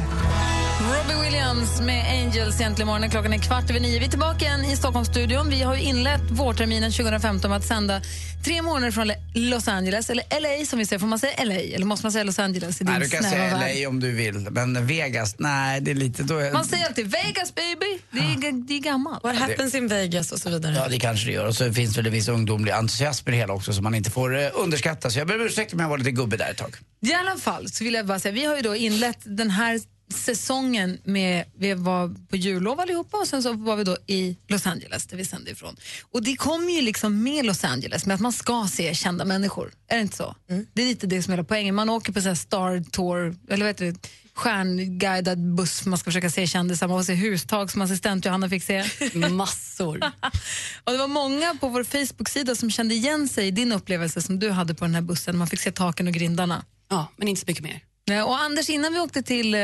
Robbie 1.08 1.24
Williams 1.24 1.80
med 1.80 2.10
Angels 2.10 2.60
egentligen 2.60 2.86
morgonen. 2.86 3.10
Klockan 3.10 3.32
är 3.32 3.38
kvart 3.38 3.70
över 3.70 3.80
nio. 3.80 3.98
Vi 3.98 4.04
är 4.04 4.10
tillbaka 4.10 4.44
igen 4.44 4.64
i 4.64 4.76
Stockholmsstudion. 4.76 5.50
Vi 5.50 5.62
har 5.62 5.76
ju 5.76 5.82
inlett 5.82 6.30
vårterminen 6.30 6.92
2015 6.92 7.50
med 7.50 7.58
att 7.58 7.64
sända 7.64 8.00
tre 8.44 8.62
månader 8.62 8.90
från 8.90 9.12
Los 9.34 9.68
Angeles, 9.68 10.10
eller 10.10 10.24
LA 10.40 10.66
som 10.66 10.78
vi 10.78 10.86
säger. 10.86 11.00
Får 11.00 11.06
man 11.06 11.18
säga 11.18 11.44
LA 11.44 11.54
eller 11.54 11.86
måste 11.86 12.06
man 12.06 12.12
säga 12.12 12.24
Los 12.24 12.38
Angeles 12.38 12.80
i 12.80 12.84
din 12.84 12.92
Nej, 12.92 13.00
du 13.00 13.08
kan 13.08 13.22
säga 13.22 13.56
värld? 13.56 13.76
LA 13.82 13.88
om 13.88 14.00
du 14.00 14.12
vill, 14.12 14.48
men 14.50 14.86
Vegas, 14.86 15.34
nej 15.38 15.80
det 15.80 15.90
är 15.90 15.94
lite... 15.94 16.22
Då 16.22 16.38
är... 16.38 16.52
Man 16.52 16.64
säger 16.64 16.86
alltid 16.86 17.10
Vegas 17.10 17.54
baby, 17.54 17.98
det 18.10 18.18
är, 18.18 18.66
det 18.66 18.74
är 18.74 18.80
gammalt. 18.80 19.24
What 19.24 19.36
happens 19.36 19.74
in 19.74 19.88
Vegas 19.88 20.32
och 20.32 20.38
så 20.38 20.50
vidare. 20.50 20.74
Ja, 20.74 20.88
det 20.88 20.98
kanske 20.98 21.26
det 21.26 21.32
gör. 21.32 21.46
Och 21.46 21.56
så 21.56 21.72
finns 21.72 21.98
väl 21.98 22.06
en 22.06 22.12
viss 22.12 22.28
ungdomlig 22.28 22.72
entusiasm 22.72 23.28
i 23.28 23.30
det 23.30 23.36
hela 23.36 23.52
också 23.52 23.72
som 23.72 23.84
man 23.84 23.94
inte 23.94 24.10
får 24.10 24.38
eh, 24.38 24.48
underskatta. 24.54 25.10
Så 25.10 25.18
jag 25.18 25.26
ber 25.26 25.34
om 25.34 25.46
ursäkt 25.46 25.72
om 25.72 25.80
jag 25.80 25.88
var 25.88 25.98
lite 25.98 26.10
gubbe 26.10 26.36
där 26.36 26.50
ett 26.50 26.56
tag. 26.56 26.76
I 27.00 27.14
alla 27.14 27.36
fall 27.36 27.68
så 27.68 27.84
vill 27.84 27.94
jag 27.94 28.06
bara 28.06 28.18
säga, 28.18 28.32
vi 28.32 28.44
har 28.44 28.56
ju 28.56 28.62
då 28.62 28.76
inlett 28.76 29.18
den 29.24 29.50
här 29.50 29.80
säsongen 30.14 30.98
med, 31.04 31.44
vi 31.58 31.74
var 31.74 32.14
på 32.28 32.36
jullov 32.36 32.80
allihopa 32.80 33.16
och 33.16 33.28
sen 33.28 33.42
så 33.42 33.52
var 33.52 33.76
vi 33.76 33.84
då 33.84 33.96
i 34.06 34.36
Los 34.48 34.66
Angeles 34.66 35.06
där 35.06 35.16
vi 35.16 35.24
sände 35.24 35.50
ifrån. 35.50 35.76
Och 36.12 36.22
det 36.22 36.36
kommer 36.36 36.72
ju 36.72 36.80
liksom 36.80 37.22
med 37.22 37.46
Los 37.46 37.64
Angeles 37.64 38.06
med 38.06 38.14
att 38.14 38.20
man 38.20 38.32
ska 38.32 38.68
se 38.70 38.94
kända 38.94 39.24
människor. 39.24 39.72
Är 39.88 39.96
det 39.96 40.02
inte 40.02 40.16
så? 40.16 40.34
Det 40.72 40.82
är 40.82 40.86
lite 40.86 41.06
det 41.06 41.22
som 41.22 41.32
är 41.32 41.36
hela 41.36 41.44
poängen. 41.44 41.74
Man 41.74 41.88
åker 41.88 42.12
på 42.12 42.20
så 42.20 42.28
här 42.28 42.34
Star 42.34 42.90
Tour, 42.90 43.36
eller 43.48 43.64
vad 43.64 43.68
heter 43.68 43.84
det? 43.84 44.08
stjärnguidad 44.38 45.54
buss, 45.54 45.86
man 45.86 45.98
ska 45.98 46.04
försöka 46.04 46.30
se 46.30 46.46
kändisar, 46.46 46.88
man 46.88 46.98
får 46.98 47.04
se 47.04 47.14
hustag 47.14 47.70
som 47.70 47.82
assistent 47.82 48.24
Johanna 48.24 48.48
fick 48.48 48.62
se. 48.62 48.84
Massor. 49.30 50.00
och 50.84 50.92
det 50.92 50.98
var 50.98 51.08
många 51.08 51.54
på 51.60 51.68
vår 51.68 51.84
Facebook-sida 51.84 52.54
som 52.54 52.70
kände 52.70 52.94
igen 52.94 53.28
sig 53.28 53.46
i 53.46 53.50
din 53.50 53.72
upplevelse 53.72 54.22
som 54.22 54.38
du 54.38 54.50
hade 54.50 54.74
på 54.74 54.84
den 54.84 54.94
här 54.94 55.02
bussen. 55.02 55.36
Man 55.36 55.46
fick 55.46 55.60
se 55.60 55.72
taken 55.72 56.06
och 56.06 56.12
grindarna. 56.12 56.64
Ja, 56.88 57.06
men 57.16 57.28
inte 57.28 57.40
så 57.40 57.44
mycket 57.46 57.64
mer. 57.64 57.80
Nej, 58.08 58.22
Och 58.22 58.40
Anders, 58.40 58.70
innan 58.70 58.92
vi 58.92 59.00
åkte 59.00 59.22
till 59.22 59.54
eh, 59.54 59.60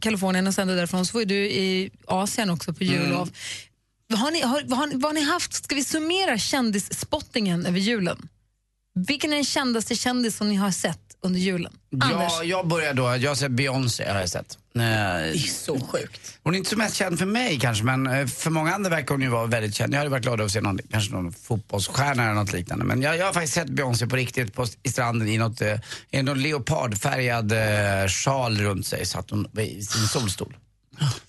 Kalifornien 0.00 0.46
och 0.46 0.54
sände 0.54 0.74
därifrån 0.74 1.06
så 1.06 1.18
var 1.18 1.24
du 1.24 1.34
i 1.34 1.90
Asien 2.06 2.50
också 2.50 2.72
på 2.72 2.84
jullov. 2.84 3.30
Vad 4.08 4.18
har 4.18 4.30
ni, 4.30 4.40
har, 4.40 4.76
har, 4.76 4.90
vad 4.92 5.04
har 5.04 5.12
ni 5.12 5.22
haft? 5.22 5.54
Ska 5.64 5.74
vi 5.74 5.84
summera 5.84 6.38
kändisspottingen 6.38 7.66
över 7.66 7.78
julen? 7.78 8.28
Vilken 9.06 9.32
är 9.32 9.36
den 9.36 9.44
kändaste 9.44 9.94
kändis 9.94 10.36
som 10.36 10.48
ni 10.48 10.54
har 10.54 10.70
sett 10.70 10.98
under 11.20 11.40
julen? 11.40 11.72
Anders? 12.00 12.32
Ja, 12.38 12.44
jag 12.44 12.66
börjar 12.68 12.94
då. 12.94 13.16
Jag 13.16 13.36
sett 13.36 13.50
Beyoncé 13.50 14.10
har 14.10 14.20
jag 14.20 14.28
sett. 14.28 14.58
Det 14.74 14.82
är 14.84 15.36
så 15.36 15.80
sjukt. 15.80 16.38
Hon 16.42 16.54
är 16.54 16.58
inte 16.58 16.70
så 16.70 16.76
mest 16.76 16.96
känd 16.96 17.18
för 17.18 17.26
mig 17.26 17.58
kanske 17.60 17.84
men 17.84 18.06
eh, 18.06 18.26
för 18.26 18.50
många 18.50 18.74
andra 18.74 18.90
verkar 18.90 19.14
hon 19.14 19.22
ju 19.22 19.28
vara 19.28 19.46
väldigt 19.46 19.74
känd. 19.74 19.94
Jag 19.94 19.98
hade 19.98 20.10
varit 20.10 20.22
glad 20.22 20.40
att 20.40 20.50
se 20.50 20.60
någon, 20.60 20.78
kanske 20.90 21.12
någon 21.12 21.32
fotbollsstjärna 21.32 22.24
eller 22.24 22.34
något 22.34 22.52
liknande. 22.52 22.84
Men 22.84 23.02
jag, 23.02 23.16
jag 23.16 23.26
har 23.26 23.32
faktiskt 23.32 23.54
sett 23.54 23.68
Beyoncé 23.68 24.06
på 24.06 24.16
riktigt 24.16 24.54
på, 24.54 24.66
i 24.82 24.88
stranden 24.88 25.28
i 25.28 25.38
något, 25.38 25.60
eh, 25.60 26.22
någon 26.22 26.42
leopardfärgad 26.42 27.52
eh, 27.52 28.08
sjal 28.08 28.58
runt 28.58 28.86
sig. 28.86 29.06
Satt 29.06 29.30
hon 29.30 29.58
i 29.58 29.82
sin 29.82 30.08
solstol. 30.08 30.56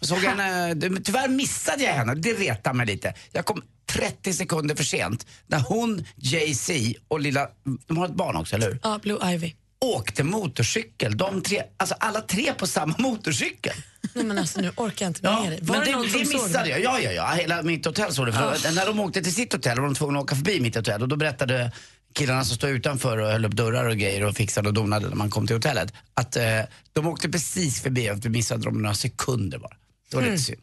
Såg 0.02 0.18
henne, 0.18 0.76
tyvärr 1.04 1.28
missade 1.28 1.84
jag 1.84 1.94
henne, 1.94 2.16
det 2.16 2.34
retar 2.34 2.74
mig 2.74 2.86
lite. 2.86 3.14
Jag 3.32 3.46
kom 3.46 3.62
30 3.92 4.34
sekunder 4.34 4.76
för 4.76 4.84
sent 4.84 5.26
när 5.48 5.60
hon, 5.60 6.06
Jay-Z 6.16 6.74
och 7.08 7.20
lilla, 7.20 7.48
de 7.88 7.98
har 7.98 8.06
ett 8.06 8.14
barn 8.16 8.36
också 8.36 8.56
eller 8.56 8.68
hur? 8.68 8.80
Ja, 8.84 9.00
Blue 9.04 9.34
Ivy. 9.34 9.54
Åkte 9.82 10.24
motorcykel, 10.24 11.18
de 11.18 11.42
tre, 11.42 11.64
alltså 11.78 11.96
alla 12.00 12.22
tre 12.22 12.54
på 12.54 12.68
samma 12.68 12.96
motorcykel. 12.98 13.74
Nej 14.14 14.26
men 14.26 14.38
alltså 14.38 14.62
nu 14.62 14.72
orkar 14.76 15.06
jag 15.06 15.10
inte 15.10 15.24
med 15.24 15.32
Ja, 15.32 15.50
dig. 15.50 15.60
Var 15.62 15.76
men 15.78 15.86
det, 15.86 16.08
det, 16.08 16.20
det 16.20 16.30
missade 16.30 16.70
jag. 16.70 16.82
Ja, 16.84 17.00
ja, 17.00 17.12
ja. 17.12 17.26
Hela 17.28 17.62
mitt 17.64 17.86
hotell 17.86 18.14
såg 18.14 18.26
det. 18.26 18.34
För 18.34 18.42
Ah. 18.68 18.72
När 18.72 18.86
de 18.86 19.00
åkte 19.00 19.22
till 19.22 19.34
sitt 19.34 19.54
hotell 19.54 19.78
var 19.80 19.86
de 19.86 19.96
tvungna 19.96 20.20
att 20.20 20.24
åka 20.24 20.36
förbi 20.36 20.60
mitt 20.60 20.76
hotell 20.76 21.02
och 21.02 21.08
då 21.08 21.16
berättade 21.16 21.72
killarna 22.14 22.46
som 22.46 22.56
stod 22.56 22.70
utanför 22.70 23.18
och 23.18 23.32
höll 23.32 23.46
upp 23.46 23.52
dörrar 23.54 23.86
och 23.86 23.98
grejer 23.98 24.24
och 24.26 24.36
fixade 24.36 24.68
och 24.68 24.74
donade 24.74 25.08
när 25.10 25.16
man 25.16 25.30
kom 25.30 25.48
till 25.48 25.56
hotellet 25.56 25.94
att 26.14 26.36
eh, 26.36 26.44
de 26.94 27.08
åkte 27.08 27.30
precis 27.30 27.82
förbi 27.82 28.12
och 28.12 28.26
vi 28.26 28.30
missade 28.30 28.64
dem 28.64 28.82
några 28.82 28.96
sekunder 28.96 29.58
bara. 29.60 29.76
Det 30.10 30.16
var 30.16 30.22
Mm. 30.24 30.34
lite 30.34 30.44
synd. 30.46 30.62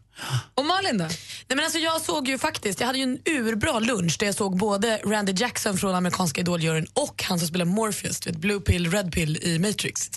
Och 0.55 0.65
Malin 0.65 0.99
då? 0.99 1.05
Nej, 1.05 1.17
men 1.49 1.61
alltså 1.61 1.79
jag 1.79 2.01
såg 2.01 2.29
ju 2.29 2.39
faktiskt, 2.39 2.81
jag 2.81 2.87
hade 2.87 2.99
ju 2.99 3.05
en 3.05 3.19
urbra 3.27 3.79
lunch 3.79 4.17
där 4.19 4.27
jag 4.27 4.35
såg 4.35 4.59
både 4.59 5.01
Randy 5.05 5.33
Jackson 5.37 5.79
från 5.79 5.95
amerikanska 5.95 6.41
idoljuryn 6.41 6.87
och 6.93 7.23
han 7.23 7.39
som 7.39 7.49
spelar 7.49 7.65
Morpheus, 7.65 8.27
vet, 8.27 8.37
Blue 8.37 8.61
Pill, 8.61 8.91
Red 8.91 9.13
Pill 9.13 9.37
i 9.43 9.59
Matrix. 9.59 10.11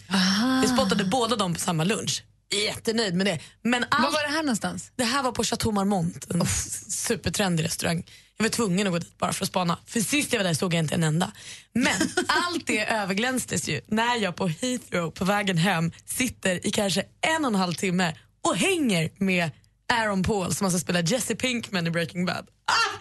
Jag 0.64 0.70
spottade 0.74 1.04
båda 1.04 1.36
dem 1.36 1.54
på 1.54 1.60
samma 1.60 1.84
lunch. 1.84 2.24
Jättenöjd 2.66 3.14
med 3.16 3.26
det. 3.28 3.40
Men 3.64 3.86
allt, 3.90 4.04
Var 4.04 4.12
var 4.12 4.22
det 4.24 4.30
här 4.34 4.44
någonstans? 4.44 4.92
Det 4.96 5.04
här 5.04 5.24
var 5.24 5.32
på 5.32 5.44
Chateau 5.44 5.72
Marmont, 5.72 6.26
en 6.30 6.42
s- 6.42 6.92
supertrendig 7.06 7.64
restaurang. 7.66 8.04
Jag 8.42 8.44
var 8.44 8.50
tvungen 8.50 8.88
att 8.88 8.94
gå 8.94 9.00
dit 9.00 9.18
bara 9.18 9.34
för 9.34 9.46
att 9.46 9.50
spana. 9.50 9.78
För 9.86 10.00
sist 10.00 10.34
jag 10.34 10.40
var 10.40 10.44
där 10.44 10.54
såg 10.54 10.74
jag 10.74 10.80
inte 10.80 10.96
en 10.96 11.04
enda. 11.04 11.32
Men 11.74 12.02
allt 12.28 12.68
det 12.68 12.86
överglänstes 12.86 13.70
ju 13.70 13.82
när 13.88 14.16
jag 14.16 14.36
på 14.36 14.48
Heathrow 14.48 15.12
på 15.12 15.26
vägen 15.26 15.58
hem 15.58 15.92
sitter 16.06 16.68
i 16.68 16.72
kanske 16.72 17.06
en 17.36 17.46
och 17.46 17.52
en 17.52 17.56
halv 17.56 17.74
timme 17.74 18.16
och 18.48 18.56
hänger 18.56 19.10
med 19.18 19.52
Aaron 19.94 20.24
Paul 20.24 20.56
som 20.56 20.66
alltså 20.66 20.80
spelar 20.80 21.04
Jesse 21.12 21.36
Pinkman 21.36 21.88
i 21.88 21.90
Breaking 21.90 22.26
Bad. 22.26 22.48
Ah! 22.66 22.98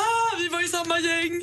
Ah, 0.00 0.36
vi 0.38 0.48
var 0.48 0.64
i 0.64 0.68
samma 0.68 0.98
gäng! 0.98 1.42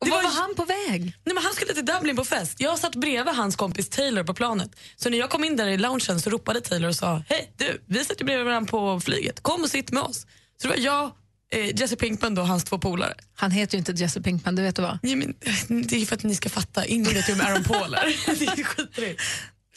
Och 0.00 0.08
var 0.08 0.22
var 0.22 0.30
han 0.30 0.54
på 0.54 0.64
väg? 0.64 1.02
Nej, 1.24 1.34
men 1.34 1.44
han 1.44 1.52
skulle 1.52 1.74
till 1.74 1.84
Dublin 1.84 2.16
på 2.16 2.24
fest. 2.24 2.60
Jag 2.60 2.78
satt 2.78 2.94
bredvid 2.94 3.34
hans 3.34 3.56
kompis 3.56 3.88
Taylor 3.88 4.24
på 4.24 4.34
planet. 4.34 4.70
Så 4.96 5.10
när 5.10 5.18
jag 5.18 5.30
kom 5.30 5.44
in 5.44 5.56
där 5.56 5.66
i 5.66 5.76
loungen 5.76 6.20
så 6.20 6.30
ropade 6.30 6.60
Taylor 6.60 6.88
och 6.88 6.96
sa 6.96 7.22
Hej 7.28 7.52
du, 7.56 7.82
vi 7.86 8.04
sitter 8.04 8.24
bredvid 8.24 8.46
varandra 8.46 8.70
på 8.70 9.00
flyget. 9.00 9.42
Kom 9.42 9.62
och 9.62 9.70
sitt 9.70 9.92
med 9.92 10.02
oss. 10.02 10.26
Så 10.56 10.68
det 10.68 10.68
var 10.68 10.76
jag, 10.76 11.12
eh, 11.54 11.76
Jesse 11.80 11.96
Pinkman 11.96 12.34
då, 12.34 12.42
hans 12.42 12.64
två 12.64 12.78
polare. 12.78 13.14
Han 13.34 13.50
heter 13.50 13.74
ju 13.74 13.78
inte 13.78 13.92
Jesse 13.92 14.20
Pinkman, 14.20 14.54
det 14.54 14.62
vet 14.62 14.76
du 14.76 14.82
va? 14.82 14.98
Ja, 15.02 15.16
men, 15.16 15.34
eh, 15.40 15.54
det 15.68 15.96
är 16.02 16.06
för 16.06 16.16
att 16.16 16.22
ni 16.22 16.34
ska 16.34 16.48
fatta. 16.48 16.84
Ingen 16.86 17.14
vet 17.14 17.28
ju 17.28 17.34
vem 17.34 17.46
Aaron 17.46 17.64
Paul 17.64 17.94
är. 17.94 18.04
det 18.38 18.60
är 18.60 18.64
skitrig. 18.64 19.18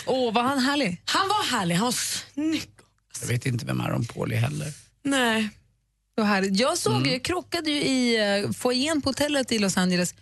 Åh, 0.05 0.33
var 0.33 0.43
han 0.43 0.59
härlig? 0.59 1.01
Han 1.05 1.27
var 1.27 1.43
härlig, 1.57 1.75
han 1.75 1.85
var 1.85 1.91
snygg. 1.91 2.69
Jag 3.21 3.27
vet 3.27 3.45
inte 3.45 3.65
vem 3.65 3.81
Aaron 3.81 4.05
Paul 4.05 4.31
är 4.33 4.37
heller. 4.37 4.73
Nej. 5.03 5.49
Det 6.15 6.21
var 6.21 6.29
härligt. 6.29 6.59
Jag 6.59 6.77
såg 6.77 6.95
Mm. 6.95 7.09
ju, 7.13 7.19
krockade 7.19 7.71
ju 7.71 7.81
i 7.83 8.17
uh, 8.45 8.51
foajén 8.51 9.01
på 9.01 9.09
hotellet 9.09 9.51
i 9.51 9.59
Los 9.59 9.77
Angeles. 9.77 10.15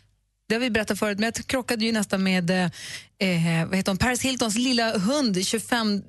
Det 0.47 0.55
har 0.55 0.59
vi 0.59 0.69
berättat 0.69 0.99
förut, 0.99 1.19
men 1.19 1.31
jag 1.35 1.47
krockade 1.47 1.85
ju 1.85 1.91
nästan 1.91 2.23
med 2.23 2.49
eh, 2.49 2.65
eh 3.19 3.65
vad 3.67 3.75
heter 3.75 3.91
hon? 3.91 3.97
Paris 3.97 4.21
Hiltons 4.21 4.55
lilla 4.55 4.97
hund, 4.97 5.45
25 5.45 6.03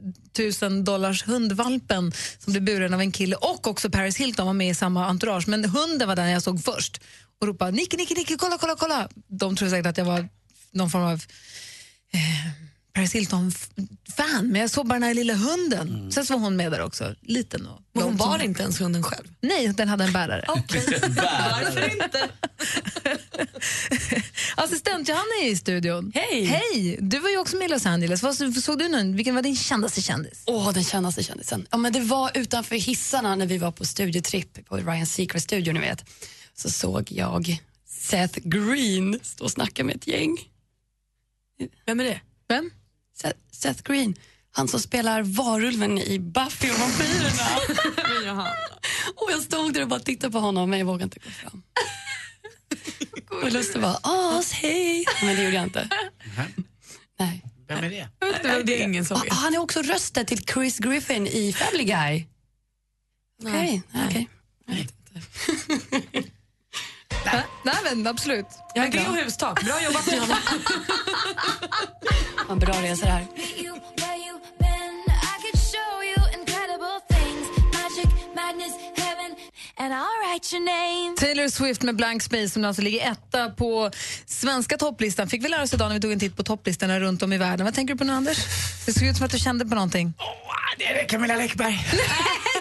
000 0.62 0.84
dollars 0.84 1.26
hundvalpen 1.26 2.12
som 2.38 2.52
blev 2.52 2.64
buren 2.64 2.94
av 2.94 3.00
en 3.00 3.12
kille 3.12 3.36
och 3.36 3.66
också 3.66 3.90
Paris 3.90 4.16
Hilton 4.16 4.46
var 4.46 4.54
med 4.54 4.70
i 4.70 4.74
samma 4.74 5.06
entourage. 5.06 5.48
Men 5.48 5.64
hunden 5.64 6.08
var 6.08 6.16
den 6.16 6.30
jag 6.30 6.42
såg 6.42 6.64
först 6.64 7.00
och 7.40 7.46
ropade 7.46 7.72
Nicky, 7.72 7.96
Nicky, 7.96 8.14
Nicky, 8.14 8.36
kolla, 8.36 8.58
kolla, 8.58 8.76
kolla. 8.76 9.08
De 9.26 9.56
tror 9.56 9.68
säkert 9.68 9.86
att 9.86 9.98
jag 9.98 10.04
var 10.04 10.28
någon 10.70 10.90
form 10.90 11.02
av 11.02 11.22
eh, 12.12 12.65
Paris 12.96 13.14
Hilton-fan, 13.14 14.46
men 14.48 14.60
jag 14.60 14.70
såg 14.70 14.86
bara 14.86 14.94
den 14.94 15.02
här 15.02 15.14
lilla 15.14 15.34
hunden. 15.34 16.12
Sen 16.12 16.26
så 16.26 16.32
var 16.34 16.40
hon 16.40 16.56
med 16.56 16.72
där 16.72 16.80
också, 16.80 17.14
liten 17.22 17.66
och 17.66 17.80
Men 17.92 18.04
hon 18.04 18.16
var 18.16 18.42
inte 18.42 18.62
ens 18.62 18.80
hunden 18.80 19.02
själv. 19.02 19.26
Nej, 19.40 19.68
den 19.68 19.88
hade 19.88 20.04
en 20.04 20.12
bärare. 20.12 20.44
Varför 20.48 21.92
inte? 21.92 22.28
Assistent 24.56 25.08
Johanna 25.08 25.34
är 25.42 25.48
i 25.48 25.56
studion. 25.56 26.12
Hej! 26.14 26.44
Hej! 26.44 26.98
Du 27.00 27.18
var 27.18 27.30
ju 27.30 27.38
också 27.38 27.56
med 27.56 27.64
i 27.64 27.68
Los 27.68 27.86
Angeles. 27.86 28.22
Vad 28.22 28.36
så- 28.36 28.52
såg 28.52 28.78
du 28.78 28.88
någon? 28.88 29.16
Vilken 29.16 29.34
var 29.34 29.42
din 29.42 29.56
kändaste 29.56 30.02
kändis? 30.02 30.42
Åh, 30.46 30.72
den 30.72 30.84
kändaste 30.84 31.22
kändisen. 31.22 31.66
Ja, 31.70 31.76
men 31.76 31.92
det 31.92 32.00
var 32.00 32.30
utanför 32.34 32.76
hissarna 32.76 33.34
när 33.34 33.46
vi 33.46 33.58
var 33.58 33.72
på 33.72 33.84
studietripp 33.84 34.66
på 34.68 34.76
Ryan 34.76 35.06
Secret 35.06 35.42
Studio, 35.42 35.72
ni 35.72 35.80
vet. 35.80 36.04
Så 36.54 36.70
såg 36.70 37.12
jag 37.12 37.58
Seth 37.88 38.38
Green 38.42 39.18
stå 39.22 39.44
och 39.44 39.50
snacka 39.50 39.84
med 39.84 39.96
ett 39.96 40.06
gäng. 40.06 40.38
Vem 41.86 42.00
är 42.00 42.04
det? 42.04 42.20
Vem? 42.48 42.70
Seth, 43.16 43.38
Seth 43.52 43.82
Green. 43.82 44.14
Han 44.52 44.68
som 44.68 44.80
spelar 44.80 45.22
varulven 45.22 45.98
i 45.98 46.18
Buffy 46.18 46.70
och 46.70 46.78
vampyrerna. 46.78 48.48
och 49.16 49.30
jag 49.32 49.42
stod 49.42 49.74
där 49.74 49.82
och 49.82 49.88
bara 49.88 50.00
tittade 50.00 50.32
på 50.32 50.38
honom 50.38 50.70
men 50.70 50.78
jag 50.78 50.86
vågade 50.86 51.04
inte 51.04 51.18
gå 51.18 51.30
fram. 51.30 51.62
Och 53.42 53.52
lusten 53.52 53.82
var, 53.82 53.98
as 54.02 54.52
hej. 54.52 55.04
Men 55.22 55.36
det 55.36 55.42
gjorde 55.42 55.56
jag 55.56 55.64
inte. 55.64 55.88
Nej. 57.18 57.42
Vem 57.68 57.84
är 57.84 57.90
det? 57.90 58.08
Nej, 58.44 58.64
det 58.64 58.82
är 58.82 58.84
ingen 58.84 59.04
som 59.04 59.20
vet. 59.20 59.32
Ah, 59.32 59.34
han 59.34 59.54
är 59.54 59.58
också 59.58 59.82
rösten 59.82 60.26
till 60.26 60.46
Chris 60.46 60.78
Griffin 60.78 61.26
i 61.26 61.52
Family 61.52 61.84
Guy. 61.84 62.24
Okej, 63.42 63.82
okej. 64.06 64.28
Nej, 64.66 64.88
nej 66.12 66.32
men 67.84 68.06
absolut. 68.06 68.46
Jag 68.74 68.82
har 68.82 68.88
grå 68.88 69.02
hustak. 69.02 69.64
Bra 69.64 69.82
jobbat 69.82 70.12
Johanna. 70.12 70.38
Vad 72.48 72.58
bra 72.58 72.74
resa 72.82 73.04
det 73.04 73.12
här. 73.12 73.26
Taylor 81.16 81.48
Swift 81.48 81.82
med 81.82 81.96
Blank 81.96 82.22
Space 82.22 82.48
som 82.48 82.64
alltså 82.64 82.82
ligger 82.82 83.10
etta 83.12 83.50
på 83.50 83.90
svenska 84.26 84.76
topplistan. 84.76 85.28
Fick 85.28 85.44
vi 85.44 85.48
lära 85.48 85.62
oss 85.62 85.74
idag 85.74 85.88
när 85.88 85.94
vi 85.94 86.00
tog 86.00 86.12
en 86.12 86.18
titt 86.18 86.36
på 86.36 86.42
topplistorna 86.42 87.00
runt 87.00 87.22
om 87.22 87.32
i 87.32 87.38
världen. 87.38 87.64
Vad 87.64 87.74
tänker 87.74 87.94
du 87.94 87.98
på 87.98 88.04
nu 88.04 88.12
Anders? 88.12 88.38
Det 88.86 88.92
såg 88.92 89.08
ut 89.08 89.16
som 89.16 89.26
att 89.26 89.32
du 89.32 89.38
kände 89.38 89.66
på 89.66 89.74
någonting. 89.74 90.14
Det 90.78 90.84
är 90.84 90.94
det, 90.94 91.04
Camilla 91.04 91.36
Läckberg. 91.36 91.86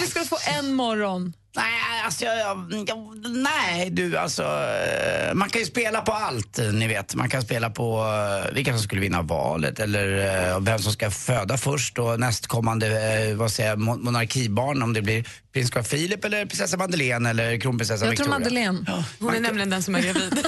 vi 0.00 0.06
ska 0.06 0.24
få 0.24 0.38
en 0.58 0.74
morgon. 0.74 1.32
Nej, 1.56 2.02
alltså, 2.04 2.24
jag, 2.24 2.38
jag, 2.38 2.88
jag, 2.88 3.26
nej 3.30 3.90
du 3.90 4.16
alltså. 4.16 4.42
Eh, 4.42 5.34
man 5.34 5.48
kan 5.50 5.60
ju 5.60 5.66
spela 5.66 6.00
på 6.00 6.12
allt, 6.12 6.58
eh, 6.58 6.72
ni 6.72 6.86
vet. 6.86 7.14
Man 7.14 7.28
kan 7.28 7.42
spela 7.42 7.70
på 7.70 7.98
eh, 8.46 8.54
vilka 8.54 8.72
som 8.72 8.80
skulle 8.80 9.00
vinna 9.00 9.22
valet 9.22 9.80
eller 9.80 10.60
vem 10.60 10.78
som 10.78 10.92
ska 10.92 11.10
föda 11.10 11.56
först 11.56 11.98
och 11.98 12.20
nästkommande, 12.20 13.34
vad 13.34 13.50
säger 13.50 13.76
monarkibarn 13.76 14.82
om 14.82 14.92
det 14.92 15.02
blir 15.02 15.24
prins 15.52 15.70
Carl 15.70 15.84
Philip 15.84 16.24
eller 16.24 16.46
prinsessa 16.46 16.76
Madeleine 16.76 17.30
eller 17.30 17.60
kronprinsessan 17.60 18.08
Jag 18.08 18.16
tror 18.16 18.38
Victoria. 18.38 18.72
Madeleine. 18.72 19.04
Hon 19.18 19.34
är 19.34 19.40
nämligen 19.40 19.70
den 19.70 19.82
som 19.82 19.94
är 19.94 20.02
gravid. 20.02 20.46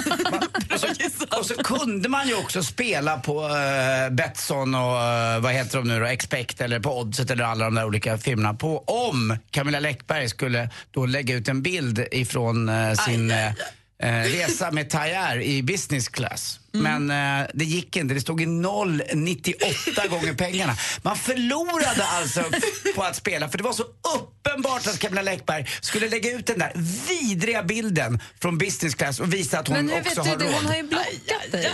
Och 1.39 1.45
så 1.45 1.53
kunde 1.53 2.09
man 2.09 2.27
ju 2.27 2.35
också 2.35 2.63
spela 2.63 3.17
på 3.17 3.43
uh, 3.43 4.15
Betsson 4.15 4.75
och 4.75 4.81
uh, 4.81 5.39
vad 5.39 5.53
heter 5.53 5.77
de 5.77 5.87
nu 5.87 5.99
då, 5.99 6.05
Expect 6.05 6.61
eller 6.61 6.79
på 6.79 6.99
Oddset 6.99 7.31
eller 7.31 7.43
alla 7.43 7.65
de 7.65 7.75
där 7.75 7.85
olika 7.85 8.17
firmorna 8.17 8.53
på 8.53 8.77
om 8.77 9.37
Camilla 9.51 9.79
Läckberg 9.79 10.29
skulle 10.29 10.69
då 10.91 11.05
lägga 11.05 11.35
ut 11.35 11.47
en 11.47 11.61
bild 11.61 12.07
ifrån 12.11 12.69
eh, 12.69 12.93
sin 12.93 13.31
eh, 13.31 13.53
resa 14.07 14.71
med 14.71 14.95
Air 14.95 15.41
i 15.41 15.63
business 15.63 16.09
class. 16.09 16.59
Men 16.75 17.11
eh, 17.11 17.47
det 17.53 17.65
gick 17.65 17.95
inte, 17.95 18.13
det 18.13 18.21
stod 18.21 18.41
i 18.41 18.45
0,98 18.45 20.07
gånger 20.09 20.33
pengarna. 20.33 20.75
Man 21.01 21.15
förlorade 21.17 22.05
alltså 22.05 22.43
på 22.95 23.03
att 23.03 23.15
spela 23.15 23.49
för 23.49 23.57
det 23.57 23.63
var 23.63 23.73
så 23.73 23.83
uppenbart 24.15 24.87
att 24.87 24.99
Camilla 24.99 25.21
Läckberg 25.21 25.67
skulle 25.81 26.09
lägga 26.09 26.31
ut 26.31 26.45
den 26.47 26.59
där 26.59 26.71
vidriga 27.07 27.63
bilden 27.63 28.19
från 28.41 28.57
business 28.57 28.95
class 28.95 29.19
och 29.19 29.33
visa 29.33 29.59
att 29.59 29.67
hon 29.67 29.77
Men 29.77 29.89
hur 29.89 29.99
också 30.01 30.21
vet 30.21 30.29
har 30.29 30.37
du 30.37 30.45
det? 30.45 30.51
råd. 30.51 30.55
Hon 30.55 30.65
har 30.65 30.75
ju 30.75 30.83
blockat 30.83 31.51
dig. 31.51 31.71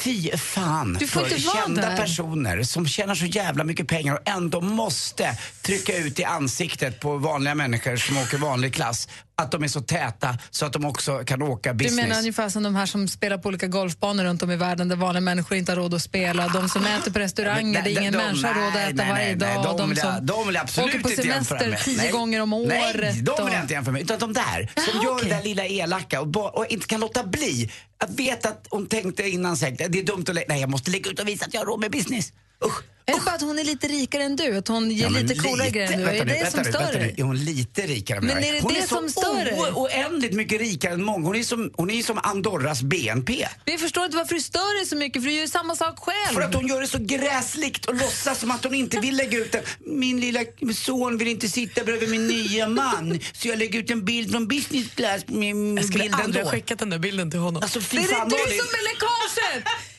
Fy, 0.00 0.20
fy 0.30 0.36
fan 0.36 0.96
Du 1.00 1.06
får 1.08 1.20
för 1.20 1.34
inte 1.36 1.46
vara 1.46 1.56
kända 1.62 1.82
där. 1.90 1.96
personer 1.96 2.62
som 2.62 2.86
tjänar 2.86 3.14
så 3.14 3.26
jävla 3.26 3.64
mycket 3.64 3.88
pengar 3.88 4.14
och 4.14 4.28
ändå 4.28 4.60
måste 4.60 5.36
trycka 5.62 5.96
ut 5.96 6.18
i 6.18 6.24
ansiktet 6.24 7.00
på 7.00 7.16
vanliga 7.16 7.54
människor 7.54 7.96
som 7.96 8.16
åker 8.16 8.38
vanlig 8.38 8.74
klass 8.74 9.08
att 9.36 9.52
de 9.52 9.62
är 9.64 9.68
så 9.68 9.80
täta 9.80 10.38
så 10.50 10.66
att 10.66 10.72
de 10.72 10.84
också 10.84 11.18
kan 11.18 11.42
åka 11.42 11.72
Du 11.72 11.84
business. 11.84 11.96
menar 12.08 12.18
ungefär 12.18 12.48
som 12.48 12.62
de 12.62 12.74
här 12.76 12.86
som 12.86 13.08
spelar 13.08 13.38
på 13.38 13.48
olika 13.48 13.66
golfbanor 14.00 14.24
runt 14.24 14.42
om 14.42 14.50
i 14.50 14.56
världen 14.56 14.88
där 14.88 14.96
vanliga 14.96 15.20
människor 15.20 15.56
inte 15.58 15.72
har 15.72 15.76
råd 15.76 15.94
att 15.94 16.02
spela, 16.02 16.48
de 16.48 16.68
som 16.68 16.86
äter 16.86 17.10
på 17.12 17.18
restauranger 17.18 17.82
där 17.82 17.90
ingen 17.90 18.12
de- 18.12 18.18
människa 18.18 18.48
har 18.48 18.54
råd 18.54 18.68
att 18.68 18.76
äta 18.76 18.92
nej, 19.02 19.10
varje 19.12 19.36
nej, 19.36 19.54
dag, 19.64 19.78
de 19.78 19.88
jag- 19.90 19.98
som 19.98 20.26
de 20.26 20.46
vill 20.46 20.56
absolut 20.56 20.88
åker 20.94 20.98
på 21.02 21.08
semester 21.08 21.78
tio 21.84 21.96
Nej. 21.96 22.10
gånger 22.12 22.40
om 22.42 22.52
året. 22.52 22.68
Nej, 22.96 23.22
de 23.22 23.44
vill 23.44 23.54
jag 23.54 23.62
inte 23.62 23.74
jämföra 23.74 23.92
med. 23.92 24.02
Utan 24.02 24.18
de 24.18 24.32
där 24.32 24.70
som 24.90 25.02
gör 25.02 25.22
det 25.24 25.28
där 25.30 25.42
lilla 25.42 25.66
elaka 25.66 26.20
och, 26.20 26.26
bara, 26.28 26.48
och 26.50 26.66
inte 26.66 26.86
kan 26.86 27.00
låta 27.00 27.24
bli. 27.24 27.70
Jag 28.00 28.16
vet 28.16 28.46
att 28.46 28.66
hon 28.70 28.86
tänkte 28.86 29.28
innan 29.28 29.56
säkert, 29.56 29.92
det 29.92 29.98
är 29.98 30.02
dumt 30.04 30.24
att 30.28 30.34
lägga, 30.34 30.46
nej 30.48 30.60
jag 30.60 30.70
måste 30.70 30.90
lägga 30.90 31.10
ut 31.10 31.20
och 31.20 31.28
visa 31.28 31.44
att 31.46 31.54
jag 31.54 31.60
har 31.60 31.66
råd 31.66 31.80
med 31.80 31.90
business. 31.90 32.32
Usch. 32.64 32.82
Är 33.10 33.14
det 33.14 33.24
bara 33.24 33.34
att 33.34 33.40
hon 33.42 33.58
är 33.58 33.64
lite 33.64 33.88
rikare 33.88 34.22
än 34.22 34.36
du? 34.36 34.56
Att 34.56 34.68
hon 34.68 34.90
ger 34.90 35.02
Ja, 35.02 35.08
lite 35.08 35.34
coolare 35.34 35.70
grejer 35.70 35.92
än 35.92 35.98
du? 36.00 36.04
Är 36.06 36.12
det 36.12 36.24
nu, 36.24 36.32
det 36.44 36.50
som 36.50 36.62
nu, 36.62 36.70
stör 36.70 36.92
dig? 36.92 37.14
Är 37.18 37.22
hon 37.22 37.44
lite 37.44 37.82
rikare 37.86 38.18
än 38.18 38.26
Men 38.26 38.36
mig? 38.36 38.48
är 38.48 38.52
det 38.52 38.60
hon 38.60 38.72
det 38.74 38.78
är 38.80 38.82
så 38.86 38.96
som 38.96 39.08
stör 39.08 39.44
dig? 39.44 39.54
o- 39.58 39.82
oändligt 39.82 40.32
mycket 40.32 40.60
rikare 40.60 40.92
än 40.92 41.04
många. 41.04 41.26
Hon 41.26 41.36
är 41.36 41.42
som, 41.42 41.70
hon 41.76 41.90
är 41.90 42.02
som 42.02 42.18
Andorras 42.22 42.82
BNP. 42.82 43.46
Men 43.64 43.72
jag 43.72 43.80
förstår 43.80 44.04
inte 44.04 44.16
varför 44.16 44.34
du 44.34 44.40
stör 44.40 44.76
dig 44.78 44.86
så 44.86 44.96
mycket, 44.96 45.22
för 45.22 45.28
du 45.28 45.34
gör 45.34 45.42
ju 45.42 45.48
samma 45.48 45.76
sak 45.76 45.98
själv. 45.98 46.34
För 46.34 46.40
att 46.40 46.54
hon 46.54 46.66
gör 46.66 46.80
det 46.80 46.86
så 46.86 46.98
gräsligt 47.00 47.86
och 47.86 47.94
låtsas 47.94 48.38
som 48.40 48.50
att 48.50 48.64
hon 48.64 48.74
inte 48.74 49.00
vill 49.00 49.16
lägga 49.16 49.38
ut 49.38 49.52
den. 49.52 49.62
Min 49.86 50.20
lilla 50.20 50.40
son 50.74 51.18
vill 51.18 51.28
inte 51.28 51.48
sitta 51.48 51.84
bredvid 51.84 52.10
min 52.10 52.26
nya 52.26 52.68
man 52.68 53.20
så 53.32 53.48
jag 53.48 53.58
lägger 53.58 53.78
ut 53.78 53.90
en 53.90 54.04
bild 54.04 54.30
från 54.30 54.48
business 54.48 54.86
class 54.94 55.22
med 55.28 55.78
Jag 55.78 55.84
skulle 55.84 56.10
aldrig 56.12 56.44
ha 56.44 56.50
skickat 56.52 56.78
den 56.78 56.90
där 56.90 56.98
bilden 56.98 57.30
till 57.30 57.40
honom. 57.40 57.62
Alltså, 57.62 57.78
det 57.90 57.96
är 57.96 58.02
fan, 58.02 58.28
du 58.28 58.36
som 58.36 58.46
är 58.48 58.84
läckaget! 58.92 59.89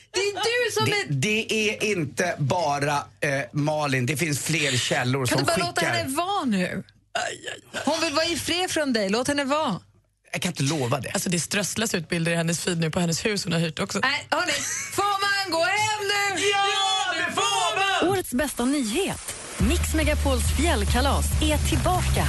Det 0.84 0.92
är 0.92 0.96
du 0.96 1.02
som 1.06 1.20
Det, 1.20 1.28
det 1.28 1.78
är 1.84 1.84
inte 1.92 2.34
bara 2.38 2.96
eh, 2.96 3.40
Malin, 3.52 4.06
det 4.06 4.16
finns 4.16 4.40
fler 4.42 4.76
källor 4.76 5.26
Kan 5.26 5.38
som 5.38 5.38
du 5.38 5.44
bara 5.44 5.52
skickar. 5.54 5.66
låta 5.66 5.80
henne 5.86 6.16
vara 6.16 6.44
nu? 6.44 6.82
Hon 7.84 8.00
vill 8.00 8.14
vara 8.14 8.24
i 8.26 8.36
fred 8.36 8.70
från 8.70 8.92
dig, 8.92 9.08
låt 9.08 9.28
henne 9.28 9.44
vara. 9.44 9.80
Jag 10.32 10.42
kan 10.42 10.50
inte 10.52 10.62
lova 10.62 11.00
det. 11.00 11.10
Alltså 11.10 11.30
det 11.30 11.40
strösslas 11.40 11.94
ut 11.94 12.08
bilder 12.08 12.32
i 12.32 12.36
hennes 12.36 12.60
feed 12.64 12.78
nu 12.80 12.90
på 12.90 13.00
hennes 13.00 13.24
hus 13.24 13.44
hon 13.44 13.52
har 13.52 13.60
hyrt 13.60 13.78
också. 13.78 13.98
Nej, 14.02 14.26
hörni, 14.30 14.52
får 14.92 15.02
man 15.20 15.52
gå 15.52 15.64
hem 15.64 16.00
nu? 16.08 16.40
Ja, 16.40 17.26
det 17.26 17.32
får 17.34 18.02
man! 18.02 18.12
Årets 18.12 18.30
bästa 18.34 18.64
nyhet. 18.64 19.34
Mix 19.58 19.94
Megapols 19.94 20.42
fjällkalas 20.60 21.24
är 21.42 21.68
tillbaka. 21.68 22.28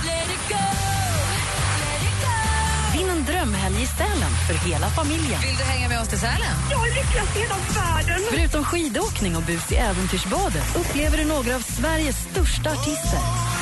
Drömhelg 3.33 3.83
i 3.83 3.87
Sälen 3.87 4.33
för 4.47 4.69
hela 4.69 4.87
familjen. 4.89 5.41
Vill 5.41 5.57
du 5.57 5.63
hänga 5.63 5.89
med 5.89 6.01
oss 6.01 6.07
till 6.07 6.19
Sälen? 6.19 6.55
Jag 6.71 6.87
är 6.87 6.93
lyckligast 6.95 7.37
i 7.37 7.39
hela 7.39 7.55
världen. 7.55 8.19
Förutom 8.29 8.63
skidåkning 8.63 9.35
och 9.35 9.43
bus 9.43 9.71
i 9.71 9.75
äventyrsbadet 9.75 10.75
upplever 10.75 11.17
du 11.17 11.25
några 11.25 11.55
av 11.55 11.59
Sveriges 11.59 12.17
största 12.31 12.71
artister. 12.71 13.52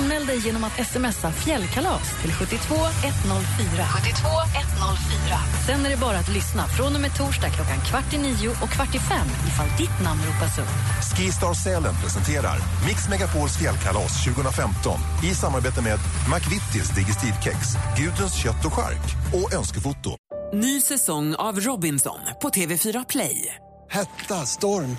Anmäl 0.00 0.26
dig 0.26 0.38
genom 0.46 0.64
att 0.64 0.86
smsa 0.86 1.32
fjällkalas 1.32 2.22
till 2.22 2.32
72 2.32 2.74
104. 2.74 3.86
72 3.94 4.28
104. 4.76 5.38
Sen 5.66 5.86
är 5.86 5.90
det 5.90 5.96
bara 5.96 6.18
att 6.18 6.28
lyssna 6.28 6.66
från 6.68 6.94
och 6.94 7.00
med 7.00 7.16
torsdag 7.16 7.50
klockan 7.50 7.80
kvart 7.88 8.14
i 8.14 8.18
nio 8.18 8.48
och 8.62 8.70
kvart 8.74 8.94
i 8.94 8.98
fem 8.98 9.28
ifall 9.48 9.68
ditt 9.78 9.98
namn 10.04 10.20
ropas 10.28 10.58
upp. 10.58 10.74
Skistar 11.16 11.54
Sälen 11.54 11.94
presenterar 12.02 12.56
Mix 12.86 13.08
Megapols 13.08 13.58
fjällkalas 13.58 14.24
2015 14.24 14.98
i 15.30 15.34
samarbete 15.34 15.82
med 15.82 15.98
McVittys 16.34 16.88
Digestivkex, 16.94 17.58
Gudruns 17.96 18.42
kött 18.42 18.64
och 18.66 18.74
chark 18.74 19.04
och 19.32 19.54
Önskefoto. 19.54 20.10
Ny 20.52 20.80
säsong 20.80 21.34
av 21.34 21.60
Robinson 21.60 22.20
på 22.42 22.48
TV4 22.48 23.04
Play. 23.08 23.54
Hetta, 23.90 24.46
storm, 24.46 24.96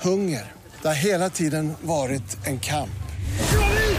hunger. 0.00 0.52
Det 0.82 0.88
har 0.88 0.94
hela 0.94 1.30
tiden 1.30 1.74
varit 1.82 2.46
en 2.46 2.60
kamp. 2.60 2.90